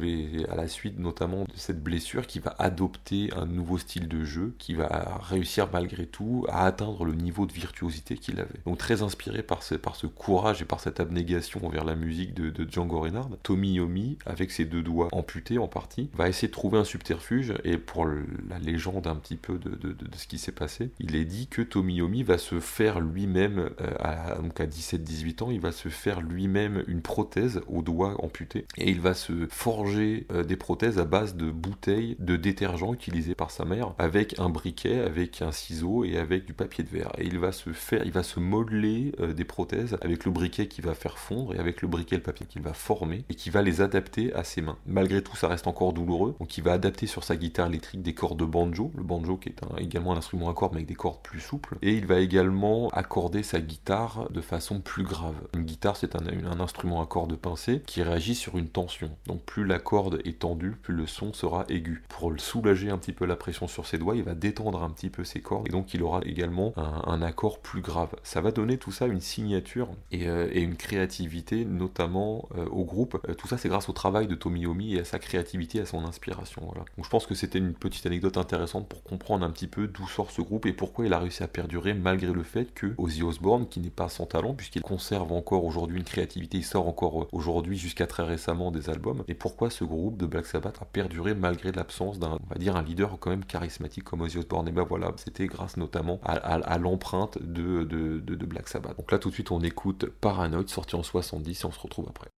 à 0.48 0.57
la 0.57 0.68
suite 0.68 0.98
notamment 0.98 1.44
de 1.44 1.53
cette 1.55 1.83
blessure 1.83 2.27
qu'il 2.27 2.42
va 2.42 2.55
adopter 2.59 3.31
un 3.37 3.46
nouveau 3.46 3.79
style 3.79 4.09
de 4.09 4.24
jeu, 4.24 4.55
qui 4.59 4.74
va 4.74 5.20
réussir 5.22 5.68
malgré 5.72 6.07
tout 6.07 6.44
à 6.48 6.64
atteindre 6.64 7.05
le 7.05 7.14
niveau 7.14 7.28
niveau 7.29 7.45
de 7.45 7.53
virtuosité 7.53 8.17
qu'il 8.17 8.41
avait. 8.41 8.61
Donc 8.64 8.79
très 8.79 9.03
inspiré 9.03 9.43
par 9.43 9.62
ce, 9.62 10.07
courage 10.07 10.62
et 10.62 10.64
par 10.64 10.81
cette 10.81 10.99
abnégation 10.99 11.64
envers 11.67 11.85
la 11.85 11.95
musique 11.95 12.33
de, 12.33 12.67
Django 12.69 13.01
Reinhardt, 13.01 13.37
Tommy 13.43 13.75
Yomi, 13.75 14.17
avec 14.25 14.51
ses 14.51 14.64
deux 14.64 14.83
doigts 14.83 15.09
amputés 15.12 15.59
en 15.59 15.69
partie, 15.69 16.09
va 16.14 16.29
essayer 16.29 16.49
de 16.49 16.53
trouver 16.53 16.79
un 16.79 16.85
subterfuge. 16.85 17.55
Et 17.64 17.77
pour 17.77 18.07
la 18.07 18.59
légende 18.59 19.07
un 19.07 19.17
petit 19.17 19.37
peu 19.37 19.59
de, 19.59 19.79
ce 20.17 20.27
qui 20.27 20.38
s'est 20.38 20.53
passé, 20.53 20.91
il 20.99 21.17
est 21.17 21.27
dit 21.27 21.49
que 21.49 21.61
Tommy 21.61 21.97
Yomi 21.97 22.23
va 22.23 22.38
se 22.38 22.61
faire 22.61 23.01
lui-même, 23.01 23.71
euh, 23.81 23.95
à, 23.99 24.33
à 24.33 24.67
17-18 24.67 25.43
ans, 25.45 25.51
il 25.51 25.61
va 25.61 25.73
se 25.73 25.88
faire 25.88 26.23
lui-même 26.23 26.83
une 26.87 27.03
prothèse 27.03 27.61
aux 27.69 27.83
doigts 27.83 28.17
amputés. 28.25 28.64
Et 28.79 28.91
il 28.91 29.01
va 29.01 29.12
se 29.12 29.47
forger 29.51 30.27
euh, 30.33 30.45
des 30.45 30.57
prothèses 30.57 30.99
à 30.99 31.05
base 31.05 31.37
de 31.37 31.51
bouteilles 31.51 32.17
de 32.19 32.37
détergent 32.37 32.95
utilisées 32.95 33.35
par 33.35 33.51
sa 33.51 33.64
mère 33.64 33.95
avec 33.99 34.38
un 34.38 34.49
briquet, 34.49 35.01
avec 35.01 35.43
un 35.43 35.53
ciseau 35.53 36.05
et 36.05 36.17
avec 36.17 36.47
du 36.47 36.55
papier 36.55 36.85
de 36.85 36.88
verre 36.88 37.12
il 37.22 37.38
va 37.38 37.52
se 37.52 37.70
faire, 37.70 38.04
il 38.04 38.12
va 38.12 38.22
se 38.22 38.40
modeler 38.40 39.12
euh, 39.20 39.33
des 39.33 39.44
prothèses 39.44 39.96
avec 40.00 40.24
le 40.24 40.31
briquet 40.31 40.68
qui 40.68 40.81
va 40.81 40.94
faire 40.94 41.18
fondre 41.18 41.54
et 41.54 41.59
avec 41.59 41.83
le 41.83 41.88
briquet 41.88 42.16
le 42.16 42.22
papier 42.22 42.46
qu'il 42.46 42.62
va 42.62 42.72
former 42.72 43.24
et 43.28 43.35
qui 43.35 43.50
va 43.50 43.62
les 43.62 43.81
adapter 43.81 44.33
à 44.35 44.44
ses 44.44 44.62
mains. 44.62 44.78
Malgré 44.87 45.22
tout, 45.22 45.37
ça 45.37 45.48
reste 45.48 45.66
encore 45.66 45.92
douloureux, 45.92 46.35
donc 46.38 46.57
il 46.59 46.64
va 46.64 46.72
adapter 46.72 47.07
sur 47.07 47.24
sa 47.24 47.37
guitare 47.37 47.68
électrique 47.68 48.02
des 48.02 48.14
cordes 48.14 48.38
de 48.38 48.44
banjo, 48.44 48.92
le 48.96 49.02
banjo 49.02 49.37
qui 49.37 49.50
est 49.50 49.61
également 49.78 50.12
un 50.12 50.18
instrument 50.18 50.48
à 50.48 50.54
cordes 50.54 50.72
mais 50.72 50.78
avec 50.78 50.88
des 50.88 50.94
cordes 50.94 51.22
plus 51.22 51.40
souples, 51.40 51.76
et 51.83 51.94
il 51.94 52.07
va 52.07 52.20
également 52.20 52.88
accorder 52.90 53.42
sa 53.42 53.61
guitare 53.61 54.28
de 54.31 54.40
façon 54.40 54.81
plus 54.81 55.04
grave. 55.04 55.35
Une 55.54 55.64
guitare, 55.64 55.96
c'est 55.96 56.14
un, 56.14 56.61
instrument 56.61 57.00
à 57.02 57.07
cordes 57.07 57.37
pincées 57.37 57.83
qui 57.87 58.02
réagit 58.02 58.35
sur 58.35 58.59
une 58.59 58.68
tension. 58.68 59.11
Donc 59.26 59.42
plus 59.42 59.64
la 59.64 59.78
corde 59.78 60.20
est 60.24 60.40
tendue, 60.40 60.72
plus 60.72 60.94
le 60.94 61.07
son 61.07 61.33
sera 61.33 61.64
aigu. 61.68 62.04
Pour 62.09 62.33
soulager 62.38 62.90
un 62.90 62.98
petit 62.98 63.12
peu 63.12 63.26
la 63.26 63.37
pression 63.37 63.68
sur 63.68 63.87
ses 63.87 63.98
doigts, 63.98 64.16
il 64.16 64.22
va 64.22 64.35
détendre 64.35 64.83
un 64.83 64.90
petit 64.90 65.11
peu 65.11 65.24
ses 65.24 65.40
cordes 65.40 65.68
et 65.68 65.70
donc 65.70 65.94
il 65.94 66.02
aura 66.02 66.20
également 66.24 66.72
un, 66.76 67.08
un 67.09 67.23
accord 67.23 67.61
plus 67.61 67.81
grave. 67.81 68.14
Ça 68.23 68.40
va 68.40 68.51
donner 68.51 68.79
tout 68.79 68.92
ça 68.92 69.07
une 69.07 69.21
signature 69.21 69.88
et, 70.11 70.29
euh, 70.29 70.49
une 70.53 70.77
créativité, 70.77 71.64
notamment 71.64 72.49
euh, 72.57 72.66
au 72.66 72.85
groupe. 72.85 73.21
Euh, 73.29 73.35
tout 73.35 73.49
ça, 73.49 73.59
c'est 73.59 73.68
grâce 73.68 73.88
au 73.88 73.92
travail 73.92 74.27
de 74.27 74.35
Tomiyomi 74.35 74.94
et 74.94 75.01
à 75.01 75.05
sa 75.05 75.18
créativité, 75.18 75.81
à 75.81 75.87
son 75.87 76.05
inspiration. 76.05 76.62
Voilà. 76.66 76.85
Donc 76.97 77.05
je 77.05 77.11
pense 77.11 77.27
que 77.27 77.35
c'était 77.35 77.59
une 77.59 77.75
petite 77.75 78.07
anecdote 78.07 78.37
intéressante 78.37 78.88
pour 78.88 79.03
comprendre 79.03 79.44
un 79.44 79.51
petit 79.51 79.66
peu 79.66 79.87
d'où 79.87 80.07
sort 80.09 80.31
ce 80.31 80.42
groupe 80.42 80.66
et 80.66 80.73
pourquoi 80.73 81.07
il 81.07 81.12
a 81.12 81.18
réussi 81.18 81.42
à 81.42 81.49
perdurer 81.49 81.94
malgré 81.94 82.33
le 82.33 82.42
fait 82.42 82.73
que 82.75 82.94
Ozzy 82.99 83.23
Osbourne, 83.23 83.66
qui 83.68 83.81
n'est 83.81 83.90
pas 83.90 84.09
sans 84.09 84.27
talent, 84.27 84.55
puisqu'il 84.55 84.83
conserve 84.83 85.33
encore 85.33 85.64
aujourd'hui 85.64 85.99
une 85.99 86.05
créativité, 86.05 86.59
il 86.59 86.64
sort 86.64 86.88
encore 86.88 87.29
aujourd'hui 87.33 87.79
jusqu'à 87.79 88.07
très 88.07 88.25
récemment 88.25 88.71
des 88.71 88.90
albums, 88.90 89.25
et 89.29 89.35
pourquoi 89.35 89.71
ce 89.71 89.85
groupe 89.85 90.16
de 90.16 90.27
Black 90.27 90.47
Sabbath 90.47 90.79
a 90.81 90.85
perduré 90.85 91.35
malgré 91.35 91.73
l'absence 91.73 92.18
d'un, 92.18 92.38
on 92.42 92.49
va 92.53 92.59
dire, 92.59 92.77
un 92.77 92.83
leader 92.83 93.16
quand 93.18 93.31
même 93.31 93.44
charismatique 93.44 94.05
comme 94.05 94.21
Ozzy 94.21 94.38
Osbourne? 94.38 94.68
Et 94.68 94.73
ben 94.73 94.85
voilà, 94.85 95.12
c'était 95.16 95.47
grâce 95.47 95.77
notamment 95.77 96.21
à, 96.25 96.35
à, 96.35 96.79
empreinte 96.98 97.38
de, 97.40 98.44
Black 98.44 98.68
Sabbath. 98.68 98.96
Donc 98.96 99.12
là 99.12 99.18
tout 99.18 99.28
de 99.28 99.34
suite 99.34 99.50
on 99.52 99.61
écoute 99.61 100.06
Paranoid 100.06 100.68
sorti 100.68 100.96
en 100.96 101.02
70 101.02 101.61
et 101.61 101.64
on 101.64 101.70
se 101.70 101.78
retrouve 101.78 102.06
après. 102.08 102.28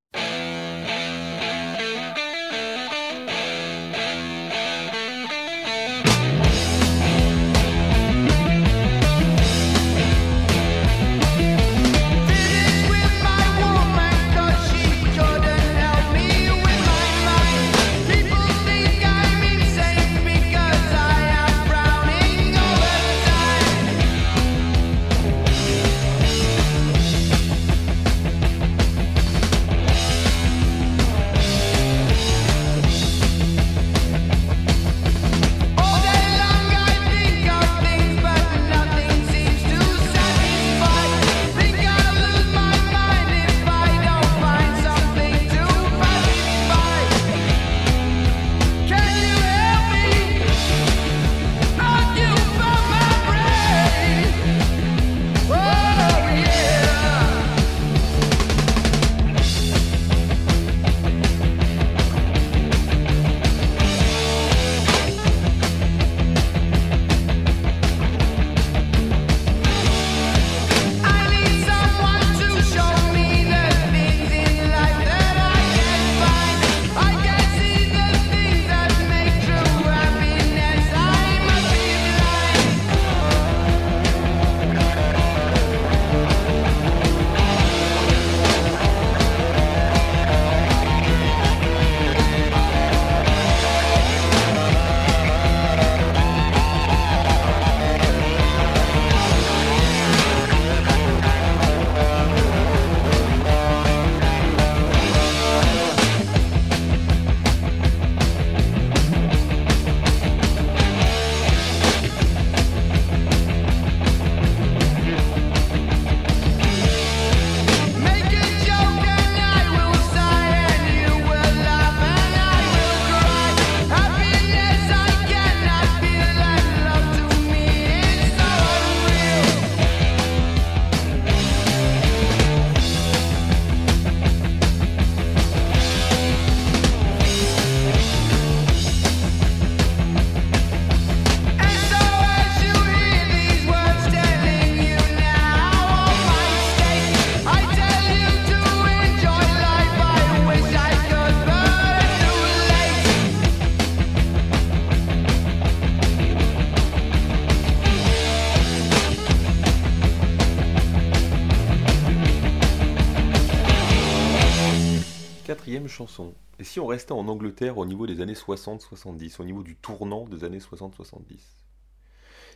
Et 166.59 166.65
si 166.65 166.81
on 166.81 166.87
restait 166.87 167.13
en 167.13 167.27
Angleterre 167.29 167.79
au 167.79 167.87
niveau 167.87 168.07
des 168.07 168.21
années 168.21 168.35
60-70, 168.35 169.41
au 169.41 169.45
niveau 169.45 169.63
du 169.63 169.77
tournant 169.77 170.27
des 170.27 170.45
années 170.45 170.59
60-70 170.59 171.39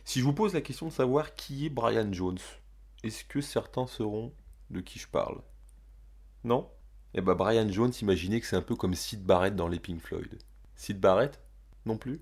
Si 0.03 0.19
je 0.19 0.25
vous 0.25 0.33
pose 0.33 0.53
la 0.53 0.61
question 0.61 0.87
de 0.87 0.91
savoir 0.91 1.35
qui 1.35 1.65
est 1.65 1.69
Brian 1.69 2.11
Jones, 2.11 2.39
est-ce 3.03 3.23
que 3.23 3.41
certains 3.41 3.87
sauront 3.87 4.33
de 4.69 4.81
qui 4.81 4.99
je 4.99 5.07
parle? 5.07 5.41
Non? 6.43 6.69
Eh 7.13 7.21
ben 7.21 7.33
Brian 7.33 7.69
Jones, 7.69 7.93
imaginez 8.01 8.41
que 8.41 8.47
c'est 8.47 8.55
un 8.55 8.61
peu 8.61 8.75
comme 8.75 8.93
Sid 8.93 9.23
Barrett 9.23 9.55
dans 9.55 9.67
les 9.67 9.79
Pink 9.79 10.01
Floyd. 10.01 10.37
Sid 10.75 10.99
Barrett? 10.99 11.39
Non 11.85 11.97
plus. 11.97 12.21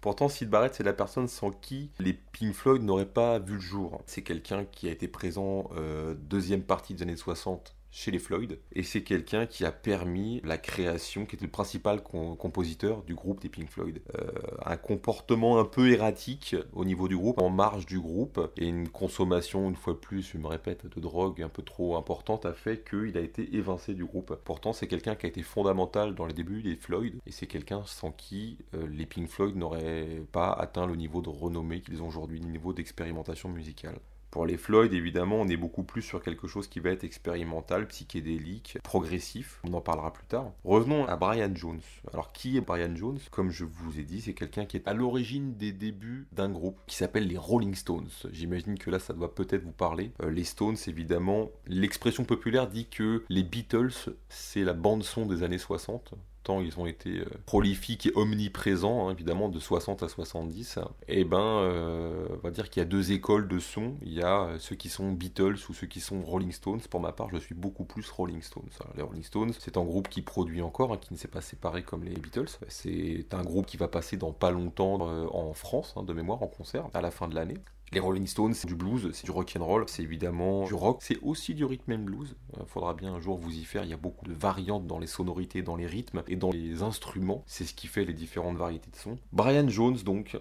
Pourtant, 0.00 0.28
Sid 0.28 0.48
Barrett, 0.48 0.74
c'est 0.74 0.84
la 0.84 0.92
personne 0.92 1.26
sans 1.26 1.50
qui 1.50 1.90
les 1.98 2.12
Pink 2.12 2.54
Floyd 2.54 2.82
n'auraient 2.82 3.04
pas 3.04 3.38
vu 3.38 3.54
le 3.54 3.60
jour. 3.60 4.00
C'est 4.06 4.22
quelqu'un 4.22 4.64
qui 4.64 4.88
a 4.88 4.92
été 4.92 5.08
présent 5.08 5.70
euh, 5.76 6.14
deuxième 6.14 6.62
partie 6.62 6.94
des 6.94 7.02
années 7.02 7.16
60 7.16 7.74
chez 7.90 8.10
les 8.10 8.18
Floyd, 8.18 8.58
et 8.72 8.82
c'est 8.82 9.02
quelqu'un 9.02 9.46
qui 9.46 9.64
a 9.64 9.72
permis 9.72 10.40
la 10.44 10.58
création, 10.58 11.24
qui 11.26 11.36
était 11.36 11.46
le 11.46 11.50
principal 11.50 12.02
compositeur 12.02 13.02
du 13.02 13.14
groupe 13.14 13.40
des 13.40 13.48
Pink 13.48 13.70
Floyd. 13.70 14.00
Euh, 14.18 14.30
un 14.64 14.76
comportement 14.76 15.58
un 15.58 15.64
peu 15.64 15.90
erratique 15.90 16.54
au 16.72 16.84
niveau 16.84 17.08
du 17.08 17.16
groupe, 17.16 17.40
en 17.40 17.50
marge 17.50 17.86
du 17.86 17.98
groupe, 17.98 18.52
et 18.56 18.66
une 18.66 18.88
consommation, 18.88 19.68
une 19.68 19.76
fois 19.76 20.00
plus, 20.00 20.22
je 20.22 20.38
me 20.38 20.46
répète, 20.46 20.86
de 20.86 21.00
drogue 21.00 21.42
un 21.42 21.48
peu 21.48 21.62
trop 21.62 21.96
importante 21.96 22.46
a 22.46 22.52
fait 22.52 22.88
qu'il 22.88 23.16
a 23.16 23.20
été 23.20 23.56
évincé 23.56 23.94
du 23.94 24.04
groupe. 24.04 24.38
Pourtant, 24.44 24.72
c'est 24.72 24.86
quelqu'un 24.86 25.14
qui 25.14 25.26
a 25.26 25.28
été 25.28 25.42
fondamental 25.42 26.14
dans 26.14 26.26
les 26.26 26.34
débuts 26.34 26.62
des 26.62 26.76
Floyd, 26.76 27.16
et 27.26 27.32
c'est 27.32 27.46
quelqu'un 27.46 27.82
sans 27.86 28.12
qui 28.12 28.58
euh, 28.74 28.86
les 28.86 29.06
Pink 29.06 29.28
Floyd 29.28 29.56
n'auraient 29.56 30.22
pas 30.30 30.52
atteint 30.52 30.86
le 30.86 30.96
niveau 30.96 31.22
de 31.22 31.28
renommée 31.28 31.80
qu'ils 31.80 32.02
ont 32.02 32.08
aujourd'hui, 32.08 32.38
le 32.40 32.48
niveau 32.48 32.72
d'expérimentation 32.72 33.48
musicale. 33.48 33.98
Pour 34.30 34.44
les 34.44 34.56
Floyd, 34.56 34.92
évidemment, 34.92 35.36
on 35.36 35.48
est 35.48 35.56
beaucoup 35.56 35.82
plus 35.82 36.02
sur 36.02 36.22
quelque 36.22 36.46
chose 36.46 36.68
qui 36.68 36.80
va 36.80 36.90
être 36.90 37.04
expérimental, 37.04 37.86
psychédélique, 37.88 38.78
progressif. 38.82 39.60
On 39.64 39.72
en 39.72 39.80
parlera 39.80 40.12
plus 40.12 40.26
tard. 40.26 40.52
Revenons 40.64 41.06
à 41.06 41.16
Brian 41.16 41.54
Jones. 41.54 41.80
Alors, 42.12 42.32
qui 42.32 42.56
est 42.56 42.60
Brian 42.60 42.94
Jones? 42.94 43.18
Comme 43.30 43.50
je 43.50 43.64
vous 43.64 43.98
ai 43.98 44.04
dit, 44.04 44.20
c'est 44.20 44.34
quelqu'un 44.34 44.66
qui 44.66 44.76
est 44.76 44.86
à 44.86 44.92
l'origine 44.92 45.56
des 45.56 45.72
débuts 45.72 46.26
d'un 46.32 46.50
groupe 46.50 46.78
qui 46.86 46.96
s'appelle 46.96 47.26
les 47.26 47.38
Rolling 47.38 47.74
Stones. 47.74 48.10
J'imagine 48.30 48.78
que 48.78 48.90
là, 48.90 48.98
ça 48.98 49.14
doit 49.14 49.34
peut-être 49.34 49.64
vous 49.64 49.72
parler. 49.72 50.12
Euh, 50.22 50.30
les 50.30 50.44
Stones, 50.44 50.76
évidemment, 50.86 51.50
l'expression 51.66 52.24
populaire 52.24 52.68
dit 52.68 52.86
que 52.86 53.24
les 53.28 53.42
Beatles, 53.42 54.12
c'est 54.28 54.64
la 54.64 54.74
bande-son 54.74 55.26
des 55.26 55.42
années 55.42 55.58
60 55.58 56.14
ils 56.60 56.78
ont 56.78 56.86
été 56.86 57.20
euh, 57.20 57.26
prolifiques 57.46 58.06
et 58.06 58.12
omniprésents, 58.14 59.08
hein, 59.08 59.12
évidemment, 59.12 59.48
de 59.48 59.58
60 59.58 60.02
à 60.02 60.08
70, 60.08 60.78
et 61.08 61.20
eh 61.20 61.24
ben, 61.24 61.38
euh, 61.38 62.26
on 62.30 62.38
va 62.38 62.50
dire 62.50 62.70
qu'il 62.70 62.80
y 62.80 62.82
a 62.82 62.88
deux 62.88 63.12
écoles 63.12 63.48
de 63.48 63.58
son. 63.58 63.94
Il 64.02 64.12
y 64.12 64.22
a 64.22 64.44
euh, 64.44 64.58
ceux 64.58 64.76
qui 64.76 64.88
sont 64.88 65.12
Beatles 65.12 65.56
ou 65.68 65.74
ceux 65.74 65.86
qui 65.86 66.00
sont 66.00 66.22
Rolling 66.22 66.52
Stones. 66.52 66.80
Pour 66.90 67.00
ma 67.00 67.12
part, 67.12 67.28
je 67.30 67.36
suis 67.36 67.54
beaucoup 67.54 67.84
plus 67.84 68.08
Rolling 68.10 68.42
Stones. 68.42 68.70
les 68.96 69.02
Rolling 69.02 69.22
Stones, 69.22 69.52
c'est 69.58 69.76
un 69.76 69.84
groupe 69.84 70.08
qui 70.08 70.22
produit 70.22 70.62
encore, 70.62 70.92
hein, 70.92 70.98
qui 70.98 71.12
ne 71.12 71.18
s'est 71.18 71.28
pas 71.28 71.40
séparé 71.40 71.82
comme 71.82 72.04
les 72.04 72.14
Beatles. 72.14 72.48
C'est 72.68 73.32
un 73.32 73.42
groupe 73.42 73.66
qui 73.66 73.76
va 73.76 73.88
passer 73.88 74.16
dans 74.16 74.32
pas 74.32 74.50
longtemps 74.50 74.98
en 75.32 75.52
France, 75.52 75.94
hein, 75.96 76.02
de 76.02 76.12
mémoire, 76.12 76.42
en 76.42 76.48
concert, 76.48 76.88
à 76.94 77.00
la 77.00 77.10
fin 77.10 77.28
de 77.28 77.34
l'année. 77.34 77.58
Les 77.92 78.00
Rolling 78.00 78.26
Stones, 78.26 78.52
c'est 78.52 78.66
du 78.66 78.74
blues, 78.74 79.10
c'est 79.12 79.24
du 79.24 79.30
rock 79.30 79.54
and 79.58 79.64
roll, 79.64 79.84
c'est 79.86 80.02
évidemment 80.02 80.64
du 80.64 80.74
rock, 80.74 80.98
c'est 81.00 81.18
aussi 81.22 81.54
du 81.54 81.64
rhythm 81.64 81.92
and 81.92 81.98
blues. 82.00 82.36
Il 82.54 82.60
euh, 82.60 82.66
faudra 82.66 82.92
bien 82.92 83.14
un 83.14 83.20
jour 83.20 83.38
vous 83.38 83.56
y 83.56 83.64
faire. 83.64 83.84
Il 83.84 83.90
y 83.90 83.94
a 83.94 83.98
beaucoup 83.98 84.26
de 84.26 84.34
variantes 84.34 84.86
dans 84.86 84.98
les 84.98 85.06
sonorités, 85.06 85.62
dans 85.62 85.76
les 85.76 85.86
rythmes 85.86 86.22
et 86.28 86.36
dans 86.36 86.50
les 86.50 86.82
instruments. 86.82 87.44
C'est 87.46 87.64
ce 87.64 87.72
qui 87.72 87.86
fait 87.86 88.04
les 88.04 88.12
différentes 88.12 88.56
variétés 88.56 88.90
de 88.90 88.96
sons. 88.96 89.18
Brian 89.32 89.68
Jones, 89.68 89.96
donc, 90.04 90.36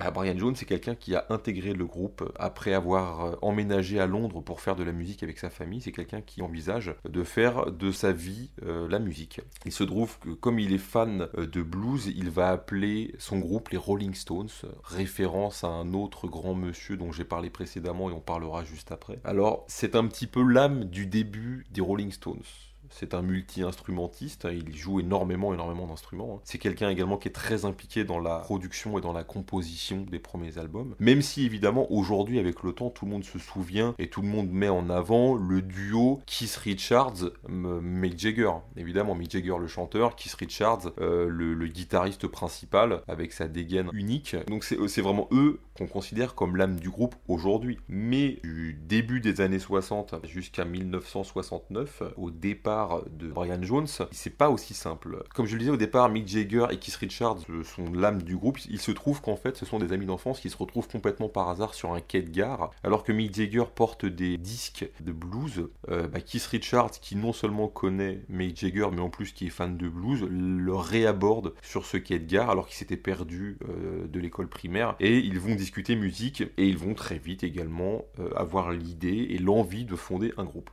bah, 0.00 0.10
Brian 0.10 0.38
Jones, 0.38 0.56
c'est 0.56 0.64
quelqu'un 0.64 0.94
qui 0.94 1.14
a 1.14 1.26
intégré 1.28 1.74
le 1.74 1.84
groupe 1.84 2.32
après 2.38 2.72
avoir 2.72 3.20
euh, 3.20 3.36
emménagé 3.42 4.00
à 4.00 4.06
Londres 4.06 4.40
pour 4.40 4.60
faire 4.60 4.74
de 4.74 4.82
la 4.82 4.92
musique 4.92 5.22
avec 5.22 5.38
sa 5.38 5.50
famille. 5.50 5.82
C'est 5.82 5.92
quelqu'un 5.92 6.22
qui 6.22 6.40
envisage 6.40 6.94
de 7.08 7.22
faire 7.22 7.70
de 7.70 7.92
sa 7.92 8.12
vie 8.12 8.50
euh, 8.64 8.88
la 8.88 8.98
musique. 8.98 9.40
Il 9.66 9.72
se 9.72 9.84
trouve 9.84 10.18
que 10.18 10.30
comme 10.30 10.58
il 10.58 10.72
est 10.72 10.78
fan 10.78 11.28
euh, 11.36 11.46
de 11.46 11.62
blues, 11.62 12.06
il 12.06 12.30
va 12.30 12.48
appeler 12.48 13.14
son 13.18 13.38
groupe 13.38 13.68
les 13.68 13.76
Rolling 13.76 14.14
Stones, 14.14 14.48
référence 14.84 15.64
à 15.64 15.68
un 15.68 15.92
autre 15.92 16.28
grand 16.28 16.54
monsieur 16.54 16.96
dont 16.96 17.12
j'ai 17.12 17.24
parlé 17.24 17.50
précédemment 17.50 18.10
et 18.10 18.14
on 18.14 18.20
parlera 18.20 18.64
juste 18.64 18.92
après. 18.92 19.20
Alors 19.24 19.64
c'est 19.68 19.94
un 19.94 20.06
petit 20.06 20.26
peu 20.26 20.42
l'âme 20.42 20.84
du 20.84 21.06
début 21.06 21.66
des 21.70 21.82
Rolling 21.82 22.10
Stones. 22.10 22.42
C'est 22.90 23.14
un 23.14 23.22
multi-instrumentiste, 23.22 24.44
hein, 24.44 24.52
il 24.52 24.76
joue 24.76 25.00
énormément, 25.00 25.54
énormément 25.54 25.86
d'instruments. 25.86 26.36
Hein. 26.36 26.40
C'est 26.44 26.58
quelqu'un 26.58 26.90
également 26.90 27.16
qui 27.16 27.28
est 27.28 27.32
très 27.32 27.64
impliqué 27.64 28.04
dans 28.04 28.18
la 28.18 28.40
production 28.40 28.98
et 28.98 29.00
dans 29.00 29.12
la 29.12 29.24
composition 29.24 30.04
des 30.10 30.18
premiers 30.18 30.58
albums. 30.58 30.94
Même 30.98 31.22
si 31.22 31.46
évidemment 31.46 31.90
aujourd'hui 31.90 32.38
avec 32.38 32.62
le 32.62 32.72
temps 32.72 32.90
tout 32.90 33.04
le 33.04 33.12
monde 33.12 33.24
se 33.24 33.38
souvient 33.38 33.94
et 33.98 34.08
tout 34.08 34.22
le 34.22 34.28
monde 34.28 34.50
met 34.50 34.68
en 34.68 34.90
avant 34.90 35.34
le 35.34 35.62
duo 35.62 36.20
Keith 36.26 36.56
Richards, 36.56 37.30
Mick 37.48 38.18
Jagger. 38.18 38.50
Évidemment 38.76 39.14
Mick 39.14 39.30
Jagger 39.30 39.56
le 39.58 39.68
chanteur, 39.68 40.16
Keith 40.16 40.34
Richards 40.34 40.92
euh, 41.00 41.28
le, 41.28 41.54
le, 41.54 41.66
guitariste 41.68 42.26
principal 42.26 43.02
avec 43.06 43.32
sa 43.32 43.46
dégaine 43.48 43.88
unique. 43.92 44.36
Donc 44.48 44.64
c'est 44.64 45.00
vraiment 45.00 45.28
eux 45.30 45.60
qu'on 45.76 45.86
considère 45.86 46.34
comme 46.34 46.56
l'âme 46.56 46.80
du 46.80 46.90
groupe 46.90 47.14
aujourd'hui. 47.28 47.78
Mais 47.88 48.38
du 48.42 48.74
début 48.74 49.20
des 49.20 49.40
années 49.40 49.58
60 49.58 50.26
jusqu'à 50.26 50.64
1969, 50.64 52.02
au 52.16 52.30
départ 52.30 52.79
de 53.10 53.28
Brian 53.28 53.62
Jones, 53.62 53.86
c'est 54.10 54.36
pas 54.36 54.50
aussi 54.50 54.74
simple. 54.74 55.22
Comme 55.34 55.46
je 55.46 55.54
le 55.54 55.60
disais 55.60 55.70
au 55.70 55.76
départ, 55.76 56.08
Mick 56.08 56.28
Jagger 56.28 56.66
et 56.70 56.78
Keith 56.78 56.96
Richards 56.96 57.38
sont 57.64 57.92
l'âme 57.92 58.22
du 58.22 58.36
groupe. 58.36 58.58
Il 58.68 58.80
se 58.80 58.90
trouve 58.90 59.20
qu'en 59.20 59.36
fait, 59.36 59.56
ce 59.56 59.66
sont 59.66 59.78
des 59.78 59.92
amis 59.92 60.06
d'enfance 60.06 60.40
qui 60.40 60.50
se 60.50 60.56
retrouvent 60.56 60.88
complètement 60.88 61.28
par 61.28 61.48
hasard 61.48 61.74
sur 61.74 61.92
un 61.92 62.00
quai 62.00 62.22
de 62.22 62.30
gare, 62.30 62.70
alors 62.84 63.02
que 63.02 63.12
Mick 63.12 63.34
Jagger 63.34 63.64
porte 63.74 64.06
des 64.06 64.36
disques 64.36 64.88
de 65.00 65.12
blues. 65.12 65.68
Euh, 65.90 66.08
bah, 66.08 66.20
Keith 66.20 66.46
Richards, 66.46 66.92
qui 66.92 67.16
non 67.16 67.32
seulement 67.32 67.68
connaît 67.68 68.22
Mick 68.28 68.58
Jagger, 68.58 68.88
mais 68.92 69.00
en 69.00 69.10
plus 69.10 69.32
qui 69.32 69.46
est 69.46 69.50
fan 69.50 69.76
de 69.76 69.88
blues, 69.88 70.26
le 70.30 70.74
réaborde 70.74 71.54
sur 71.62 71.86
ce 71.86 71.96
quai 71.96 72.18
de 72.18 72.26
gare 72.26 72.50
alors 72.50 72.66
qu'il 72.66 72.76
s'était 72.76 72.96
perdu 72.96 73.58
euh, 73.68 74.06
de 74.06 74.20
l'école 74.20 74.48
primaire. 74.48 74.96
Et 75.00 75.18
ils 75.18 75.38
vont 75.38 75.54
discuter 75.54 75.96
musique 75.96 76.42
et 76.56 76.66
ils 76.66 76.78
vont 76.78 76.94
très 76.94 77.18
vite 77.18 77.44
également 77.44 78.04
euh, 78.18 78.30
avoir 78.36 78.72
l'idée 78.72 79.28
et 79.30 79.38
l'envie 79.38 79.84
de 79.84 79.96
fonder 79.96 80.32
un 80.36 80.44
groupe. 80.44 80.70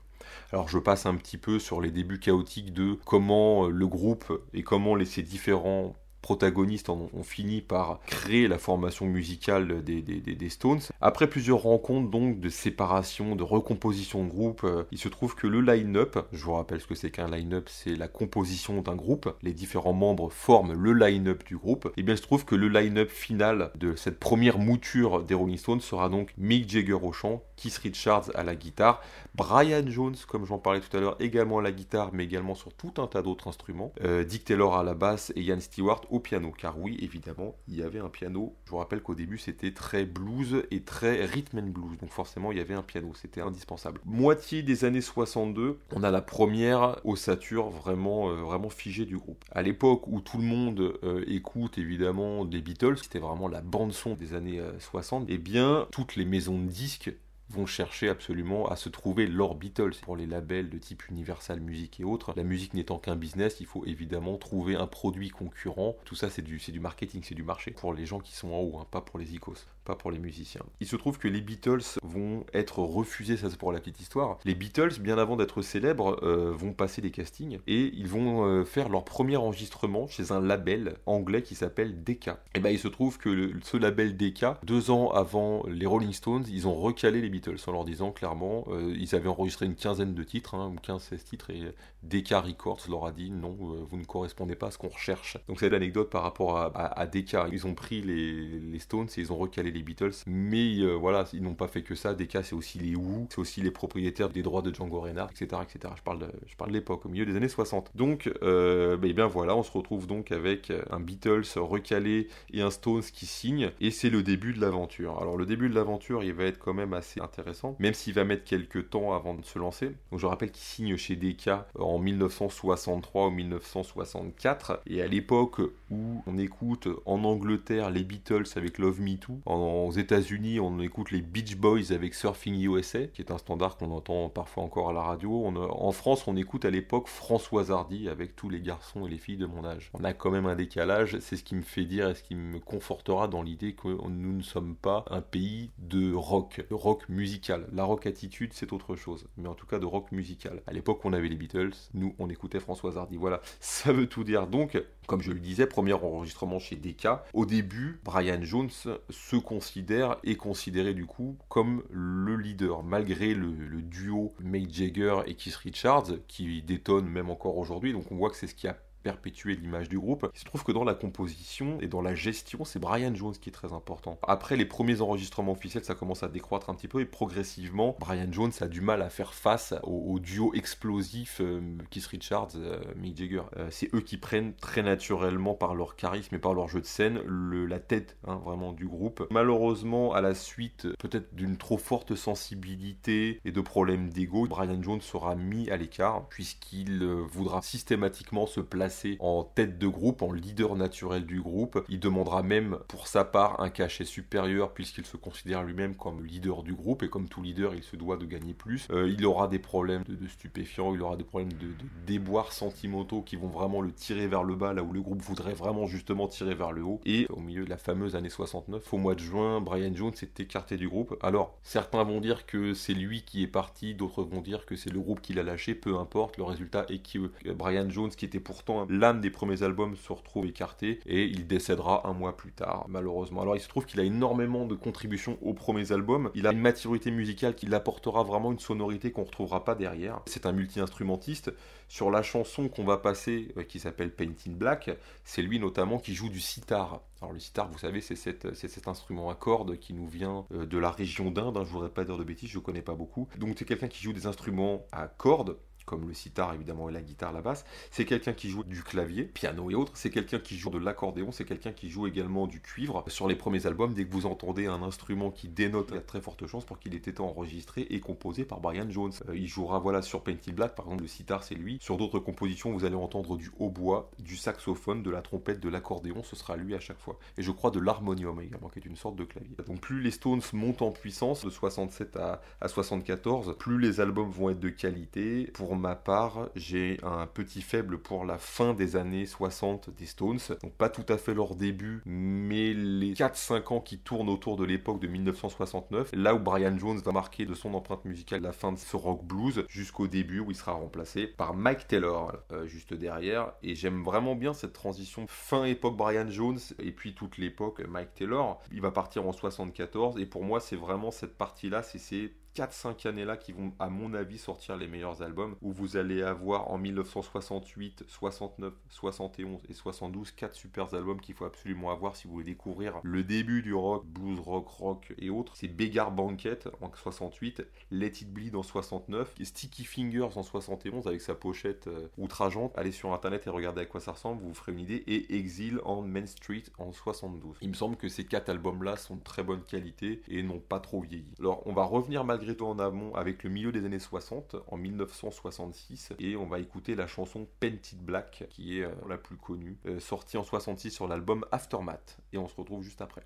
Alors 0.54 0.70
je 0.70 0.80
passe 0.80 1.06
un 1.06 1.16
petit 1.16 1.38
peu 1.38 1.60
sur 1.60 1.82
les 1.82 1.92
débuts 1.92 2.20
chaotiques 2.20 2.74
de 2.74 2.98
comment 3.06 3.66
euh, 3.66 3.70
le 3.70 3.88
groupe 3.88 4.42
et 4.54 4.64
comment 4.64 4.96
les, 4.96 5.06
ces 5.06 5.24
différents 5.24 5.96
protagonistes 6.22 6.90
ont, 6.90 7.10
fini 7.24 7.62
par 7.62 8.02
créer 8.06 8.50
la 8.50 8.58
formation 8.58 9.06
musicale 9.06 9.82
des, 9.82 10.02
des, 10.02 10.50
Stones. 10.50 10.82
Après 11.00 11.28
plusieurs 11.28 11.60
rencontres 11.60 12.10
donc 12.10 12.42
de 12.42 12.50
séparation, 12.50 13.36
de 13.36 13.44
recomposition 13.44 14.26
de 14.26 14.30
groupe, 14.30 14.62
euh, 14.66 14.84
il 14.92 14.98
se 14.98 15.08
trouve 15.08 15.36
que 15.36 15.48
le 15.48 15.62
line-up, 15.62 16.20
je 16.34 16.44
vous 16.44 16.54
rappelle 16.54 16.82
ce 16.82 16.88
que 16.88 16.96
c'est 16.96 17.12
qu'un 17.12 17.30
line-up, 17.30 17.70
c'est 17.70 17.96
la 17.96 18.10
composition 18.10 18.82
d'un 18.82 18.96
groupe, 18.96 19.34
les 19.42 19.54
différents 19.54 19.94
membres 19.94 20.30
forment 20.30 20.74
le 20.74 20.92
line-up 20.94 21.46
du 21.46 21.58
groupe, 21.58 21.92
et 21.96 22.04
bien 22.04 22.16
il 22.16 22.18
se 22.18 22.24
trouve 22.24 22.44
que 22.44 22.56
le 22.56 22.68
line-up 22.68 23.10
final 23.10 23.72
de 23.76 23.96
cette 23.96 24.20
première 24.20 24.58
mouture 24.58 25.24
des 25.24 25.34
Rolling 25.34 25.58
Stones 25.58 25.82
sera 25.82 26.10
donc 26.10 26.34
Mick 26.38 26.70
Jagger 26.70 26.94
au 26.94 27.14
chant, 27.14 27.44
Keith 27.58 27.78
Richards 27.78 28.32
à 28.36 28.44
la 28.44 28.56
guitare, 28.56 29.02
Brian 29.36 29.86
Jones, 29.88 30.16
comme 30.28 30.46
j'en 30.46 30.60
parlais 30.60 30.80
tout 30.80 30.96
à 30.96 31.00
l'heure, 31.00 31.18
également 31.20 31.60
à 31.60 31.62
la 31.62 31.72
guitare, 31.72 32.12
mais 32.14 32.24
également 32.24 32.56
sur 32.56 32.74
tout 32.74 32.94
un 32.98 33.08
tas 33.08 33.22
d'autres 33.22 33.48
instruments, 33.48 33.92
euh, 34.04 34.24
Dick 34.24 34.46
Taylor 34.46 34.78
à 34.78 34.84
la 34.84 34.94
basse 34.94 35.34
et 35.36 35.42
Ian 35.42 35.60
Stewart 35.60 36.02
au 36.10 36.20
piano. 36.20 36.54
Car 36.58 36.80
oui, 36.80 36.98
évidemment, 37.02 37.56
il 37.68 37.76
y 37.76 37.84
avait 37.84 38.00
un 38.00 38.10
piano. 38.10 38.56
Je 38.66 38.72
vous 38.72 38.78
rappelle 38.78 39.02
qu'au 39.02 39.16
début, 39.16 39.38
c'était 39.38 39.74
très 39.74 40.06
blues 40.06 40.64
et 40.72 40.82
très 40.82 41.26
rhythm 41.26 41.60
and 41.60 41.70
blues. 41.70 41.98
Donc 42.00 42.12
forcément, 42.12 42.52
il 42.52 42.60
y 42.60 42.62
avait 42.62 42.76
un 42.76 42.84
piano. 42.84 43.12
C'était 43.16 43.42
indispensable. 43.42 44.00
Moitié 44.06 44.62
des 44.62 44.86
années 44.86 45.02
62, 45.02 45.80
on 45.94 46.04
a 46.04 46.12
la 46.12 46.22
première 46.22 47.00
ossature 47.04 47.70
vraiment, 47.70 48.30
euh, 48.30 48.36
vraiment 48.36 48.70
figée 48.70 49.06
du 49.06 49.18
groupe. 49.18 49.44
À 49.52 49.64
l'époque 49.64 50.08
où 50.08 50.22
tout 50.22 50.38
le 50.38 50.44
monde 50.44 51.00
euh, 51.04 51.24
écoute 51.28 51.78
évidemment 51.78 52.46
des 52.46 52.62
Beatles, 52.62 52.98
c'était 53.02 53.20
vraiment 53.20 53.48
la 53.48 53.62
bande 53.62 53.94
son 53.94 54.14
des 54.14 54.34
années 54.34 54.62
60, 54.80 55.30
et 55.30 55.34
eh 55.34 55.38
bien 55.38 55.88
toutes 55.92 56.16
les 56.16 56.26
maisons 56.26 56.60
de 56.60 56.68
disques 56.68 57.12
vont 57.50 57.66
chercher 57.66 58.10
absolument 58.10 58.68
à 58.68 58.76
se 58.76 58.90
trouver 58.90 59.28
leurs 59.28 59.56
Beatles. 59.56 59.96
Pour 60.02 60.18
les 60.18 60.26
labels 60.26 60.70
de 60.70 60.78
type 60.78 61.08
Universal 61.10 61.60
Music 61.60 62.00
et 62.00 62.04
autres, 62.04 62.34
la 62.36 62.44
musique 62.44 62.74
n'étant 62.74 63.00
qu'un 63.00 63.16
business, 63.16 63.58
il 63.60 63.66
faut 63.66 63.86
évidemment 63.86 64.38
trouver 64.38 64.76
un 64.76 64.88
produit 64.88 65.30
concurrent. 65.30 65.96
Tout 66.06 66.16
ça, 66.16 66.30
c'est 66.30 66.42
du, 66.42 66.80
marketing, 66.80 67.22
c'est 67.24 67.36
du 67.36 67.44
marché. 67.44 67.72
Pour 67.72 67.94
les 67.94 68.06
gens 68.06 68.20
qui 68.20 68.36
sont 68.36 68.50
en 68.50 68.60
haut, 68.60 68.78
hein, 68.80 68.88
pas 68.90 69.02
pour 69.02 69.20
les 69.20 69.34
icos, 69.34 69.68
pas 69.88 69.96
pour 69.96 70.12
les 70.12 70.20
musiciens. 70.20 70.62
Il 70.82 70.88
se 70.88 70.98
trouve 70.98 71.18
que 71.18 71.30
les 71.30 71.40
Beatles 71.40 71.98
vont 72.04 72.46
être 72.54 72.80
refusés, 72.80 73.38
ça 73.38 73.50
c'est 73.50 73.58
pour 73.58 73.72
la 73.72 73.80
petite 73.80 74.02
histoire. 74.02 74.38
Les 74.44 74.54
Beatles, 74.54 75.00
bien 75.00 75.18
avant 75.18 75.38
d'être 75.38 75.62
célèbres, 75.62 76.20
euh, 76.24 76.52
vont 76.52 76.74
passer 76.74 77.02
des 77.02 77.10
castings 77.10 77.60
et 77.68 77.94
ils 77.96 78.08
vont 78.08 78.46
euh, 78.46 78.66
faire 78.66 78.90
leur 78.90 79.06
premier 79.06 79.38
enregistrement 79.38 80.08
chez 80.08 80.34
un 80.34 80.42
label 80.42 80.98
anglais 81.06 81.42
qui 81.42 81.56
s'appelle 81.56 82.04
Decca. 82.04 82.44
Et 82.54 82.60
ben 82.60 82.70
il 82.70 82.80
se 82.80 82.90
trouve 82.90 83.18
que 83.18 83.54
ce 83.64 83.78
label 83.78 84.18
Decca, 84.18 84.60
deux 84.64 84.92
ans 84.92 85.10
avant 85.12 85.64
les 85.70 85.86
Rolling 85.86 86.12
Stones, 86.12 86.46
ils 86.52 86.68
ont 86.68 86.76
recalé 86.76 87.22
les 87.22 87.30
Beatles 87.30 87.58
en 87.68 87.72
leur 87.72 87.86
disant 87.86 88.12
clairement, 88.12 88.66
euh, 88.68 88.94
ils 89.00 89.16
avaient 89.16 89.30
enregistré 89.30 89.68
une 89.68 89.76
quinzaine 89.76 90.14
de 90.14 90.24
titres, 90.24 90.54
hein, 90.56 90.74
ou 90.76 90.80
15-16 90.86 91.24
titres, 91.24 91.50
et 91.50 91.74
Decca 92.04 92.42
Records 92.42 92.82
leur 92.90 93.06
a 93.06 93.12
dit 93.12 93.32
non, 93.32 93.58
euh, 93.62 93.86
vous 93.88 93.98
ne 93.98 94.04
correspondez 94.06 94.56
pas 94.56 94.68
à 94.68 94.72
ce 94.72 94.78
qu'on 94.78 94.90
recherche. 94.90 95.38
Donc 95.48 95.60
c'est 95.60 95.70
l'anecdote 95.70 96.10
par 96.10 96.24
rapport 96.24 96.58
à, 96.58 96.66
à, 96.66 97.06
Decca. 97.06 97.48
Ils 97.52 97.66
ont 97.66 97.74
pris 97.74 98.02
les, 98.02 98.80
Stones 98.80 99.08
et 99.18 99.22
ils 99.22 99.34
ont 99.34 99.38
recalé 99.38 99.72
les 99.72 99.77
Beatles, 99.84 100.24
mais 100.26 100.80
euh, 100.80 100.94
voilà, 100.94 101.26
ils 101.34 101.42
n'ont 101.42 101.56
pas 101.56 101.68
fait 101.68 101.82
que 101.82 101.96
ça. 101.96 102.14
Decca, 102.14 102.44
c'est 102.44 102.56
aussi 102.56 102.80
les 102.80 102.96
Who, 102.96 103.28
c'est 103.30 103.40
aussi 103.40 103.62
les 103.62 103.72
propriétaires 103.72 104.30
des 104.30 104.42
droits 104.42 104.62
de 104.62 104.74
Django 104.74 105.02
Reinhardt, 105.02 105.32
etc., 105.32 105.62
etc. 105.64 105.94
Je 105.98 106.04
parle 106.04 106.20
de, 106.20 106.28
je 106.46 106.56
parle 106.56 106.72
de 106.72 106.76
l'époque, 106.76 107.06
au 107.06 107.10
milieu 107.10 107.26
des 107.26 107.36
années 107.36 107.48
60. 107.48 107.92
Donc, 107.96 108.32
euh, 108.44 108.98
ben, 108.98 109.12
bien 109.14 109.28
voilà, 109.28 109.56
on 109.56 109.64
se 109.64 109.72
retrouve 109.72 110.08
donc 110.08 110.32
avec 110.32 110.72
un 110.90 111.00
Beatles 111.00 111.44
recalé 111.56 112.28
et 112.54 112.62
un 112.62 112.72
Stones 112.72 113.02
qui 113.02 113.26
signe, 113.26 113.72
et 113.82 113.92
c'est 113.92 114.10
le 114.10 114.24
début 114.24 114.54
de 114.54 114.62
l'aventure. 114.62 115.20
Alors 115.22 115.38
le 115.38 115.46
début 115.46 115.70
de 115.70 115.76
l'aventure, 115.76 116.24
il 116.24 116.34
va 116.34 116.46
être 116.46 116.60
quand 116.60 116.74
même 116.74 116.94
assez 116.94 117.20
intéressant, 117.20 117.76
même 117.80 117.94
s'il 117.94 118.14
va 118.14 118.24
mettre 118.24 118.44
quelques 118.44 118.90
temps 118.90 119.14
avant 119.14 119.34
de 119.34 119.46
se 119.46 119.60
lancer. 119.60 119.92
Donc 120.12 120.20
je 120.20 120.26
rappelle 120.26 120.52
qu'il 120.52 120.64
signe 120.64 120.98
chez 120.98 121.16
Decca 121.16 121.68
en 121.78 122.00
1963 122.00 123.28
ou 123.28 123.32
1964, 123.32 124.82
et 124.88 125.02
à 125.02 125.08
l'époque 125.08 125.62
où 125.90 126.24
on 126.26 126.38
écoute 126.38 126.88
en 127.06 127.24
Angleterre 127.24 127.90
les 127.90 128.04
Beatles 128.04 128.46
avec 128.56 128.78
Love 128.78 129.02
Me 129.02 129.18
Too, 129.18 129.40
aux 129.68 129.92
États-Unis 129.92 130.60
on 130.60 130.80
écoute 130.80 131.12
les 131.12 131.22
Beach 131.22 131.56
Boys 131.58 131.92
avec 131.92 132.14
Surfing 132.14 132.56
USA, 132.62 133.06
qui 133.08 133.22
est 133.22 133.32
un 133.32 133.38
standard 133.38 133.78
qu'on 133.78 133.92
entend 133.92 134.30
parfois 134.30 134.64
encore 134.64 134.90
à 134.90 134.94
la 134.94 135.02
radio. 135.02 135.46
en 135.46 135.92
France, 135.92 136.28
on 136.28 136.36
écoute 136.36 136.66
à 136.66 136.70
l'époque 136.70 137.08
Françoise 137.08 137.72
Hardy 137.72 138.10
avec 138.10 138.36
tous 138.36 138.50
les 138.50 138.62
garçons 138.62 139.06
et 139.06 139.10
les 139.10 139.18
filles 139.18 139.38
de 139.38 139.46
mon 139.46 139.66
âge. 139.66 139.90
On 139.94 140.04
a 140.04 140.14
quand 140.14 140.32
même 140.32 140.46
un 140.46 140.56
décalage, 140.56 141.18
c'est 141.20 141.36
ce 141.38 141.44
qui 141.44 141.56
me 141.56 141.62
fait 141.62 141.86
dire 141.86 142.10
et 142.10 142.16
ce 142.16 142.24
qui 142.24 142.36
me 142.36 142.60
confortera 142.60 143.28
dans 143.28 143.42
l'idée 143.42 143.74
que 143.74 143.88
nous 143.88 144.34
ne 144.34 144.42
sommes 144.42 144.76
pas 144.76 145.06
un 145.10 145.22
pays 145.22 145.72
de 145.80 146.14
rock, 146.14 146.66
de 146.70 146.76
rock 146.76 147.08
musical. 147.10 147.68
La 147.74 147.84
rock 147.84 148.06
attitude, 148.06 148.54
c'est 148.54 148.74
autre 148.74 148.96
chose, 148.96 149.28
mais 149.38 149.48
en 149.48 149.56
tout 149.56 149.66
cas 149.66 149.80
de 149.80 149.86
rock 149.86 150.12
musical. 150.12 150.62
À 150.68 150.74
l'époque, 150.74 151.02
on 151.04 151.14
avait 151.14 151.30
les 151.30 151.36
Beatles, 151.36 151.74
nous, 151.94 152.16
on 152.20 152.30
écoutait 152.30 152.60
Françoise 152.60 152.98
Hardy. 152.98 153.18
Voilà, 153.18 153.42
ça 153.60 153.92
veut 153.92 154.08
tout 154.08 154.24
dire. 154.24 154.48
Donc, 154.48 154.82
comme 155.08 155.22
je 155.22 155.32
le 155.32 155.40
disais, 155.40 155.66
premier 155.66 155.94
enregistrement 155.94 156.60
chez 156.60 156.76
Decca. 156.76 157.24
Au 157.34 157.46
début, 157.46 158.00
Brian 158.04 158.44
Jones 158.44 158.70
se 159.10 159.36
considère 159.38 160.18
et 160.24 160.36
considéré 160.36 160.94
du 160.94 161.06
coup 161.06 161.38
comme 161.50 161.84
le 161.90 162.36
leader, 162.36 162.84
malgré 162.84 163.34
le, 163.34 163.48
duo 163.82 164.34
Mick 164.42 164.74
Jagger 164.74 165.22
et 165.26 165.36
Keith 165.36 165.56
Richards, 165.56 166.08
qui 166.28 166.62
détonne 166.62 167.08
même 167.08 167.30
encore 167.30 167.58
aujourd'hui. 167.58 167.94
Donc 167.94 168.12
on 168.12 168.16
voit 168.16 168.30
que 168.30 168.36
c'est 168.36 168.48
ce 168.48 168.56
qui 168.56 168.68
a 168.68 168.78
perpétuer 169.08 169.56
l'image 169.56 169.88
du 169.88 169.98
groupe. 169.98 170.30
Il 170.34 170.40
se 170.40 170.44
trouve 170.44 170.66
que 170.66 170.74
dans 170.74 170.84
la 170.84 170.94
composition 170.94 171.78
et 171.80 171.88
dans 171.88 172.02
la 172.02 172.14
gestion, 172.14 172.66
c'est 172.66 172.78
Brian 172.78 173.16
Jones 173.16 173.36
qui 173.40 173.48
est 173.48 173.54
très 173.54 173.72
important. 173.72 174.20
Après 174.28 174.58
les 174.58 174.66
premiers 174.66 175.00
enregistrements 175.00 175.54
officiels, 175.54 175.86
ça 175.86 175.96
commence 175.96 176.24
à 176.24 176.28
décroître 176.28 176.70
un 176.70 176.76
petit 176.76 176.90
peu 176.90 177.00
et 177.00 177.06
progressivement, 177.06 177.96
Brian 178.02 178.28
Jones 178.30 178.52
a 178.60 178.68
du 178.68 178.82
mal 178.82 179.02
à 179.02 179.10
faire 179.10 179.34
face 179.34 179.74
au, 179.84 180.20
duo 180.20 180.54
explosif 180.54 181.40
euh, 181.40 181.62
Keith 181.90 182.06
Richards, 182.08 182.50
euh, 182.58 182.82
Mick 182.98 183.16
Jagger. 183.16 183.44
Euh, 183.56 183.70
c'est 183.72 183.96
eux 183.96 184.02
qui 184.02 184.18
prennent 184.18 184.54
très 184.56 184.84
naturellement 184.84 185.54
par 185.54 185.74
leur 185.74 185.96
charisme 185.96 186.36
et 186.36 186.40
par 186.40 186.54
leur 186.54 186.68
jeu 186.68 186.82
de 186.82 186.86
scène 186.86 187.22
la 187.66 187.80
tête 187.80 188.18
hein, 188.28 188.42
vraiment 188.44 188.74
du 188.74 188.88
groupe. 188.88 189.26
Malheureusement, 189.32 190.12
à 190.12 190.20
la 190.20 190.36
suite 190.36 190.86
peut-être 191.00 191.34
d'une 191.34 191.56
trop 191.56 191.78
forte 191.78 192.16
sensibilité 192.16 193.40
et 193.46 193.54
de 193.54 193.62
problèmes 193.62 194.10
d'ego, 194.10 194.48
Brian 194.48 194.84
Jones 194.84 195.00
sera 195.00 195.36
mis 195.36 195.70
à 195.70 195.78
l'écart 195.78 196.28
puisqu'il 196.28 197.06
voudra 197.06 197.62
systématiquement 197.62 198.48
se 198.48 198.60
placer 198.60 198.97
en 199.20 199.44
tête 199.44 199.78
de 199.78 199.88
groupe, 199.88 200.22
en 200.22 200.32
leader 200.32 200.76
naturel 200.76 201.26
du 201.26 201.42
groupe. 201.42 201.84
Il 201.90 202.00
demandera 202.00 202.44
même 202.44 202.78
pour 202.88 203.08
sa 203.08 203.24
part 203.24 203.60
un 203.62 203.70
cachet 203.70 204.06
supérieur 204.06 204.74
puisqu'il 204.74 205.06
se 205.06 205.18
considère 205.18 205.64
lui-même 205.64 205.96
comme 205.96 206.26
leader 206.26 206.64
du 206.64 206.74
groupe 206.74 207.04
et 207.04 207.10
comme 207.10 207.28
tout 207.28 207.42
leader 207.42 207.76
il 207.76 207.84
se 207.84 207.96
doit 207.96 208.18
de 208.18 208.26
gagner 208.26 208.54
plus. 208.54 208.88
Euh, 208.92 209.10
il 209.10 209.26
aura 209.26 209.48
des 209.48 209.60
problèmes 209.60 210.04
de, 210.04 210.28
stupéfiants, 210.28 210.94
il 210.94 211.02
aura 211.02 211.18
des 211.18 211.24
problèmes 211.24 211.54
de, 211.54 211.68
déboires 212.06 212.54
sentimentaux 212.54 213.22
qui 213.22 213.36
vont 213.36 213.48
vraiment 213.48 213.82
le 213.82 213.92
tirer 213.92 214.28
vers 214.28 214.44
le 214.44 214.56
bas 214.56 214.74
là 214.74 214.84
où 214.84 214.94
le 214.94 215.02
groupe 215.02 215.22
voudrait 215.22 215.54
vraiment 215.54 215.88
justement 215.88 216.28
tirer 216.28 216.56
vers 216.56 216.72
le 216.72 216.84
haut. 216.84 217.02
Et 217.06 217.28
au 217.30 217.40
milieu 217.40 217.66
de 217.66 217.70
la 217.70 217.78
fameuse 217.78 218.16
année 218.16 218.30
69, 218.30 218.94
au 218.94 218.98
mois 218.98 219.16
de 219.16 219.20
juin, 219.20 219.62
Brian 219.62 219.94
Jones 219.94 220.14
s'est 220.14 220.30
écarté 220.40 220.78
du 220.78 220.88
groupe. 220.88 221.18
Alors 221.22 221.58
certains 221.64 222.04
vont 222.04 222.22
dire 222.22 222.46
que 222.46 222.74
c'est 222.74 222.94
lui 222.94 223.24
qui 223.24 223.44
est 223.44 223.48
parti, 223.48 223.96
d'autres 223.96 224.24
vont 224.24 224.42
dire 224.42 224.66
que 224.66 224.76
c'est 224.76 224.92
le 224.92 225.00
groupe 225.00 225.22
qui 225.22 225.34
l'a 225.34 225.44
lâché, 225.44 225.76
peu 225.76 225.98
importe. 225.98 226.38
Le 226.38 226.44
résultat 226.44 226.86
est 226.90 227.00
que 227.00 227.32
Brian 227.54 227.90
Jones 227.90 228.10
qui 228.10 228.26
était 228.26 228.40
pourtant 228.40 228.77
l'âme 228.90 229.22
des 229.22 229.30
premiers 229.30 229.64
albums 229.64 229.96
se 229.96 230.14
retrouve 230.14 230.46
écartée 230.46 231.00
et 231.06 231.26
il 231.26 231.48
décédera 231.48 232.08
un 232.08 232.14
mois 232.14 232.36
plus 232.36 232.52
tard, 232.52 232.86
malheureusement. 232.88 233.42
Alors 233.42 233.56
il 233.56 233.62
se 233.62 233.68
trouve 233.68 233.86
qu'il 233.86 234.00
a 234.00 234.04
énormément 234.04 234.66
de 234.66 234.76
contributions 234.76 235.38
aux 235.42 235.54
premiers 235.54 235.92
albums, 235.92 236.30
il 236.36 236.48
a 236.48 236.52
une 236.52 236.60
maturité 236.60 237.12
musicale 237.12 237.56
qui 237.56 237.66
l'apportera 237.66 238.24
vraiment 238.24 238.52
une 238.52 238.60
sonorité 238.60 239.12
qu'on 239.12 239.24
retrouvera 239.24 239.64
pas 239.64 239.76
derrière. 239.76 240.22
C'est 240.26 240.46
un 240.46 240.52
multi-instrumentiste. 240.52 241.52
Sur 241.90 242.12
la 242.12 242.22
chanson 242.22 242.68
qu'on 242.68 242.84
va 242.84 242.98
passer, 242.98 243.54
euh, 243.58 243.64
qui 243.64 243.80
s'appelle 243.80 244.12
Painting 244.12 244.54
Black, 244.54 244.90
c'est 245.24 245.42
lui 245.42 245.58
notamment 245.58 246.00
qui 246.00 246.14
joue 246.14 246.28
du 246.28 246.42
sitar. 246.42 247.02
Alors 247.22 247.34
le 247.34 247.40
sitar, 247.40 247.70
vous 247.72 247.78
savez, 247.78 248.02
c'est 248.02 248.16
cet 248.16 248.88
instrument 248.88 249.30
à 249.30 249.36
cordes 249.36 249.78
qui 249.78 249.94
nous 249.94 250.08
vient 250.08 250.46
euh, 250.54 250.66
de 250.66 250.78
la 250.78 250.92
région 250.92 251.32
d'Inde. 251.32 251.58
Hein, 251.58 251.64
je 251.66 251.72
voudrais 251.72 251.90
pas 251.90 252.04
dire 252.04 252.18
de 252.18 252.24
bêtises, 252.26 252.50
je 252.50 252.60
connais 252.60 252.82
pas 252.82 252.96
beaucoup. 252.96 253.28
Donc 253.38 253.56
c'est 253.58 253.66
quelqu'un 253.66 253.88
qui 253.88 254.04
joue 254.04 254.14
des 254.14 254.28
instruments 254.28 254.86
à 254.92 255.08
cordes 255.08 255.58
comme 255.88 256.08
le 256.08 256.14
sitar 256.14 256.54
évidemment 256.54 256.90
et 256.90 256.92
la 256.92 257.02
guitare, 257.02 257.34
la 257.34 257.42
basse. 257.42 257.66
C'est 257.90 258.06
quelqu'un 258.06 258.34
qui 258.34 258.50
joue 258.50 258.64
du 258.64 258.84
clavier, 258.84 259.24
piano 259.24 259.72
et 259.72 259.76
autres. 259.76 259.94
C'est 259.96 260.12
quelqu'un 260.12 260.38
qui 260.38 260.58
joue 260.58 260.70
de 260.70 260.78
l'accordéon. 260.78 261.32
C'est 261.32 261.46
quelqu'un 261.46 261.72
qui 261.72 261.90
joue 261.90 262.06
également 262.06 262.46
du 262.46 262.62
cuivre. 262.62 263.04
Sur 263.08 263.28
les 263.28 263.36
premiers 263.36 263.66
albums, 263.66 263.94
dès 263.94 264.06
que 264.06 264.12
vous 264.12 264.26
entendez 264.26 264.68
un 264.68 264.84
instrument 264.84 265.32
qui 265.32 265.48
dénote, 265.48 265.88
il 265.92 265.96
y 265.96 265.98
a 265.98 266.02
très 266.02 266.22
forte 266.22 266.46
chance 266.46 266.66
pour 266.66 266.78
qu'il 266.78 266.94
ait 266.94 266.98
été 266.98 267.20
enregistré 267.22 267.88
et 267.90 268.00
composé 268.02 268.44
par 268.44 268.60
Brian 268.60 268.90
Jones. 268.90 269.14
Euh, 269.30 269.38
il 269.38 269.48
jouera 269.48 269.80
voilà 269.80 270.02
sur 270.02 270.24
Painted 270.24 270.54
Black, 270.54 270.76
par 270.76 270.86
exemple 270.86 271.04
le 271.04 271.08
sitar 271.08 271.44
c'est 271.44 271.56
lui. 271.56 271.78
Sur 271.82 271.96
d'autres 271.98 272.20
compositions, 272.20 272.72
vous 272.74 272.84
allez 272.84 272.96
entendre 272.96 273.38
du 273.38 273.50
hautbois, 273.58 274.12
du 274.20 274.36
saxophone, 274.36 275.04
de 275.04 275.10
la 275.10 275.22
trompette, 275.22 275.62
de 275.62 275.70
l'accordéon. 275.70 276.22
Ce 276.24 276.36
sera 276.36 276.58
lui 276.58 276.76
à 276.76 276.82
chaque 276.82 277.00
fois. 277.00 277.18
Et 277.38 277.44
je 277.44 277.52
crois 277.52 277.72
de 277.72 277.80
l'harmonium 277.80 278.42
également, 278.42 278.68
qui 278.68 278.80
est 278.80 278.86
une 278.86 278.98
sorte 278.98 279.16
de 279.16 279.24
clavier. 279.24 279.56
Donc 279.66 279.80
plus 279.80 280.02
les 280.02 280.12
Stones 280.12 280.42
montent 280.52 280.82
en 280.82 280.92
puissance, 280.92 281.46
de 281.46 281.50
67 281.50 282.18
à, 282.18 282.42
à 282.60 282.68
74, 282.68 283.56
plus 283.58 283.80
les 283.80 284.02
albums 284.02 284.30
vont 284.30 284.50
être 284.50 284.60
de 284.60 284.70
qualité. 284.70 285.46
Pour 285.54 285.77
ma 285.78 285.96
part, 285.96 286.50
j'ai 286.56 287.00
un 287.04 287.28
petit 287.28 287.62
faible 287.62 288.00
pour 288.00 288.26
la 288.26 288.38
fin 288.38 288.74
des 288.74 288.96
années 288.96 289.26
60 289.26 289.90
des 289.92 290.06
Stones. 290.06 290.40
Donc 290.62 290.74
pas 290.74 290.90
tout 290.90 291.06
à 291.10 291.18
fait 291.18 291.34
leur 291.34 291.56
début, 291.56 292.02
mais 292.06 292.74
les 292.74 293.14
4-5 293.14 293.74
ans 293.74 293.82
qui 293.82 294.00
tournent 294.00 294.30
autour 294.30 294.58
de 294.58 294.66
l'époque 294.66 295.00
de 295.00 295.08
1969, 295.08 296.12
là 296.14 296.36
où 296.36 296.40
Brian 296.40 296.78
Jones 296.78 297.00
va 297.00 297.12
marquer 297.12 297.46
de 297.46 297.54
son 297.54 297.74
empreinte 297.74 298.06
musicale 298.06 298.42
la 298.42 298.52
fin 298.52 298.72
de 298.72 298.78
ce 298.78 298.96
rock 298.96 299.24
blues 299.24 299.66
jusqu'au 299.70 300.08
début 300.08 300.40
où 300.40 300.52
il 300.52 300.56
sera 300.56 300.74
remplacé 300.74 301.28
par 301.28 301.54
Mike 301.54 301.88
Taylor 301.88 302.34
euh, 302.52 302.68
juste 302.68 302.94
derrière. 302.94 303.54
Et 303.64 303.76
j'aime 303.76 304.04
vraiment 304.04 304.36
bien 304.36 304.54
cette 304.54 304.74
transition 304.74 305.26
fin 305.28 305.66
époque 305.66 305.98
Brian 305.98 306.30
Jones 306.30 306.60
et 306.80 306.92
puis 306.92 307.14
toute 307.14 307.38
l'époque 307.38 307.82
Mike 307.88 308.14
Taylor. 308.16 308.60
Il 308.72 308.82
va 308.82 308.92
partir 308.92 309.28
en 309.28 309.32
74 309.32 310.20
et 310.20 310.26
pour 310.26 310.44
moi 310.44 310.60
c'est 310.60 310.76
vraiment 310.76 311.12
cette 311.12 311.38
partie-là, 311.38 311.84
c'est 311.84 312.32
4-5 312.58 313.08
années-là 313.08 313.38
qui 313.38 313.52
vont, 313.52 313.74
à 313.78 313.90
mon 313.90 314.16
avis, 314.16 314.40
sortir 314.40 314.78
les 314.78 314.88
meilleurs 314.88 315.22
albums, 315.22 315.56
où 315.62 315.72
vous 315.72 315.96
allez 315.96 316.24
avoir 316.24 316.72
en 316.72 316.80
1968, 316.80 318.06
69, 318.08 318.74
71 318.90 319.62
et 319.70 319.74
72 319.74 320.32
quatre 320.32 320.56
super 320.56 320.92
albums 320.96 321.22
qu'il 321.22 321.36
faut 321.36 321.46
absolument 321.46 321.92
avoir 321.92 322.16
si 322.16 322.26
vous 322.26 322.34
voulez 322.34 322.46
découvrir 322.46 323.00
le 323.04 323.24
début 323.24 323.62
du 323.62 323.76
rock, 323.76 324.06
blues 324.08 324.40
rock, 324.40 324.68
rock 324.70 325.14
et 325.20 325.30
autres. 325.30 325.56
C'est 325.56 325.68
Beggar 325.68 326.12
Banquet 326.12 326.60
en 326.82 326.92
68, 326.92 327.64
Let 327.92 328.08
It 328.08 328.34
Bleed 328.34 328.56
en 328.56 328.64
69, 328.64 329.36
Sticky 329.44 329.86
Fingers 329.86 330.36
en 330.36 330.44
71 330.44 331.06
avec 331.06 331.22
sa 331.22 331.36
pochette 331.36 331.88
euh, 331.88 332.08
outrageante. 332.18 332.74
Allez 332.76 332.92
sur 332.92 333.14
internet 333.14 333.46
et 333.46 333.50
regardez 333.52 333.82
à 333.82 333.86
quoi 333.86 334.00
ça 334.00 334.14
ressemble, 334.14 334.42
vous 334.42 334.50
vous 334.50 334.54
ferez 334.56 334.72
une 334.72 334.80
idée. 334.80 335.04
Et 335.08 335.36
Exile 335.36 335.80
en 335.86 336.02
Main 336.02 336.26
Street 336.26 336.64
en 336.80 336.92
72. 336.92 337.58
Il 337.62 337.70
me 337.70 337.74
semble 337.76 337.98
que 337.98 338.10
ces 338.10 338.26
quatre 338.26 338.50
albums-là 338.50 338.96
sont 338.98 339.16
de 339.16 339.24
très 339.24 339.44
bonne 339.44 339.64
qualité 339.64 340.22
et 340.28 340.42
n'ont 340.42 340.60
pas 340.60 340.80
trop 340.80 341.02
vieilli. 341.02 341.34
Alors 341.40 341.62
on 341.68 341.74
va 341.74 341.84
revenir 341.84 342.24
malgré 342.24 342.47
en 342.62 342.80
amont 342.80 343.14
avec 343.16 343.44
le 343.44 343.50
milieu 343.50 343.72
des 343.72 343.86
années 343.86 344.00
60, 344.00 344.56
en 344.68 344.78
1966, 344.78 346.14
et 346.20 346.36
on 346.36 346.46
va 346.46 346.60
écouter 346.60 346.96
la 346.96 347.08
chanson 347.08 347.48
Painted 347.60 348.00
Black, 348.00 348.46
qui 348.50 348.80
est 348.80 348.84
euh, 348.84 348.92
la 349.08 349.18
plus 349.18 349.38
connue, 349.38 349.78
euh, 349.86 350.00
sortie 350.00 350.38
en 350.38 350.44
66 350.44 350.92
sur 350.92 351.08
l'album 351.08 351.46
Aftermath, 351.52 352.18
et 352.34 352.38
on 352.38 352.48
se 352.48 352.56
retrouve 352.56 352.84
juste 352.84 353.02
après. 353.02 353.24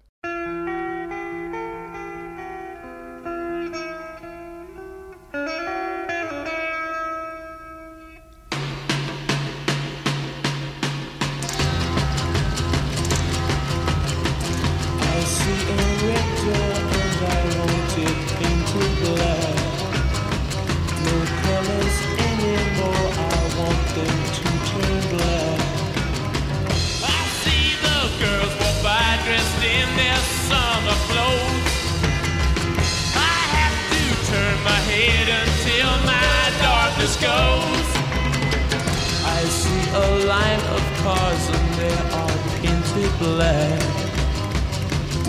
Black 43.22 43.80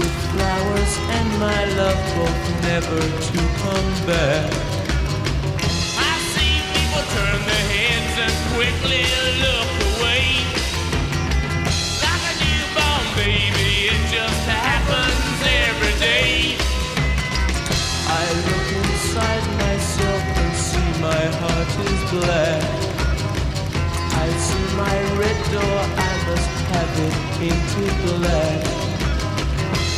with 0.00 0.14
flowers 0.32 0.92
and 1.16 1.28
my 1.38 1.60
love 1.76 2.00
both 2.16 2.44
never 2.64 3.00
to 3.28 3.38
come 3.60 3.90
back. 4.08 4.48
I 6.00 6.12
see 6.32 6.54
people 6.72 7.04
turn 7.16 7.40
their 7.50 7.66
heads 7.76 8.14
and 8.24 8.36
quickly 8.56 9.04
look 9.44 9.70
away. 9.92 10.24
Like 12.00 12.24
a 12.32 12.34
newborn 12.40 13.04
baby, 13.20 13.92
it 13.92 14.02
just 14.08 14.42
happens 14.48 15.38
every 15.68 15.94
day. 16.00 16.56
I 18.08 18.24
look 18.48 18.68
inside 18.80 19.44
myself 19.66 20.22
and 20.40 20.52
see 20.68 20.90
my 21.08 21.24
heart 21.40 21.72
is 21.92 22.00
black. 22.16 22.64
I 24.24 24.28
see 24.46 24.66
my 24.80 24.96
red 25.20 25.38
door, 25.52 25.78
I 26.08 26.12
must 26.26 26.56
have 26.72 26.94
it 27.08 27.31
painted 27.42 27.94
black. 28.06 28.62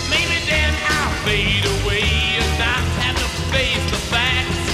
Maybe 0.09 0.39
then 0.49 0.73
I'll 0.97 1.15
fade 1.29 1.67
away 1.77 2.09
and 2.41 2.53
not 2.57 2.85
have 3.05 3.19
to 3.21 3.29
face 3.53 3.85
the 3.93 4.01
facts. 4.13 4.65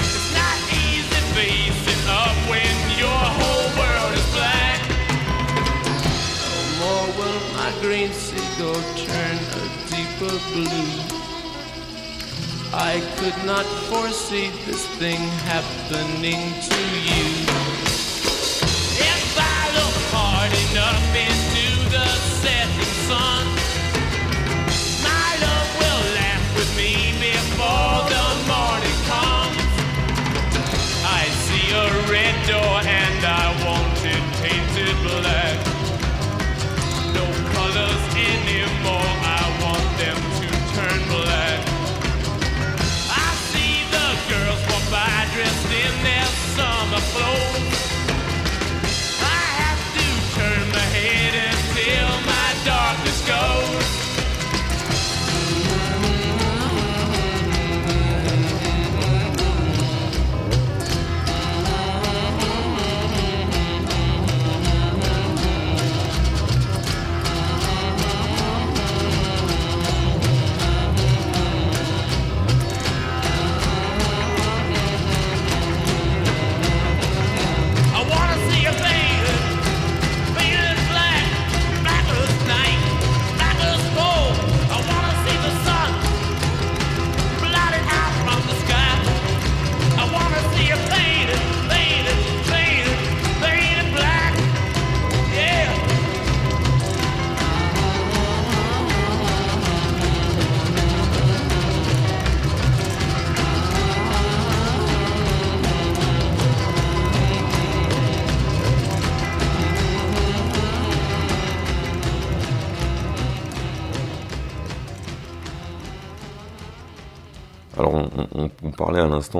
It's 0.00 0.30
not 0.40 0.58
easy 0.72 1.20
facing 1.36 2.04
up 2.08 2.36
when 2.48 2.76
your 2.96 3.22
whole 3.38 3.68
world 3.76 4.12
is 4.20 4.28
black. 4.32 4.80
No 6.48 6.60
more 6.80 7.06
will 7.18 7.40
my 7.58 7.70
green 7.82 8.12
seagull 8.12 8.82
turn 9.04 9.36
a 9.60 9.64
deeper 9.92 10.36
blue. 10.52 10.92
I 12.72 13.04
could 13.18 13.38
not 13.44 13.66
foresee 13.90 14.48
this 14.64 14.86
thing 15.00 15.20
happening 15.52 16.40
to 16.68 16.80
you. 17.08 17.26
If 19.12 19.36
I 19.36 19.60
look 19.76 19.96
hard 20.14 20.52
enough 20.70 21.10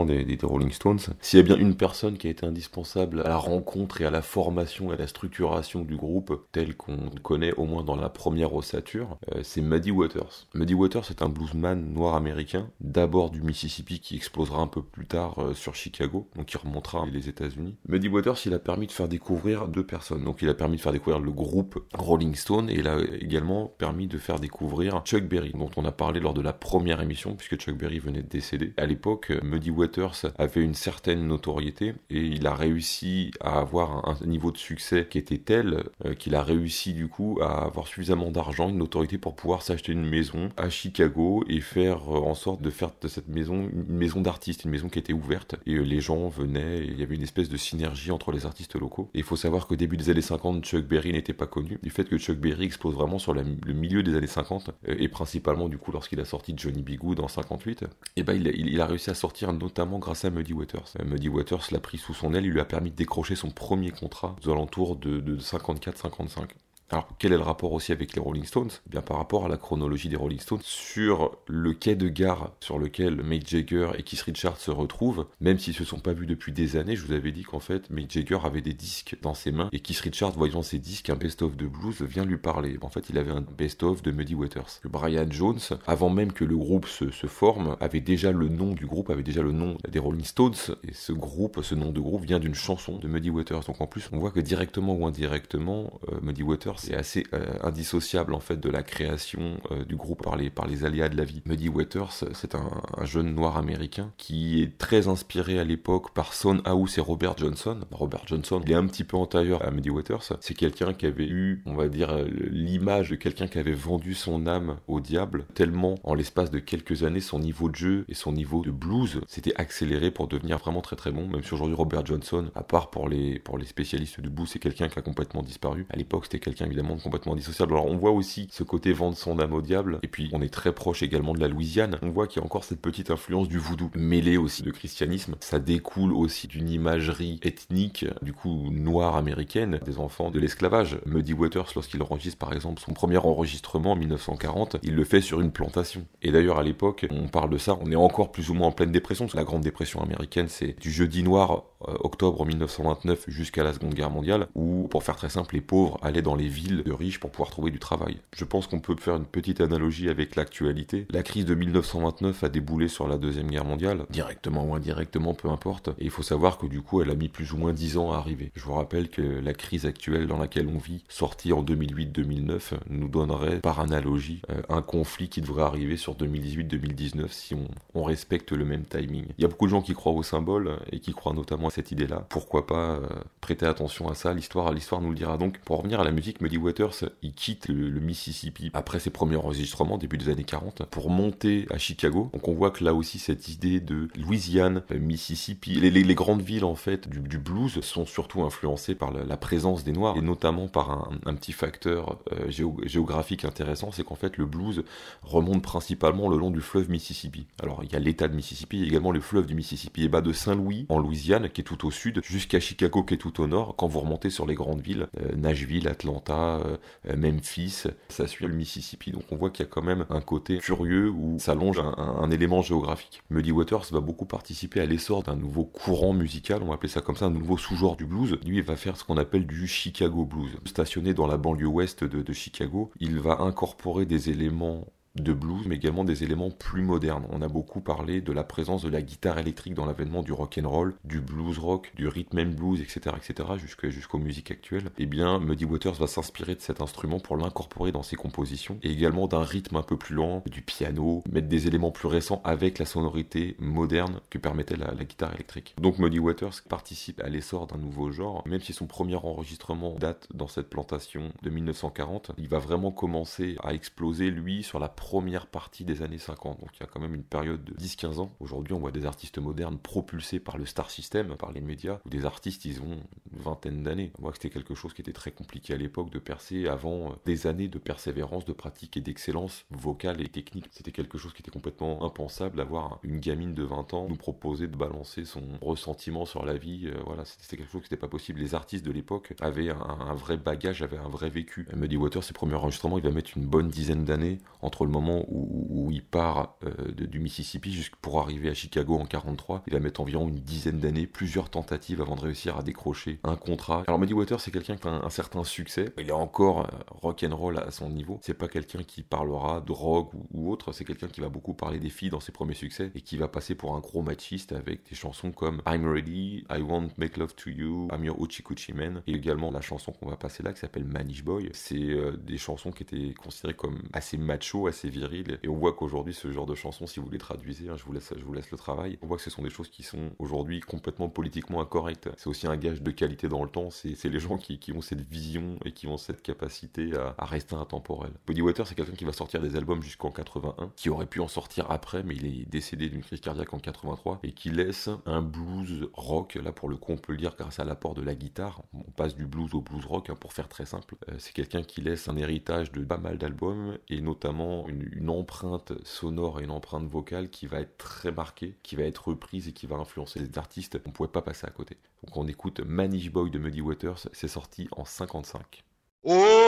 des, 0.05 0.39
Rolling 0.43 0.73
Stones. 0.73 1.01
S'il 1.21 1.39
y 1.39 1.41
a 1.41 1.45
bien 1.45 1.57
une 1.57 1.75
personne 1.75 2.17
qui 2.17 2.27
a 2.27 2.31
été 2.31 2.47
indispensable 2.47 3.21
à 3.21 3.29
la 3.29 3.37
rencontre 3.37 4.01
et 4.01 4.07
à 4.07 4.11
la 4.11 4.23
formation 4.23 4.91
et 4.91 4.95
à 4.95 4.99
la 4.99 5.07
structuration 5.07 5.83
du 5.83 5.97
groupe, 5.97 6.47
tel 6.53 6.77
qu'on 6.77 7.11
connaît 7.23 7.53
au 7.53 7.65
moins 7.65 7.85
dans 7.85 7.97
la 7.97 8.09
première 8.09 8.55
ossature, 8.55 9.19
euh, 9.35 9.41
c'est 9.43 9.61
Muddy 9.61 9.91
Waters. 9.91 10.47
Muddy 10.55 10.75
Waters 10.75 11.11
est 11.11 11.23
un 11.23 11.29
bluesman 11.29 11.93
noir 11.93 12.15
américain 12.15 12.69
d'abord 12.91 13.31
du 13.31 13.43
Mississippi, 13.43 14.01
qui 14.01 14.17
explosera 14.17 14.61
un 14.61 14.67
peu 14.67 14.83
plus 14.83 15.07
tard 15.07 15.39
euh, 15.39 15.55
sur 15.55 15.75
Chicago, 15.75 16.29
donc 16.37 16.47
qui 16.47 16.57
remontera 16.57 17.07
les 17.07 17.29
États-Unis. 17.29 17.77
Muddy 17.89 18.09
Waters, 18.09 18.39
il 18.47 18.55
a 18.55 18.59
permis 18.59 18.87
de 18.87 18.93
faire 18.93 19.09
découvrir 19.09 19.69
deux 19.69 19.85
personnes. 19.85 20.25
Donc, 20.25 20.43
il 20.43 20.49
a 20.49 20.55
permis 20.55 20.77
de 20.77 20.83
faire 20.83 20.93
découvrir 20.93 21.21
le 21.21 21.31
groupe 21.31 21.83
Rolling 21.95 22.35
Stone 22.35 22.71
et 22.71 22.75
il 22.75 22.89
a 22.89 22.99
également 23.21 23.67
permis 23.67 24.07
de 24.07 24.19
faire 24.19 24.39
découvrir 24.39 25.01
Chuck 25.05 25.25
Berry, 25.25 25.53
dont 25.53 25.71
on 25.77 25.85
a 25.85 25.93
parlé 25.93 26.21
lors 26.21 26.35
de 26.35 26.43
la 26.43 26.53
première 26.53 27.01
émission, 27.01 27.35
puisque 27.35 27.57
Chuck 27.57 27.77
Berry 27.77 27.99
venait 27.99 28.23
de 28.23 28.29
décéder. 28.29 28.75
À 28.77 28.87
l'époque, 28.87 29.33
Muddy 29.43 29.71
Waters 29.71 30.27
avait 30.39 30.63
une 30.63 30.75
certaine 30.75 31.27
notoriété 31.27 31.95
et 32.11 32.21
il 32.21 32.47
a 32.47 32.55
réussi 32.55 33.31
à 33.41 33.59
avoir 33.59 34.09
un, 34.09 34.17
un 34.21 34.27
niveau 34.27 34.51
de 34.53 34.57
succès 34.57 35.07
qui 35.09 35.19
était 35.19 35.39
tel 35.39 35.85
euh, 36.05 36.15
qu'il 36.15 36.35
a 36.35 36.43
réussi 36.43 36.93
du 36.93 37.09
coup 37.09 37.39
à 37.43 37.65
avoir 37.65 37.87
suffisamment 37.87 38.31
d'argent, 38.31 38.69
une 38.69 38.79
notoriété 38.79 39.19
pour 39.19 39.35
pouvoir 39.35 39.63
s'acheter 39.63 39.93
une 39.93 40.07
maison 40.07 40.51
à 40.57 40.71
Chicago 40.71 41.45
et 41.49 41.61
faire 41.61 42.15
euh, 42.15 42.21
en 42.21 42.35
sorte 42.35 42.63
de 42.63 42.71
faire 42.71 42.80
de 43.03 43.09
cette 43.09 43.29
maison 43.29 43.69
une 43.73 43.85
maison 43.97 44.21
d'artistes, 44.21 44.65
une 44.65 44.71
maison 44.71 44.89
qui 44.89 44.99
était 44.99 45.13
ouverte 45.13 45.57
et 45.67 45.75
euh, 45.75 45.83
les 45.83 46.01
gens 46.01 46.29
venaient 46.29 46.79
et 46.79 46.85
il 46.91 46.99
y 46.99 47.03
avait 47.03 47.15
une 47.15 47.23
espèce 47.23 47.49
de 47.49 47.57
synergie 47.57 48.11
entre 48.11 48.33
les 48.33 48.47
artistes 48.47 48.75
locaux. 48.77 49.11
Et 49.15 49.19
il 49.19 49.25
faut 49.25 49.37
savoir 49.37 49.67
qu'au 49.67 49.77
début 49.77 49.97
des 49.97 50.11
années 50.11 50.21
50, 50.23 50.65
Chuck 50.65 50.85
Berry 50.87 51.13
n'était 51.13 51.33
pas 51.33 51.47
connu. 51.47 51.79
Du 51.83 51.91
fait 51.91 52.05
que 52.05 52.17
Chuck 52.19 52.39
Berry 52.39 52.65
explose 52.65 52.95
vraiment 52.95 53.19
sur 53.19 53.35
le 53.35 53.43
milieu 53.73 54.03
des 54.03 54.15
années 54.17 54.27
50 54.27 54.71
euh, 54.89 54.95
et 54.99 55.09
principalement 55.09 55.69
du 55.69 55.79
coup 55.79 55.93
lorsqu'il 55.93 56.21
a 56.21 56.25
sorti 56.25 56.55
Johnny 56.57 56.83
B. 56.83 56.91
Good 56.97 57.21
en 57.21 57.29
58, 57.29 57.85
et 58.17 58.23
ben 58.23 58.35
il, 58.35 58.49
a- 58.49 58.53
il- 58.53 58.69
il 58.69 58.81
a 58.81 58.87
réussi 58.87 59.11
à 59.11 59.15
sortir 59.15 59.53
notamment 59.53 59.99
grâce 59.99 60.25
à 60.25 60.31
Muddy 60.31 60.53
Waters. 60.53 60.95
Euh, 61.01 61.05
Muddy 61.05 61.29
Waters 61.29 61.67
l'a 61.73 61.81
pris 61.81 61.99
sous 61.99 62.15
son 62.15 62.35
aile, 62.35 62.45
il 62.47 62.51
lui 62.53 62.61
a 62.61 62.65
permis 62.65 62.91
de 62.91 62.97
décrocher 62.97 63.35
son 63.37 63.51
premier 63.51 63.91
contrat 63.91 64.37
aux 64.45 64.51
alentours 64.51 64.97
de, 64.97 65.21
de 65.21 65.37
54-55. 65.39 66.49
Alors, 66.93 67.07
quel 67.21 67.33
est 67.33 67.37
le 67.37 67.43
rapport 67.43 67.73
aussi 67.73 67.93
avec 67.93 68.15
les 68.15 68.21
Rolling 68.21 68.45
Stones? 68.45 68.71
Eh 68.87 68.91
Bien, 68.91 69.01
par 69.01 69.19
rapport 69.19 69.45
à 69.45 69.49
la 69.49 69.57
chronologie 69.57 70.09
des 70.09 70.17
Rolling 70.17 70.41
Stones, 70.41 70.59
sur 70.65 71.37
le 71.47 71.73
quai 71.73 71.95
de 71.95 72.09
gare 72.09 72.51
sur 72.59 72.81
lequel 72.81 73.23
Mick 73.23 73.49
Jagger 73.49 73.91
et 73.97 74.03
Keith 74.03 74.23
Richards 74.23 74.57
se 74.57 74.73
retrouvent, 74.73 75.27
même 75.41 75.61
s'ils 75.61 75.75
se 75.75 75.85
sont 75.85 76.01
pas 76.01 76.15
vus 76.15 76.27
depuis 76.27 76.51
des 76.51 76.75
années, 76.75 76.97
je 76.97 77.07
vous 77.07 77.13
avais 77.13 77.31
dit 77.31 77.45
qu'en 77.45 77.61
fait, 77.61 77.89
Mick 77.91 78.11
Jagger 78.11 78.39
avait 78.43 78.61
des 78.61 78.75
disques 78.75 79.17
dans 79.23 79.35
ses 79.35 79.53
mains, 79.53 79.69
et 79.71 79.79
Keith 79.79 80.01
Richards, 80.01 80.33
voyant 80.33 80.63
ces 80.63 80.81
disques, 80.81 81.11
un 81.11 81.15
best-of 81.15 81.57
de 81.57 81.69
blues, 81.69 82.03
vient 82.03 82.25
lui 82.25 82.39
parler. 82.39 82.77
En 82.83 82.89
fait, 82.89 83.09
il 83.09 83.19
avait 83.19 83.31
un 83.31 83.43
best-of 83.57 84.03
de 84.03 84.11
Muddy 84.11 84.35
Waters. 84.35 84.81
Brian 84.87 85.31
Jones, 85.31 85.61
avant 85.87 86.11
même 86.11 86.33
que 86.33 86.45
le 86.45 86.57
groupe 86.57 86.87
se, 86.87 87.13
se 87.13 87.29
forme, 87.29 87.77
avait 87.79 88.01
déjà 88.01 88.33
le 88.33 88.49
nom 88.49 88.73
du 88.73 88.87
groupe, 88.87 89.11
avait 89.11 89.23
déjà 89.23 89.43
le 89.43 89.53
nom 89.53 89.77
des 89.89 90.01
Rolling 90.01 90.25
Stones, 90.25 90.57
et 90.83 90.93
ce 90.93 91.13
groupe, 91.13 91.61
ce 91.63 91.77
nom 91.77 91.93
de 91.93 92.01
groupe 92.01 92.25
vient 92.25 92.41
d'une 92.41 92.57
chanson 92.57 92.99
de 92.99 93.07
Muddy 93.07 93.31
Waters. 93.31 93.63
Donc 93.67 93.81
en 93.81 93.87
plus, 93.87 94.09
on 94.11 94.19
voit 94.19 94.33
que 94.33 94.41
directement 94.41 94.97
ou 94.97 95.07
indirectement, 95.07 96.01
euh, 96.11 96.19
Muddy 96.21 96.43
Waters 96.43 96.80
est 96.89 96.95
assez 96.95 97.25
euh, 97.33 97.47
indissociable 97.63 98.35
en 98.35 98.41
fait 98.41 98.59
de 98.59 98.71
la 98.71 98.83
création 98.83 99.59
euh, 99.71 99.85
du 99.85 99.97
groupe 99.97 100.23
par 100.23 100.37
les, 100.37 100.51
par 100.51 100.67
les 100.67 100.85
aléas 100.85 101.09
de 101.09 101.17
la 101.17 101.25
vie. 101.25 101.43
Muddy 101.47 101.69
Waters, 101.69 102.13
c'est 102.33 102.55
un, 102.55 102.71
un 102.97 103.05
jeune 103.05 103.35
noir 103.35 103.57
américain 103.57 104.13
qui 104.17 104.63
est 104.63 104.79
très 104.79 105.09
inspiré 105.09 105.59
à 105.59 105.65
l'époque 105.65 106.13
par 106.13 106.33
Son 106.33 106.61
House 106.65 106.99
et 106.99 107.01
Robert 107.01 107.37
Johnson. 107.37 107.81
Robert 107.91 108.23
Johnson, 108.27 108.61
il 108.65 108.73
est 108.73 108.77
un 108.77 108.87
petit 108.87 109.05
peu 109.05 109.17
antérieur 109.17 109.65
à 109.67 109.71
Muddy 109.71 109.91
Waters. 109.91 110.23
C'est 110.41 110.55
quelqu'un 110.55 110.95
qui 110.95 111.07
avait 111.07 111.29
eu, 111.29 111.63
on 111.67 111.75
va 111.75 111.89
dire, 111.89 112.11
euh, 112.11 112.25
l'image 112.51 113.11
de 113.11 113.17
quelqu'un 113.17 113.47
qui 113.47 113.59
avait 113.59 113.73
vendu 113.73 114.15
son 114.15 114.47
âme 114.47 114.77
au 114.89 115.01
diable, 115.01 115.45
tellement 115.55 115.97
en 116.05 116.15
l'espace 116.15 116.51
de 116.51 116.59
quelques 116.59 117.03
années, 117.03 117.21
son 117.21 117.39
niveau 117.39 117.69
de 117.69 117.77
jeu 117.77 118.05
et 118.09 118.15
son 118.15 118.33
niveau 118.33 118.63
de 118.63 118.71
blues 118.71 119.21
s'était 119.27 119.55
accéléré 119.57 120.11
pour 120.11 120.29
devenir 120.29 120.59
vraiment 120.59 120.81
très 120.81 120.97
très 120.97 121.13
bon. 121.13 121.27
Même 121.27 121.43
si 121.43 121.55
aujourd'hui 121.55 121.77
Robert 121.77 122.07
Johnson, 122.07 122.51
à 122.55 122.63
part 122.63 122.91
pour 122.91 123.09
les, 123.09 123.39
pour 123.39 123.59
les 123.59 123.67
spécialistes 123.67 124.21
du 124.21 124.31
blues, 124.31 124.49
c'est 124.51 124.59
quelqu'un 124.59 124.89
qui 124.89 124.99
a 124.99 125.03
complètement 125.03 125.43
disparu. 125.43 125.87
À 125.91 125.97
l'époque, 125.97 126.25
c'était 126.25 126.39
quelqu'un 126.41 126.67
évidemment 126.71 126.97
complètement 126.97 127.33
indissociable. 127.33 127.73
Alors 127.73 127.87
on 127.87 127.97
voit 127.97 128.13
aussi 128.13 128.49
ce 128.51 128.63
côté 128.63 128.93
vendre 128.93 129.17
son 129.17 129.39
âme 129.39 129.53
au 129.53 129.63
diable, 129.63 129.99
et 130.03 130.09
puis 130.09 130.31
on 130.33 130.43
est 130.43 130.53
très 130.53 130.73
proche 130.73 131.03
également 131.03 131.35
de 131.35 131.41
la 131.41 131.49
Louisiane. 131.49 131.99
On 132.03 132.11
voit 132.11 132.27
qu'il 132.27 132.41
y 132.41 132.43
a 132.43 132.47
encore 132.47 132.65
cette 132.65 132.81
petite 132.81 133.11
influence 133.11 133.49
du 133.49 133.59
voodoo, 133.59 133.91
mêlée 133.95 134.37
aussi 134.37 134.63
de 134.63 134.71
christianisme. 134.71 135.35
Ça 135.41 135.59
découle 135.59 136.13
aussi 136.13 136.47
d'une 136.47 136.69
imagerie 136.69 137.41
ethnique, 137.43 138.07
du 138.23 138.33
coup 138.33 138.69
noire 138.71 139.17
américaine, 139.17 139.81
des 139.85 139.99
enfants 139.99 140.31
de 140.31 140.39
l'esclavage. 140.39 140.99
Muddy 141.07 141.33
Waters, 141.33 141.73
lorsqu'il 141.75 142.03
enregistre 142.03 142.39
par 142.39 142.53
exemple 142.53 142.81
son 142.81 142.93
premier 142.93 143.19
enregistrement 143.19 143.93
en 143.93 143.97
1940, 143.97 144.77
il 144.83 144.95
le 144.95 145.05
fait 145.05 145.21
sur 145.21 145.41
une 145.41 145.51
plantation. 145.51 146.07
Et 146.23 146.31
d'ailleurs 146.31 146.59
à 146.59 146.63
l'époque, 146.63 147.07
on 147.11 147.29
parle 147.29 147.51
de 147.51 147.59
ça, 147.59 147.77
on 147.81 147.91
est 147.91 147.97
encore 147.97 148.33
plus 148.33 148.51
ou 148.51 148.55
moins 148.55 148.69
en 148.69 148.73
pleine 148.73 148.93
dépression, 148.93 149.27
la 149.35 149.45
grande 149.45 149.63
dépression 149.63 150.01
américaine, 150.03 150.49
c'est 150.49 150.79
du 150.81 150.91
jeudi 150.91 151.23
noir 151.23 151.65
euh, 151.89 151.95
octobre 152.01 152.45
1929 152.45 153.25
jusqu'à 153.29 153.65
la 153.65 153.73
Seconde 153.73 153.95
Guerre 153.95 154.11
mondiale, 154.11 154.49
où, 154.55 154.87
pour 154.89 155.03
faire 155.03 155.17
très 155.17 155.29
simple, 155.29 155.55
les 155.55 155.61
pauvres 155.61 155.99
allaient 156.03 156.23
dans 156.23 156.35
les 156.35 156.49
villes 156.49 156.60
de 156.69 156.93
riches 156.93 157.21
pour 157.21 157.31
pouvoir 157.31 157.51
trouver 157.51 157.71
du 157.71 157.79
travail. 157.79 158.19
Je 158.35 158.45
pense 158.45 158.67
qu'on 158.67 158.81
peut 158.81 158.97
faire 158.97 159.17
une 159.17 159.25
petite 159.25 159.61
analogie 159.61 160.09
avec 160.09 160.37
l'actualité. 160.37 161.07
La 161.11 161.23
crise 161.23 161.45
de 161.45 161.55
1929 161.55 162.45
a 162.45 162.49
déboulé 162.49 162.89
sur 162.89 163.09
la 163.09 163.19
Deuxième 163.19 163.51
Guerre 163.51 163.65
mondiale, 163.65 164.05
directement 164.11 164.65
ou 164.65 164.75
indirectement, 164.75 165.35
peu 165.35 165.49
importe, 165.49 165.89
et 165.99 166.05
il 166.05 166.11
faut 166.11 166.23
savoir 166.23 166.59
que 166.59 166.67
du 166.67 166.81
coup, 166.81 167.03
elle 167.03 167.11
a 167.11 167.15
mis 167.15 167.29
plus 167.29 167.53
ou 167.53 167.57
moins 167.57 167.73
10 167.73 167.97
ans 167.97 168.13
à 168.13 168.17
arriver. 168.17 168.53
Je 168.55 168.63
vous 168.63 168.75
rappelle 168.75 169.09
que 169.09 169.23
la 169.23 169.55
crise 169.55 169.87
actuelle 169.87 170.27
dans 170.27 170.39
laquelle 170.39 170.69
on 170.69 170.79
vit, 170.79 171.05
sortie 171.09 171.53
en 171.53 171.63
2008-2009, 171.63 172.73
nous 172.89 173.09
donnerait 173.09 173.61
par 173.61 173.81
analogie 173.81 174.43
euh, 174.51 174.63
un 174.69 174.83
conflit 174.83 175.29
qui 175.29 175.41
devrait 175.41 175.63
arriver 175.63 175.97
sur 175.97 176.15
2018-2019 176.15 177.29
si 177.29 177.55
on, 177.55 177.69
respecte 178.11 178.51
le 178.51 178.65
même 178.65 178.85
timing. 178.85 179.27
Il 179.39 179.43
y 179.43 179.45
a 179.45 179.49
beaucoup 179.49 179.67
de 179.67 179.71
gens 179.71 179.83
qui 179.83 179.93
croient 179.93 180.13
au 180.13 180.25
symbole 180.25 180.79
et 180.91 180.99
qui 180.99 181.13
croient 181.13 181.35
notamment 181.35 181.71
cette 181.71 181.93
idée-là. 181.93 182.27
Pourquoi 182.29 182.67
pas 182.67 182.95
euh, 182.95 183.07
prêter 183.41 183.67
attention 183.67 184.09
à 184.09 184.15
ça? 184.15 184.33
L'histoire, 184.35 184.73
l'histoire 184.73 185.01
nous 185.01 185.11
le 185.11 185.15
dira. 185.15 185.37
Donc, 185.37 185.59
pour 185.61 185.79
revenir 185.79 186.01
à 186.01 186.05
la 186.05 186.11
musique, 186.11 186.41
Waters, 186.57 187.05
il 187.23 187.33
quitte 187.33 187.69
le, 187.69 188.01
Mississippi 188.01 188.71
après 188.73 188.99
ses 188.99 189.11
premiers 189.11 189.37
enregistrements, 189.37 189.99
début 189.99 190.19
des 190.19 190.31
années 190.31 190.45
40, 190.45 190.85
pour 190.91 191.11
monter 191.11 191.67
à 191.71 191.79
Chicago. 191.79 192.31
Donc, 192.33 192.49
on 192.49 192.55
voit 192.55 192.71
que 192.71 192.83
là 192.83 192.95
aussi, 192.95 193.19
cette 193.19 193.49
idée 193.49 193.81
de 193.81 194.09
Louisiane, 194.19 194.83
euh, 194.91 194.99
Mississippi, 194.99 195.75
les, 195.75 196.15
grandes 196.15 196.43
villes 196.43 196.65
en 196.65 196.75
fait 196.75 197.09
du, 197.09 197.39
blues 197.39 197.81
sont 197.83 198.05
surtout 198.05 198.43
influencées 198.43 198.95
par 198.95 199.13
la, 199.13 199.37
présence 199.37 199.85
des 199.85 199.93
Noirs 199.93 200.17
et 200.17 200.23
notamment 200.23 200.67
par 200.67 201.09
un, 201.25 201.35
petit 201.35 201.53
facteur 201.53 202.19
euh, 202.33 202.51
géographique 202.85 203.45
intéressant, 203.45 203.93
c'est 203.93 204.05
qu'en 204.05 204.17
fait 204.17 204.37
le 204.37 204.47
blues 204.47 204.83
remonte 205.23 205.63
principalement 205.63 206.29
le 206.29 206.37
long 206.37 206.51
du 206.51 206.61
fleuve 206.61 206.91
Mississippi. 206.91 207.47
Alors, 207.63 207.83
il 207.85 207.93
y 207.93 207.97
a 207.97 208.01
l'État 208.01 208.29
de 208.29 208.35
Mississippi, 208.35 208.83
également 208.83 209.13
le 209.13 209.21
fleuve 209.21 209.47
du 209.47 209.55
Mississippi, 209.55 210.05
et 210.05 210.09
bas 210.09 210.21
de 210.21 210.33
Saint-Louis 210.33 210.87
en 210.89 210.99
Louisiane, 210.99 211.49
qui 211.49 211.61
tout 211.63 211.87
au 211.87 211.91
sud, 211.91 212.21
jusqu'à 212.25 212.61
Chicago 212.61 213.03
qui 213.03 213.15
est 213.15 213.19
tout 213.19 213.41
au 213.41 213.47
nord. 213.47 213.75
Quand 213.77 213.87
vous 213.87 214.01
remontez 214.01 214.31
sur 214.31 214.47
les 214.47 214.55
grandes 214.55 214.81
villes, 214.81 215.09
euh, 215.21 215.35
Nashville, 215.37 215.89
Atlanta, 215.89 216.40
euh, 216.41 217.17
Memphis, 217.17 217.85
ça 218.09 218.27
suit 218.27 218.47
le 218.47 218.55
Mississippi. 218.55 219.13
Donc 219.13 219.25
on 219.31 219.37
voit 219.37 219.51
qu'il 219.51 219.65
y 219.65 219.69
a 219.69 219.71
quand 219.71 219.83
même 219.83 220.07
un 220.11 220.21
côté 220.21 220.59
curieux 220.59 221.11
où 221.11 221.39
ça 221.39 221.55
longe 221.55 221.81
un, 221.81 222.31
élément 222.31 222.63
géographique. 222.63 223.23
Muddy 223.31 223.53
Waters 223.53 223.87
va 223.91 224.01
beaucoup 224.01 224.27
participer 224.27 224.81
à 224.81 224.87
l'essor 224.87 225.23
d'un 225.23 225.37
nouveau 225.37 225.65
courant 225.65 226.13
musical, 226.13 226.63
on 226.63 226.67
va 226.67 226.75
appeler 226.75 226.89
ça 226.89 227.01
comme 227.01 227.17
ça, 227.17 227.27
un 227.27 227.31
nouveau 227.31 227.57
sous-genre 227.57 227.97
du 227.97 228.07
blues. 228.07 228.39
Lui, 228.45 228.61
va 228.61 228.77
faire 228.77 228.97
ce 228.97 229.05
qu'on 229.05 229.17
appelle 229.17 229.47
du 229.47 229.67
Chicago 229.67 230.25
blues. 230.25 230.59
Stationné 230.67 231.15
dans 231.15 231.27
la 231.27 231.37
banlieue 231.37 231.67
ouest 231.67 232.05
de 232.05 232.33
Chicago, 232.33 232.91
il 233.01 233.19
va 233.19 233.41
incorporer 233.41 234.07
des 234.07 234.31
éléments 234.31 234.87
de 235.23 235.33
blues, 235.33 235.67
mais 235.67 235.77
également 235.77 236.05
des 236.05 236.25
éléments 236.25 236.51
plus 236.51 236.83
modernes. 236.83 237.27
On 237.31 237.43
a 237.43 237.49
beaucoup 237.49 237.81
parlé 237.81 238.21
de 238.21 238.33
la 238.33 238.45
présence 238.45 238.83
de 238.83 238.89
la 238.89 239.03
guitare 239.03 239.39
électrique 239.39 239.75
dans 239.75 239.87
l'avènement 239.87 240.23
du 240.23 240.33
rock 240.33 240.59
and 240.63 240.69
roll, 240.69 240.95
du 241.05 241.21
blues 241.21 241.59
rock, 241.59 241.93
du 241.97 242.09
rhythm 242.09 242.39
and 242.39 242.57
blues, 242.57 242.81
etc., 242.81 243.17
etc., 243.17 243.49
jusqu'aux 243.89 244.19
musiques 244.19 244.51
actuelles. 244.51 244.91
Eh 244.99 245.07
bien, 245.07 245.39
Muddy 245.39 245.65
Waters 245.65 245.95
va 245.95 246.07
s'inspirer 246.07 246.55
de 246.55 246.61
cet 246.61 246.81
instrument 246.81 247.21
pour 247.21 247.37
l'incorporer 247.37 247.93
dans 247.93 248.03
ses 248.03 248.17
compositions, 248.17 248.79
et 248.83 248.91
également 248.91 249.27
d'un 249.27 249.43
rythme 249.43 249.77
un 249.77 249.83
peu 249.83 249.97
plus 249.97 250.15
lent, 250.15 250.43
du 250.51 250.63
piano, 250.63 251.23
mettre 251.31 251.49
des 251.49 251.67
éléments 251.67 251.91
plus 251.91 252.09
récents 252.09 252.41
avec 252.45 252.79
la 252.79 252.87
sonorité 252.87 253.57
moderne 253.59 254.21
que 254.31 254.39
permettait 254.39 254.77
la, 254.77 254.95
guitare 255.05 255.35
électrique. 255.35 255.75
Donc 255.81 255.99
Muddy 255.99 256.19
Waters 256.19 256.63
participe 256.69 257.21
à 257.21 257.29
l'essor 257.29 257.67
d'un 257.67 257.79
nouveau 257.79 258.11
genre, 258.11 258.43
même 258.47 258.61
si 258.61 258.73
son 258.73 258.87
premier 258.87 259.17
enregistrement 259.17 259.97
date 259.99 260.29
dans 260.35 260.49
cette 260.49 260.69
plantation 260.69 261.33
de 261.43 261.51
1940, 261.51 262.33
il 262.39 262.49
va 262.49 262.59
vraiment 262.59 262.91
commencer 262.91 263.57
à 263.63 263.73
exploser 263.75 264.31
lui 264.31 264.63
sur 264.63 264.79
la 264.79 264.89
première 264.89 265.10
partie 265.51 265.85
des 265.85 266.03
années 266.03 266.19
50. 266.19 266.61
Donc 266.61 266.71
il 266.75 266.81
y 266.81 266.83
a 266.83 266.87
quand 266.87 267.01
même 267.01 267.15
une 267.15 267.23
période 267.23 267.63
de 267.65 267.75
10-15 267.75 268.21
ans. 268.21 268.33
Aujourd'hui, 268.41 268.75
on 268.75 268.79
voit 268.79 268.91
des 268.91 269.07
artistes 269.07 269.39
modernes 269.39 269.79
propulsés 269.79 270.41
par 270.41 270.59
le 270.59 270.67
star 270.67 270.91
system, 270.91 271.37
par 271.37 271.53
les 271.53 271.61
médias, 271.61 271.99
ou 272.07 272.09
des 272.09 272.25
artistes, 272.25 272.65
ils 272.65 272.81
ont 272.81 272.99
une 273.33 273.39
vingtaine 273.39 273.83
d'années. 273.83 274.13
On 274.19 274.23
voit 274.23 274.33
que 274.33 274.39
c'était 274.39 274.55
quelque 274.55 274.75
chose 274.75 274.95
qui 274.95 275.03
était 275.03 275.13
très 275.13 275.31
compliqué 275.31 275.75
à 275.75 275.77
l'époque 275.77 276.11
de 276.11 276.19
percer 276.19 276.69
avant 276.69 277.11
euh, 277.11 277.15
des 277.25 277.47
années 277.47 277.69
de 277.69 277.79
persévérance, 277.79 278.45
de 278.45 278.53
pratique 278.53 278.97
et 278.97 279.01
d'excellence 279.01 279.65
vocale 279.71 280.21
et 280.21 280.29
technique. 280.29 280.67
C'était 280.71 280.93
quelque 280.93 281.19
chose 281.19 281.33
qui 281.33 281.43
était 281.43 281.51
complètement 281.51 282.05
impensable 282.05 282.57
d'avoir 282.57 282.99
une 283.03 283.19
gamine 283.19 283.55
de 283.55 283.63
20 283.63 283.95
ans 283.95 284.07
nous 284.09 284.17
proposer 284.17 284.69
de 284.69 284.77
balancer 284.77 285.25
son 285.25 285.43
ressentiment 285.61 286.27
sur 286.27 286.45
la 286.45 286.57
vie. 286.57 286.87
Euh, 286.87 287.01
voilà, 287.07 287.25
c'était 287.25 287.57
quelque 287.57 287.71
chose 287.71 287.83
qui 287.83 287.87
n'était 287.87 288.01
pas 288.01 288.09
possible. 288.09 288.41
Les 288.41 288.55
artistes 288.55 288.85
de 288.85 288.93
l'époque 288.93 289.35
avaient 289.41 289.71
un, 289.71 290.15
vrai 290.15 290.37
bagage, 290.37 290.83
avaient 290.83 290.99
un 290.99 291.09
vrai 291.09 291.31
vécu. 291.31 291.67
Muddy 291.75 291.97
Waters, 291.97 292.25
ses 292.25 292.33
premiers 292.33 292.55
enregistrements, 292.55 292.99
il 292.99 293.05
va 293.05 293.11
mettre 293.11 293.37
une 293.37 293.47
bonne 293.47 293.69
dizaine 293.69 294.05
d'années 294.05 294.39
entre 294.63 294.85
le 294.85 294.90
moment 294.91 295.25
où, 295.29 295.91
il 295.91 296.05
part 296.05 296.57
euh, 296.65 296.93
du 296.93 297.19
Mississippi 297.19 297.91
pour 298.01 298.21
arriver 298.21 298.49
à 298.49 298.55
Chicago 298.55 298.97
en 298.97 299.07
43. 299.07 299.65
Il 299.67 299.73
va 299.73 299.81
mettre 299.81 300.01
environ 300.01 300.29
une 300.29 300.41
dizaine 300.41 300.79
d'années, 300.79 301.07
plusieurs 301.07 301.51
tentatives 301.51 302.01
avant 302.01 302.17
de 302.17 302.21
réussir 302.21 302.57
à 302.57 302.63
décrocher 302.63 303.19
un 303.25 303.37
contrat. 303.37 303.85
Alors 303.87 303.99
Muddy 303.99 304.15
Waters, 304.15 304.41
c'est 304.41 304.51
quelqu'un 304.51 304.77
qui 304.77 304.87
a 304.87 305.05
un, 305.05 305.11
certain 305.11 305.43
succès. 305.45 305.93
Il 305.99 306.09
est 306.09 306.13
encore 306.13 306.61
euh, 306.61 306.79
rock 306.91 307.25
and 307.29 307.35
roll 307.35 307.59
à 307.59 307.71
son 307.71 307.91
niveau. 307.91 308.19
C'est 308.23 308.35
pas 308.35 308.49
quelqu'un 308.49 308.83
qui 308.83 309.03
parlera 309.03 309.61
drogue 309.61 310.09
ou, 310.33 310.51
autre. 310.51 310.73
C'est 310.73 310.85
quelqu'un 310.85 311.09
qui 311.09 311.21
va 311.21 311.29
beaucoup 311.29 311.55
parler 311.55 311.79
des 311.79 311.91
filles 311.91 312.11
dans 312.11 312.21
ses 312.21 312.33
premiers 312.33 312.55
succès 312.55 312.93
et 312.95 313.01
qui 313.01 313.17
va 313.17 313.29
passer 313.29 313.55
pour 313.55 313.75
un 313.75 313.81
gros 313.81 314.03
machiste 314.03 314.53
avec 314.53 314.89
des 314.89 314.97
chansons 314.97 315.33
comme 315.33 315.63
I'm 315.67 315.87
Ready, 315.87 316.45
I 316.51 316.61
Won't 316.61 316.91
Make 316.99 317.17
Love 317.17 317.35
to 317.35 317.51
You, 317.51 317.89
I'm 317.93 318.05
Your 318.05 318.17
Uchi 318.23 318.43
Man 318.73 319.03
et 319.07 319.13
également 319.13 319.51
la 319.51 319.61
chanson 319.61 319.93
qu'on 319.93 320.09
va 320.09 320.17
passer 320.17 320.43
là 320.43 320.53
qui 320.53 320.61
s'appelle 320.61 320.85
Manish 320.85 321.25
Boy. 321.25 321.51
C'est 321.53 321.77
euh, 321.77 322.17
des 322.17 322.39
chansons 322.39 322.71
qui 322.71 322.83
étaient 322.83 323.15
considérées 323.15 323.55
comme 323.55 323.83
assez 323.93 324.17
macho, 324.17 324.67
assez 324.67 324.80
viril. 324.89 325.39
Et 325.43 325.49
on 325.49 325.57
voit 325.57 325.73
qu'aujourd'hui, 325.73 326.15
ce 326.15 326.31
genre 326.31 326.47
de 326.47 326.55
chansons, 326.55 326.87
si 326.87 327.01
vous 327.01 327.11
les 327.11 327.19
traduisez, 327.19 327.69
hein, 327.69 327.77
je, 327.77 327.85
vous 327.85 327.93
laisse, 327.93 328.13
je 328.17 328.25
vous 328.25 328.33
laisse 328.33 328.51
le 328.51 328.59
travail, 328.59 328.99
on 329.03 329.07
voit 329.07 329.17
que 329.17 329.23
ce 329.23 329.31
sont 329.31 329.43
des 329.43 329.51
choses 329.51 329.69
qui 329.69 329.83
sont 329.83 330.11
aujourd'hui 330.19 330.61
complètement 330.61 331.09
politiquement 331.09 331.61
incorrectes. 331.61 332.09
C'est 332.17 332.29
aussi 332.29 332.47
un 332.47 332.57
gage 332.57 332.83
de 332.83 332.91
qualité 332.91 333.29
dans 333.29 333.45
le 333.45 333.51
temps. 333.51 333.71
C'est 333.71 334.05
les 334.05 334.21
gens 334.21 334.39
qui, 334.39 334.73
ont 334.73 334.81
cette 334.81 335.01
vision 335.01 335.59
et 335.65 335.73
qui 335.73 335.87
ont 335.87 335.97
cette 335.97 336.23
capacité 336.23 336.93
à, 336.95 337.25
rester 337.25 337.55
intemporel. 337.55 338.13
Water 338.41 338.67
c'est 338.67 338.75
quelqu'un 338.75 338.95
qui 338.95 339.05
va 339.05 339.13
sortir 339.13 339.43
des 339.43 339.57
albums 339.57 339.83
jusqu'en 339.83 340.11
81, 340.11 340.73
qui 340.77 340.89
aurait 340.89 341.07
pu 341.07 341.21
en 341.21 341.29
sortir 341.29 341.71
après, 341.71 342.03
mais 342.03 342.15
il 342.15 342.27
est 342.27 342.49
décédé 342.49 342.89
d'une 342.89 343.03
crise 343.03 343.21
cardiaque 343.21 343.53
en 343.53 343.59
83, 343.59 344.21
et 344.23 344.33
qui 344.33 344.51
laisse 344.51 344.89
un 345.05 345.21
blues 345.21 345.89
rock, 345.93 346.37
là 346.43 346.53
pour 346.53 346.69
le 346.69 346.77
coup 346.77 346.93
on 346.93 346.97
peut 346.97 347.13
le 347.13 347.19
dire 347.19 347.35
grâce 347.39 347.59
à 347.59 347.65
l'apport 347.65 347.95
de 347.95 348.03
la 348.03 348.15
guitare, 348.15 348.63
on 348.73 348.91
passe 348.93 349.15
du 349.15 349.27
blues 349.27 349.55
au 349.55 349.61
blues 349.61 349.85
rock, 349.85 350.11
hein, 350.11 350.17
pour 350.19 350.33
faire 350.33 350.49
très 350.49 350.65
simple. 350.65 350.97
Euh, 351.09 351.17
c'est 351.19 351.33
quelqu'un 351.33 351.63
qui 351.63 351.81
laisse 351.81 352.09
un 352.09 352.17
héritage 352.17 352.73
de 352.73 352.85
pas 352.85 352.99
mal 352.99 353.19
d'albums, 353.19 353.79
et 353.89 354.01
notamment 354.01 354.67
une, 354.71 355.11
empreinte 355.11 355.73
sonore 355.85 356.41
et 356.41 356.45
une 356.45 356.51
empreinte 356.51 356.89
vocale 356.89 357.31
qui 357.31 357.47
va 357.47 357.61
être 357.61 357.77
très 357.77 358.13
marquée, 358.13 358.57
qui 358.63 358.77
va 358.77 358.85
être 358.85 359.09
reprise 359.09 359.49
et 359.49 359.53
qui 359.53 359.67
va 359.67 359.77
influencer 359.77 360.21
les 360.21 360.39
artistes. 360.39 360.81
On 360.85 360.89
ne 360.89 360.95
pouvait 360.95 361.09
pas 361.09 361.23
passer 361.23 361.47
à 361.47 361.51
côté. 361.51 361.77
Donc 362.05 362.17
on 362.17 362.27
écoute 362.27 362.61
Manish 362.61 363.11
Boy 363.11 363.31
de 363.31 363.39
Muddy 363.39 363.61
Waters, 363.61 364.09
c'est 364.13 364.29
sorti 364.29 364.69
en 364.73 364.85
55. 364.85 365.65
Oh. 366.05 366.41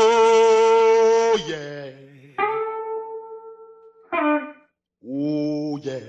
Oh 5.05 5.79
yeah. 5.79 6.01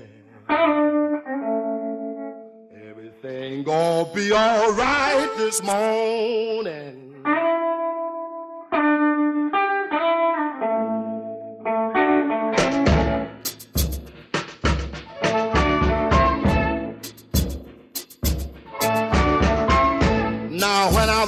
Everything 2.88 3.64
gonna 3.64 4.04
be 4.14 4.32
alright 4.32 5.36
this 5.36 5.62
morning. 5.62 7.03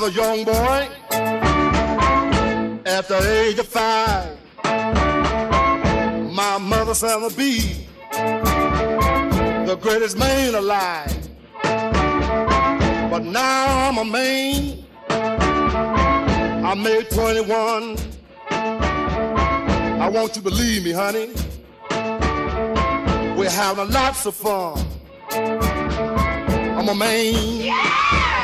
A 0.07 0.11
young 0.13 0.45
boy 0.45 0.89
at 2.87 3.09
the 3.09 3.19
age 3.43 3.59
of 3.59 3.67
five. 3.67 4.39
My 6.33 6.59
mother 6.59 6.95
said 6.95 7.29
to 7.29 7.37
be 7.37 7.89
the 9.67 9.77
greatest 9.81 10.17
man 10.17 10.55
alive. 10.55 11.29
But 13.11 13.25
now 13.25 13.89
I'm 13.89 13.99
a 13.99 14.05
man. 14.05 14.85
I 15.11 16.75
made 16.77 17.11
21. 17.11 17.97
I 19.99 20.09
want 20.09 20.37
you 20.37 20.43
to 20.43 20.43
believe 20.43 20.85
me, 20.85 20.93
honey. 20.93 21.31
We're 23.37 23.51
having 23.51 23.91
lots 23.91 24.25
of 24.25 24.37
fun. 24.37 24.79
I'm 25.33 26.89
a 26.89 26.95
man. 26.95 27.35
Yeah! 27.57 28.36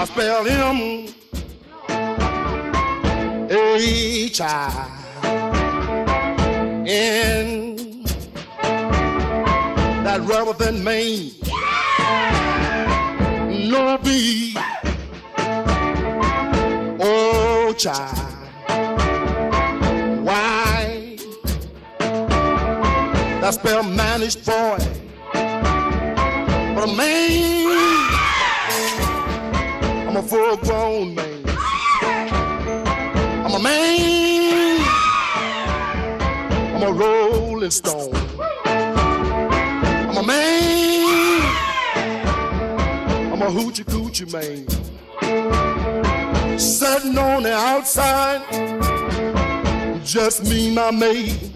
I 0.00 0.04
spell 0.06 0.44
him 0.44 1.12
Hey, 3.50 4.30
child. 4.30 4.90
In 6.88 8.02
that 10.02 10.20
rubber 10.22 10.54
than 10.54 10.82
Maine. 10.82 11.32
No 13.70 13.98
be. 13.98 14.56
Oh, 16.98 17.74
child. 17.76 18.16
Why? 20.24 21.18
That 23.42 23.52
spell 23.52 23.82
managed 23.82 24.46
boy. 24.46 24.78
But 26.74 26.88
a 26.88 26.96
man, 26.96 27.59
a 30.20 30.22
full 30.22 30.56
grown 30.58 31.14
man. 31.14 31.44
I'm 33.46 33.54
a 33.54 33.58
man. 33.58 34.80
I'm 36.74 36.82
a 36.82 36.92
rolling 36.92 37.70
stone. 37.70 38.14
I'm 38.66 40.16
a 40.18 40.22
man. 40.22 41.42
I'm 43.32 43.40
a 43.40 43.46
hoochie 43.46 43.84
coochie 43.92 44.30
man. 44.30 44.66
Sitting 46.58 47.16
on 47.16 47.42
the 47.44 47.54
outside, 47.54 48.42
just 50.04 50.44
me, 50.44 50.74
my 50.74 50.90
maid. 50.90 51.50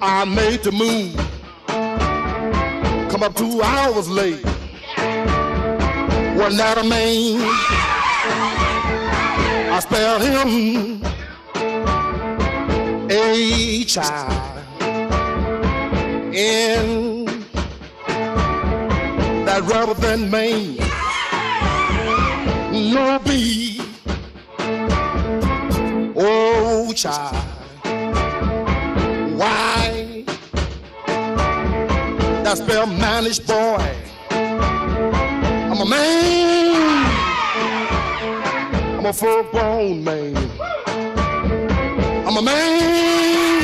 I 0.00 0.24
made 0.24 0.62
the 0.62 0.72
move. 0.72 1.14
Come 3.10 3.22
up 3.22 3.34
two 3.34 3.60
hours 3.60 4.08
late. 4.08 4.46
Wasn't 6.40 6.56
that 6.56 6.78
a 6.78 6.84
man? 6.84 7.38
I 9.70 9.78
spell 9.80 10.18
him 10.20 11.02
a 13.10 13.84
child 13.84 14.56
in 16.34 17.26
that 19.44 19.62
rubber 19.64 19.92
than 20.00 20.30
Maine. 20.30 20.78
No 22.94 23.18
B. 23.18 23.82
Oh, 26.16 26.90
child. 26.96 27.36
Why? 29.36 30.24
That 32.44 32.56
spell 32.56 32.86
managed 32.86 33.46
boy. 33.46 33.99
I'm 35.80 35.86
a 35.86 35.90
man. 35.92 37.06
I'm 38.98 39.06
a 39.06 39.12
full 39.14 39.44
grown 39.44 40.04
man. 40.04 40.36
I'm 42.26 42.36
a 42.36 42.42
man. 42.42 43.62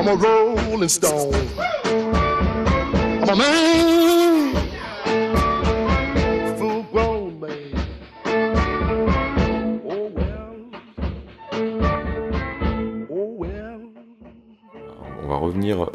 I'm 0.00 0.08
a 0.08 0.16
rolling 0.16 0.88
stone. 0.88 1.32
I'm 3.22 3.28
a 3.28 3.36
man. 3.36 4.35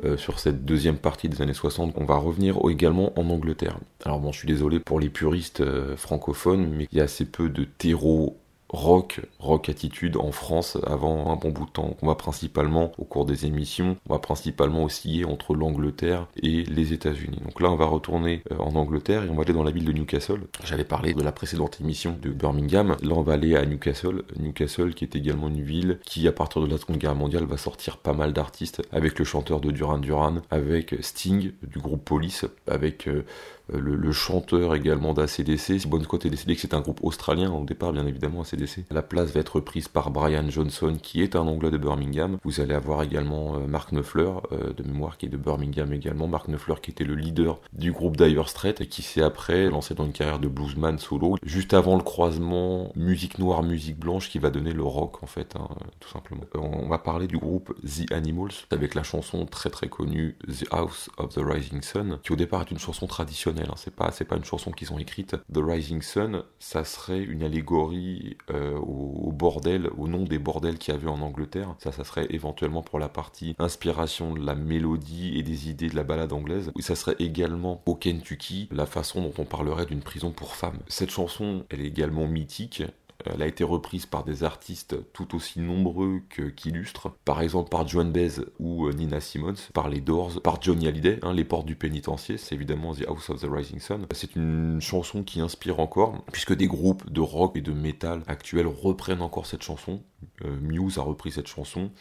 Euh, 0.03 0.17
sur 0.17 0.39
cette 0.39 0.65
deuxième 0.65 0.97
partie 0.97 1.29
des 1.29 1.41
années 1.41 1.53
60, 1.53 1.93
on 1.97 2.05
va 2.05 2.15
revenir 2.15 2.57
également 2.69 3.17
en 3.19 3.29
Angleterre. 3.29 3.77
Alors 4.03 4.19
bon, 4.19 4.31
je 4.31 4.39
suis 4.39 4.47
désolé 4.47 4.79
pour 4.79 4.99
les 4.99 5.09
puristes 5.09 5.61
euh, 5.61 5.95
francophones, 5.95 6.67
mais 6.75 6.87
il 6.91 6.97
y 6.97 7.01
a 7.01 7.03
assez 7.05 7.25
peu 7.25 7.49
de 7.49 7.63
terreau 7.63 8.40
rock, 8.72 9.22
rock 9.39 9.69
attitude 9.69 10.17
en 10.17 10.32
France 10.32 10.78
avant 10.88 11.32
un 11.32 11.36
bon 11.36 11.49
bout 11.49 11.65
de 11.65 11.72
temps. 11.72 11.95
On 12.01 12.07
va 12.07 12.15
principalement, 12.15 12.91
au 12.97 13.03
cours 13.03 13.26
des 13.26 13.45
émissions, 13.45 13.97
on 14.09 14.13
va 14.13 14.19
principalement 14.19 14.84
osciller 14.84 15.26
entre 15.26 15.53
l'Angleterre 15.53 16.28
et 16.41 16.63
les 16.63 16.93
États-Unis. 16.93 17.39
Donc 17.43 17.61
là, 17.61 17.69
on 17.69 17.76
va 17.76 17.86
retourner 17.86 18.43
euh, 18.51 18.57
en 18.57 18.76
Angleterre 18.76 19.24
et 19.24 19.30
on 19.30 19.36
va 19.36 19.43
aller 19.43 19.53
dans 19.53 19.63
la 19.63 19.72
ville 19.72 19.86
de 19.86 19.91
Newcastle. 19.91 20.41
J'avais 20.63 20.84
parlé 20.84 21.13
de 21.13 21.22
la 21.22 21.32
précédente 21.32 21.80
émission 21.82 22.15
de 22.19 22.30
Birmingham. 22.30 22.95
Là, 23.01 23.13
on 23.15 23.22
va 23.22 23.34
aller 23.34 23.55
à 23.55 23.65
Newcastle. 23.65 24.24
Newcastle, 24.39 24.93
qui 24.93 25.03
est 25.03 25.15
également 25.15 25.49
une 25.49 25.61
ville 25.61 25.99
qui, 26.05 26.28
à 26.28 26.32
partir 26.32 26.61
de 26.61 26.67
la 26.67 26.78
Seconde 26.78 26.97
Guerre 26.97 27.15
mondiale, 27.15 27.43
va 27.43 27.57
sortir 27.57 27.97
pas 27.97 28.13
mal 28.13 28.34
d'artistes 28.34 28.82
avec 28.91 29.19
le 29.19 29.26
chanteur 29.26 29.59
de 29.59 29.72
Duran 29.72 29.99
Duran, 29.99 30.38
avec 30.49 30.95
Sting 31.01 31.51
du 31.63 31.80
groupe 31.80 32.03
Police, 32.05 32.45
avec 32.67 33.07
euh, 33.07 33.26
le, 33.72 33.95
le 33.95 34.11
chanteur 34.11 34.76
également 34.76 35.13
d'ACDC. 35.13 35.88
Bon 35.88 36.01
Scott 36.03 36.26
est 36.26 36.30
décidé 36.30 36.55
que 36.55 36.61
c'est 36.61 36.74
un 36.74 36.82
groupe 36.82 37.03
australien 37.03 37.51
au 37.51 37.63
départ, 37.65 37.93
bien 37.93 38.05
évidemment, 38.05 38.41
ACDC. 38.41 38.86
La 38.91 39.01
place 39.01 39.32
va 39.32 39.39
être 39.39 39.59
prise 39.59 39.88
par 39.88 40.11
Brian 40.11 40.49
Johnson, 40.49 40.97
qui 41.01 41.22
est 41.22 41.36
un 41.36 41.47
anglais 41.47 41.72
de 41.72 41.78
Birmingham. 41.78 42.38
Vous 42.43 42.59
allez 42.59 42.74
avoir 42.74 43.03
également 43.03 43.55
euh, 43.55 43.67
Mark 43.67 43.91
Knopfler, 43.91 44.32
euh, 44.51 44.74
de 44.74 44.84
mémoire, 44.84 45.17
qui 45.17 45.28
est 45.28 45.30
de 45.30 45.38
Birmingham 45.38 45.91
également. 45.93 46.28
Mark 46.28 46.47
Knopfler, 46.47 46.76
qui 46.82 46.91
était 46.91 47.03
le 47.03 47.15
leader 47.15 47.59
du 47.74 47.91
groupe 47.91 48.17
Dire 48.17 48.49
Straits 48.49 48.82
et 48.82 48.88
qui 48.88 49.01
s'est 49.01 49.22
après 49.22 49.69
lancé 49.69 49.93
dans 49.93 50.05
une 50.05 50.11
carrière 50.11 50.39
de 50.39 50.47
bluesman 50.47 50.97
solo, 50.99 51.36
juste 51.43 51.74
avant 51.74 51.95
le 51.95 52.03
croisement 52.03 52.91
musique 52.95 53.39
noire, 53.39 53.63
musique 53.63 53.97
blanche, 53.97 54.30
qui 54.30 54.39
va 54.39 54.49
donner 54.49 54.74
le 54.74 54.84
rock, 54.84 55.24
en 55.24 55.28
fait, 55.28 55.55
hein, 55.55 55.67
tout 55.99 56.09
simplement. 56.09 56.43
Euh, 56.55 56.59
On 56.59 56.88
va 56.88 56.97
parler 56.97 57.28
du 57.28 57.38
groupe 57.38 57.74
The 57.84 58.11
Animals, 58.11 58.51
avec 58.72 58.95
la 58.95 59.03
chanson 59.03 59.45
très 59.45 59.69
très 59.69 59.88
connue 59.88 60.38
The 60.47 60.65
House 60.72 61.09
of 61.17 61.34
the 61.34 61.41
Rising 61.41 61.82
Sun, 61.82 62.19
qui 62.24 62.32
au 62.32 62.36
départ 62.36 62.61
est 62.61 62.72
une 62.72 62.80
chanson 62.80 63.07
traditionnelle, 63.07 63.61
hein, 63.70 63.76
c'est 63.78 63.93
pas, 63.93 64.36
une 64.36 64.43
chanson 64.43 64.72
qu'ils 64.72 64.93
ont 64.93 64.99
écrite. 64.99 65.36
The 65.53 65.57
Rising 65.57 66.01
Sun, 66.01 66.43
ça 66.59 66.84
serait 66.84 67.22
une 67.22 67.43
allégorie 67.43 68.38
euh, 68.49 68.78
au, 68.78 69.32
bordel, 69.32 69.89
au 69.97 70.07
nom 70.07 70.24
des 70.24 70.39
bordels 70.39 70.78
qu'il 70.78 70.93
y 70.93 70.97
avait 70.97 71.07
en 71.07 71.22
Angleterre. 71.22 71.76
Ça, 71.80 71.91
ça 71.91 72.03
serait 72.03 72.28
éventuellement 72.30 72.82
pour 72.82 72.99
la 72.99 73.09
partie 73.09 73.55
inspiration 73.59 74.34
de 74.34 74.45
la 74.45 74.55
mélodie 74.55 75.38
et 75.38 75.43
des 75.43 75.70
idées 75.70 75.89
de 75.89 75.95
la 75.95 76.03
balade 76.03 76.34
anglaise. 76.34 76.72
Ça 76.80 76.95
serait 76.95 77.16
également 77.20 77.82
au 77.86 77.95
Kentucky, 77.95 78.68
la 78.72 78.86
façon 78.86 79.22
dont 79.22 79.34
on 79.38 79.45
parlerait 79.45 79.86
d'une 79.86 80.01
prison 80.01 80.32
pour 80.32 80.55
femmes. 80.55 80.80
Cette 80.88 81.12
chanson, 81.12 81.66
elle 81.70 81.82
est 81.82 81.88
également 81.88 82.28
mythique. 82.28 82.84
Elle 83.26 83.41
a 83.41 83.47
été 83.47 83.63
reprise 83.63 84.05
par 84.05 84.24
des 84.24 84.43
artistes 84.43 84.95
tout 85.13 85.36
aussi 85.36 85.59
nombreux 85.59 86.22
qu'illustres, 86.55 87.11
par 87.26 87.41
exemple 87.41 87.69
par 87.69 87.88
Joan 87.88 88.11
Baez 88.11 88.41
ou 88.59 88.88
euh, 88.88 88.93
Nina 88.93 89.19
Simons, 89.19 89.53
par 89.74 89.89
les 89.89 90.01
Doors, 90.01 90.41
par 90.41 90.61
Johnny 90.61 90.88
Hallyday, 90.88 91.19
hein, 91.22 91.34
Les 91.34 91.43
Portes 91.43 91.65
du 91.65 91.76
Pénitencier, 91.76 92.38
c'est 92.38 92.55
évidemment 92.55 92.93
The 92.93 93.07
House 93.07 93.30
of 93.30 93.41
the 93.41 93.47
Rising 93.49 93.80
Sun. 93.80 94.05
C'est 94.11 94.36
une 94.36 94.80
chanson 94.82 95.24
qui 95.24 95.41
inspire 95.41 95.80
encore, 95.80 96.24
puisque 96.32 96.55
des 96.55 96.67
groupes 96.67 97.11
de 97.11 97.22
rock 97.22 97.57
et 97.57 97.61
de 97.61 97.74
metal 97.74 98.24
actuels 98.28 98.67
reprennent 98.67 99.22
encore 99.22 99.45
cette 99.45 99.63
chanson. 99.63 100.01
Euh, 100.45 100.57
Muse 100.61 100.97
a 100.97 101.01
repris 101.01 101.32
cette 101.32 101.47
chanson, 101.47 101.91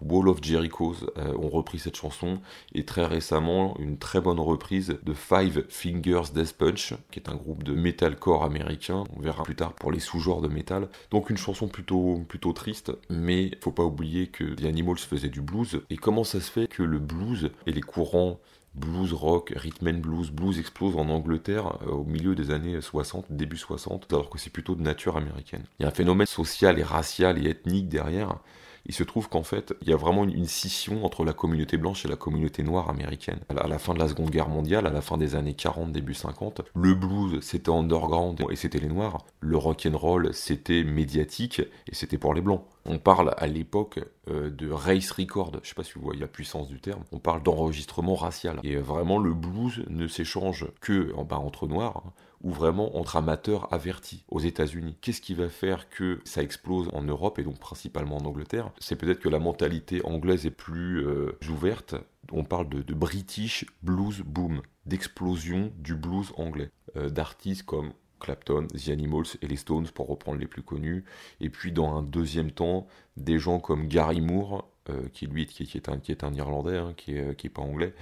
Wall 0.00 0.28
of 0.28 0.42
Jericho 0.42 0.94
euh, 1.16 1.34
ont 1.36 1.48
repris 1.48 1.78
cette 1.78 1.96
chanson, 1.96 2.40
et 2.74 2.84
très 2.84 3.06
récemment, 3.06 3.76
une 3.78 3.98
très 3.98 4.20
bonne 4.20 4.40
reprise 4.40 4.98
de 5.02 5.14
Five 5.14 5.64
Fingers 5.68 6.32
Death 6.34 6.52
Punch, 6.54 6.94
qui 7.10 7.18
est 7.18 7.28
un 7.28 7.34
groupe 7.34 7.62
de 7.62 7.74
metalcore 7.74 8.44
américain. 8.44 9.04
On 9.16 9.20
verra 9.20 9.42
plus 9.42 9.56
tard 9.56 9.72
pour 9.72 9.92
les 9.92 10.00
sous-genres 10.00 10.40
de 10.40 10.48
métal. 10.48 10.88
Donc 11.10 11.30
une 11.30 11.36
chanson 11.36 11.68
plutôt, 11.68 12.24
plutôt 12.28 12.52
triste, 12.52 12.92
mais 13.08 13.50
faut 13.60 13.72
pas 13.72 13.84
oublier 13.84 14.26
que 14.26 14.44
The 14.44 14.64
Animals 14.64 14.98
faisait 14.98 15.28
du 15.28 15.40
blues. 15.40 15.80
Et 15.90 15.96
comment 15.96 16.24
ça 16.24 16.40
se 16.40 16.50
fait 16.50 16.66
que 16.66 16.82
le 16.82 16.98
blues 16.98 17.50
et 17.66 17.72
les 17.72 17.80
courants 17.80 18.38
blues 18.76 19.12
rock, 19.12 19.52
rhythm 19.56 19.88
and 19.88 20.00
blues, 20.00 20.30
blues 20.30 20.58
explosent 20.58 20.96
en 20.96 21.08
Angleterre 21.08 21.78
euh, 21.86 21.92
au 21.92 22.04
milieu 22.04 22.34
des 22.34 22.50
années 22.50 22.80
60, 22.80 23.26
début 23.30 23.56
60, 23.56 24.12
alors 24.12 24.30
que 24.30 24.38
c'est 24.38 24.50
plutôt 24.50 24.74
de 24.74 24.82
nature 24.82 25.16
américaine. 25.16 25.64
Il 25.78 25.82
y 25.82 25.86
a 25.86 25.88
un 25.88 25.92
phénomène 25.92 26.26
social 26.26 26.78
et 26.78 26.82
racial 26.82 27.44
et 27.44 27.50
ethnique 27.50 27.88
derrière. 27.88 28.38
Il 28.86 28.94
se 28.94 29.02
trouve 29.02 29.28
qu'en 29.28 29.42
fait, 29.42 29.74
il 29.82 29.88
y 29.88 29.92
a 29.92 29.96
vraiment 29.96 30.24
une, 30.24 30.46
scission 30.46 31.04
entre 31.04 31.24
la 31.24 31.32
communauté 31.32 31.76
blanche 31.76 32.04
et 32.04 32.08
la 32.08 32.16
communauté 32.16 32.62
noire 32.62 32.88
américaine. 32.88 33.40
À 33.48 33.54
la, 33.54 33.66
la 33.66 33.78
fin 33.78 33.94
de 33.94 33.98
la 33.98 34.08
Seconde 34.08 34.30
Guerre 34.30 34.48
mondiale, 34.48 34.86
à 34.86 34.90
la 34.90 35.00
fin 35.00 35.18
des 35.18 35.34
années 35.34 35.54
40, 35.54 35.90
début 35.90 36.14
50, 36.14 36.62
le 36.74 36.94
blues 36.94 37.40
c'était 37.42 37.70
underground 37.70 38.40
et 38.50 38.56
c'était 38.56 38.78
les 38.78 38.88
noirs. 38.88 39.18
Le 39.40 39.56
rock 39.56 39.88
and 39.90 39.98
roll 39.98 40.32
c'était 40.32 40.84
médiatique 40.84 41.60
et 41.60 41.94
c'était 41.94 42.18
pour 42.18 42.32
les 42.32 42.40
blancs. 42.40 42.64
On 42.88 42.98
parle 42.98 43.34
à 43.36 43.46
l'époque 43.46 44.00
euh, 44.28 44.50
de 44.50 44.70
race 44.70 45.10
record, 45.10 45.52
je 45.62 45.68
sais 45.68 45.74
pas 45.74 45.82
si 45.82 45.94
vous 45.94 46.02
voyez 46.02 46.20
la 46.20 46.28
puissance 46.28 46.68
du 46.68 46.80
terme, 46.80 47.02
on 47.12 47.18
parle 47.18 47.42
d'enregistrement 47.42 48.14
racial. 48.14 48.60
Et 48.62 48.76
vraiment 48.76 49.18
le 49.18 49.34
blues 49.34 49.84
ne 49.88 50.06
s'échange 50.06 50.66
que 50.80 51.12
bas 51.24 51.38
entre 51.38 51.66
noirs, 51.66 52.02
hein, 52.06 52.12
ou 52.42 52.52
vraiment 52.52 52.96
entre 52.96 53.16
amateurs 53.16 53.72
avertis 53.72 54.24
aux 54.28 54.38
États-Unis. 54.38 54.96
Qu'est-ce 55.00 55.20
qui 55.20 55.34
va 55.34 55.48
faire 55.48 55.88
que 55.88 56.20
ça 56.24 56.42
explose 56.42 56.88
en 56.92 57.02
Europe 57.02 57.38
et 57.38 57.42
donc 57.42 57.58
principalement 57.58 58.18
en 58.18 58.24
Angleterre? 58.24 58.70
C'est 58.78 58.96
peut-être 58.96 59.20
que 59.20 59.28
la 59.28 59.40
mentalité 59.40 60.04
anglaise 60.04 60.46
est 60.46 60.50
plus 60.50 61.04
euh, 61.04 61.38
ouverte. 61.50 61.96
On 62.32 62.44
parle 62.44 62.68
de, 62.68 62.82
de 62.82 62.94
British 62.94 63.66
Blues 63.82 64.22
Boom, 64.24 64.62
d'explosion 64.84 65.72
du 65.76 65.94
blues 65.94 66.32
anglais, 66.36 66.70
euh, 66.96 67.08
d'artistes 67.08 67.64
comme 67.64 67.92
Clapton, 68.20 68.66
The 68.68 68.88
Animals 68.88 69.36
et 69.42 69.46
les 69.46 69.56
Stones 69.56 69.88
pour 69.88 70.08
reprendre 70.08 70.38
les 70.38 70.46
plus 70.46 70.62
connus. 70.62 71.04
Et 71.40 71.50
puis 71.50 71.72
dans 71.72 71.96
un 71.96 72.02
deuxième 72.02 72.50
temps, 72.50 72.86
des 73.16 73.38
gens 73.38 73.58
comme 73.60 73.88
Gary 73.88 74.20
Moore, 74.20 74.68
euh, 74.88 75.08
qui 75.12 75.26
lui 75.26 75.46
qui, 75.46 75.64
est, 75.76 75.88
un, 75.88 75.98
qui 75.98 76.12
est 76.12 76.24
un 76.24 76.32
Irlandais, 76.32 76.78
hein, 76.78 76.94
qui, 76.96 77.16
est, 77.16 77.36
qui 77.36 77.48
est 77.48 77.50
pas 77.50 77.62
anglais, 77.62 77.92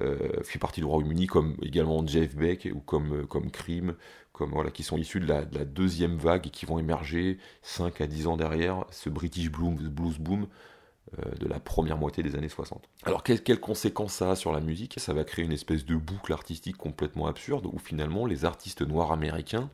euh, 0.00 0.42
fait 0.42 0.58
partie 0.58 0.80
du 0.80 0.86
Royaume-Uni, 0.86 1.26
comme 1.26 1.56
également 1.62 2.04
Jeff 2.06 2.34
Beck 2.34 2.68
ou 2.74 2.80
comme, 2.80 3.26
comme 3.26 3.50
Cream, 3.50 3.94
comme, 4.32 4.50
voilà, 4.50 4.70
qui 4.72 4.82
sont 4.82 4.98
issus 4.98 5.20
de 5.20 5.26
la, 5.26 5.44
deuxième 5.44 6.16
vague 6.16 6.48
et 6.48 6.50
qui 6.50 6.66
vont 6.66 6.78
émerger 6.78 7.38
5 7.62 8.00
à 8.00 8.06
10 8.08 8.26
ans 8.26 8.36
derrière 8.36 8.84
ce 8.90 9.08
British 9.08 9.50
Blues, 9.50 10.18
Boom 10.18 10.42
euh, 10.42 10.46
de 11.40 11.46
la 11.46 11.60
première 11.60 11.96
moitié 11.96 12.22
des 12.22 12.36
années 12.36 12.48
60. 12.48 12.88
Alors 13.04 13.22
quelles 13.22 13.60
conséquences 13.60 14.14
ça 14.14 14.32
a 14.32 14.36
sur 14.36 14.52
la 14.52 14.60
musique? 14.60 14.94
Ça 14.98 15.12
va 15.12 15.24
créer 15.24 15.44
une 15.44 15.52
espèce 15.52 15.84
de 15.84 15.96
boucle 15.96 16.32
artistique 16.32 16.76
complètement 16.76 17.26
absurde 17.26 17.66
où 17.72 17.78
finalement 17.78 18.26
les 18.26 18.44
artistes 18.44 18.82
noirs 18.82 19.12
américains 19.12 19.70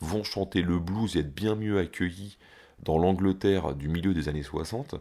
vont 0.00 0.24
chanter 0.24 0.62
le 0.62 0.78
blues 0.78 1.16
et 1.16 1.20
être 1.20 1.34
bien 1.34 1.54
mieux 1.54 1.78
accueillis 1.78 2.38
dans 2.82 2.98
l'Angleterre 2.98 3.74
du 3.74 3.88
milieu 3.88 4.14
des 4.14 4.28
années 4.28 4.42
60 4.42 4.96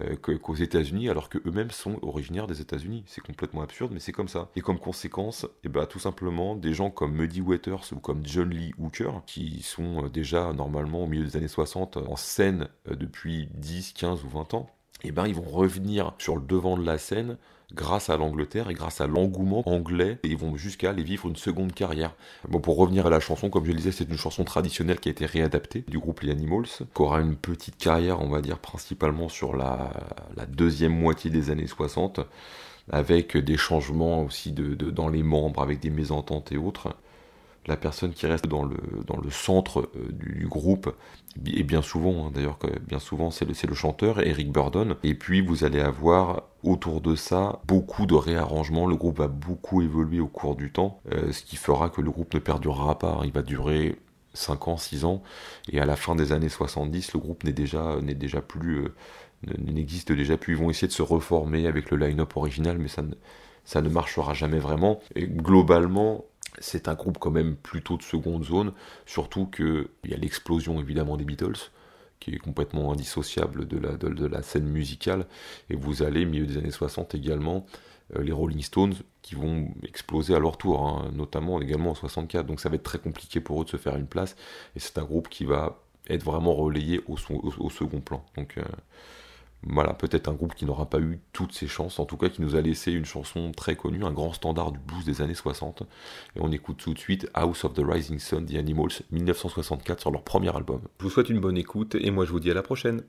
euh, 0.00 0.14
qu'aux 0.14 0.54
États-Unis, 0.54 1.08
alors 1.08 1.28
qu'eux-mêmes 1.28 1.72
sont 1.72 1.98
originaires 2.02 2.46
des 2.46 2.60
États-Unis. 2.60 3.02
C'est 3.06 3.20
complètement 3.20 3.62
absurde, 3.62 3.90
mais 3.92 3.98
c'est 3.98 4.12
comme 4.12 4.28
ça. 4.28 4.48
Et 4.54 4.60
comme 4.60 4.78
conséquence, 4.78 5.46
eh 5.64 5.68
ben, 5.68 5.86
tout 5.86 5.98
simplement, 5.98 6.54
des 6.54 6.74
gens 6.74 6.90
comme 6.90 7.12
Muddy 7.12 7.40
Waters 7.40 7.92
ou 7.92 7.96
comme 7.96 8.24
John 8.24 8.50
Lee 8.50 8.72
Hooker, 8.78 9.22
qui 9.26 9.62
sont 9.62 10.04
euh, 10.04 10.08
déjà 10.08 10.52
normalement 10.52 11.02
au 11.02 11.06
milieu 11.06 11.24
des 11.24 11.36
années 11.36 11.48
60 11.48 11.96
en 11.96 12.16
scène 12.16 12.68
depuis 12.88 13.48
10, 13.54 13.92
15 13.94 14.24
ou 14.24 14.28
20 14.28 14.54
ans, 14.54 14.70
eh 15.04 15.12
ben 15.12 15.26
ils 15.26 15.34
vont 15.34 15.42
revenir 15.42 16.12
sur 16.18 16.36
le 16.36 16.42
devant 16.42 16.76
de 16.76 16.84
la 16.84 16.98
scène 16.98 17.36
grâce 17.74 18.10
à 18.10 18.16
l'Angleterre 18.16 18.70
et 18.70 18.74
grâce 18.74 19.00
à 19.00 19.06
l'engouement 19.06 19.62
anglais 19.68 20.18
et 20.24 20.28
ils 20.28 20.36
vont 20.36 20.56
jusqu'à 20.56 20.90
aller 20.90 21.02
vivre 21.02 21.28
une 21.28 21.36
seconde 21.36 21.72
carrière. 21.72 22.14
Bon 22.48 22.60
pour 22.60 22.76
revenir 22.76 23.06
à 23.06 23.10
la 23.10 23.20
chanson, 23.20 23.50
comme 23.50 23.64
je 23.64 23.70
le 23.70 23.76
disais, 23.76 23.92
c'est 23.92 24.08
une 24.08 24.16
chanson 24.16 24.44
traditionnelle 24.44 24.98
qui 24.98 25.08
a 25.08 25.12
été 25.12 25.26
réadaptée 25.26 25.84
du 25.86 25.98
groupe 25.98 26.20
Les 26.20 26.32
Animals, 26.32 26.66
qui 26.66 27.02
aura 27.02 27.20
une 27.20 27.36
petite 27.36 27.76
carrière, 27.76 28.20
on 28.20 28.28
va 28.28 28.40
dire 28.40 28.58
principalement 28.58 29.28
sur 29.28 29.54
la, 29.54 29.92
deuxième 30.48 30.98
moitié 30.98 31.30
des 31.30 31.50
années 31.50 31.66
60 31.66 32.20
avec 32.92 33.36
des 33.36 33.56
changements 33.56 34.24
aussi 34.24 34.50
de, 34.52 34.74
dans 34.90 35.08
les 35.08 35.22
membres, 35.22 35.62
avec 35.62 35.78
des 35.80 35.90
mésententes 35.90 36.50
et 36.50 36.56
autres 36.56 36.88
la 37.66 37.76
personne 37.76 38.12
qui 38.12 38.26
reste 38.26 38.46
dans 38.46 38.64
le, 38.64 38.78
dans 39.06 39.18
le 39.18 39.30
centre 39.30 39.90
euh, 39.96 40.12
du, 40.12 40.46
groupe, 40.46 40.94
et 41.46 41.62
bien 41.62 41.82
souvent, 41.82 42.26
hein, 42.26 42.30
d'ailleurs, 42.34 42.58
bien 42.86 42.98
souvent, 42.98 43.30
c'est 43.30 43.44
le, 43.44 43.54
le 43.68 43.74
chanteur, 43.74 44.20
Eric 44.20 44.50
Burdon. 44.50 44.96
Et 45.02 45.14
puis, 45.14 45.40
vous 45.40 45.64
allez 45.64 45.80
avoir 45.80 46.44
autour 46.62 47.00
de 47.00 47.14
ça 47.14 47.60
beaucoup 47.66 48.06
de 48.06 48.14
réarrangements. 48.14 48.86
Le 48.86 48.96
groupe 48.96 49.18
va 49.18 49.28
beaucoup 49.28 49.82
évoluer 49.82 50.20
au 50.20 50.26
cours 50.26 50.56
du 50.56 50.72
temps, 50.72 51.00
euh, 51.12 51.32
ce 51.32 51.42
qui 51.42 51.56
fera 51.56 51.90
que 51.90 52.00
le 52.00 52.10
groupe 52.10 52.34
ne 52.34 52.38
perdurera 52.38 52.98
pas. 52.98 53.20
Il 53.24 53.32
va 53.32 53.42
durer 53.42 53.96
5 54.34 54.68
ans, 54.68 54.76
6 54.76 55.04
ans, 55.04 55.22
et 55.70 55.80
à 55.80 55.86
la 55.86 55.96
fin 55.96 56.16
des 56.16 56.32
années 56.32 56.48
70, 56.48 57.12
le 57.12 57.20
groupe 57.20 57.44
n'est 57.44 57.52
déjà, 57.52 57.96
déjà 58.00 58.40
plus, 58.40 58.84
euh, 58.84 58.94
n'existe 59.58 60.12
déjà 60.12 60.36
plus. 60.36 60.54
Ils 60.54 60.60
vont 60.60 60.70
essayer 60.70 60.88
de 60.88 60.92
se 60.92 61.02
reformer 61.02 61.66
avec 61.66 61.90
le 61.90 61.96
line-up 61.96 62.36
original, 62.36 62.78
mais 62.78 62.88
ça 62.88 63.02
ne, 63.02 63.14
ça 63.64 63.82
ne 63.82 63.88
marchera 63.88 64.34
jamais 64.34 64.58
vraiment. 64.58 65.00
Et 65.14 65.26
globalement, 65.26 66.24
c'est 66.58 66.88
un 66.88 66.94
groupe 66.94 67.18
quand 67.18 67.30
même 67.30 67.56
plutôt 67.56 67.96
de 67.96 68.02
seconde 68.02 68.44
zone, 68.44 68.72
surtout 69.06 69.46
qu'il 69.46 69.88
y 70.04 70.14
a 70.14 70.16
l'explosion 70.16 70.80
évidemment 70.80 71.16
des 71.16 71.24
Beatles, 71.24 71.70
qui 72.18 72.34
est 72.34 72.38
complètement 72.38 72.92
indissociable 72.92 73.66
de 73.66 73.78
la, 73.78 73.96
de, 73.96 74.26
la 74.26 74.42
scène 74.42 74.66
musicale, 74.66 75.26
et 75.70 75.76
vous 75.76 76.02
allez, 76.02 76.26
milieu 76.26 76.46
des 76.46 76.58
années 76.58 76.70
60 76.70 77.14
également, 77.14 77.66
euh, 78.16 78.22
les 78.22 78.32
Rolling 78.32 78.62
Stones 78.62 78.94
qui 79.22 79.34
vont 79.34 79.68
exploser 79.86 80.34
à 80.34 80.38
leur 80.38 80.58
tour, 80.58 80.86
hein, 80.86 81.10
notamment 81.14 81.60
également 81.60 81.90
en 81.90 81.94
64, 81.94 82.46
donc 82.46 82.60
ça 82.60 82.68
va 82.68 82.74
être 82.74 82.82
très 82.82 82.98
compliqué 82.98 83.40
pour 83.40 83.60
eux 83.62 83.64
de 83.64 83.70
se 83.70 83.76
faire 83.76 83.96
une 83.96 84.06
place, 84.06 84.36
et 84.76 84.80
c'est 84.80 84.98
un 84.98 85.04
groupe 85.04 85.28
qui 85.28 85.44
va 85.44 85.80
être 86.08 86.24
vraiment 86.24 86.54
relayé 86.54 87.00
au, 87.06 87.16
second 87.16 88.00
plan. 88.00 88.24
Donc 88.36 88.58
euh, 88.58 88.62
voilà, 89.66 89.92
peut-être 89.92 90.28
un 90.28 90.34
groupe 90.34 90.54
qui 90.54 90.64
n'aura 90.64 90.86
pas 90.86 91.00
eu 91.00 91.20
toutes 91.32 91.52
ses 91.52 91.66
chances, 91.66 91.98
en 91.98 92.06
tout 92.06 92.16
cas 92.16 92.28
qui 92.28 92.40
nous 92.42 92.56
a 92.56 92.60
laissé 92.60 92.92
une 92.92 93.04
chanson 93.04 93.52
très 93.52 93.76
connue, 93.76 94.04
un 94.04 94.12
grand 94.12 94.32
standard 94.32 94.72
du 94.72 94.78
blues 94.78 95.04
des 95.04 95.20
années 95.22 95.34
60. 95.34 95.82
Et 96.36 96.40
on 96.40 96.50
écoute 96.50 96.78
tout 96.78 96.94
de 96.94 96.98
suite 96.98 97.28
House 97.34 97.64
of 97.64 97.74
the 97.74 97.82
Rising 97.84 98.18
Sun, 98.18 98.46
The 98.46 98.54
Animals, 98.54 99.02
1964 99.10 100.00
sur 100.00 100.10
leur 100.10 100.22
premier 100.22 100.54
album. 100.54 100.80
Je 100.98 101.04
vous 101.04 101.10
souhaite 101.10 101.28
une 101.28 101.40
bonne 101.40 101.58
écoute 101.58 101.94
et 101.94 102.10
moi 102.10 102.24
je 102.24 102.32
vous 102.32 102.40
dis 102.40 102.50
à 102.50 102.54
la 102.54 102.62
prochaine. 102.62 103.02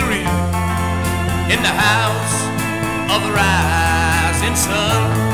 misery 0.00 0.20
in 1.52 1.62
the 1.62 1.68
house 1.68 2.36
of 3.14 3.22
the 3.22 3.32
rising 3.32 4.56
sun. 4.56 5.29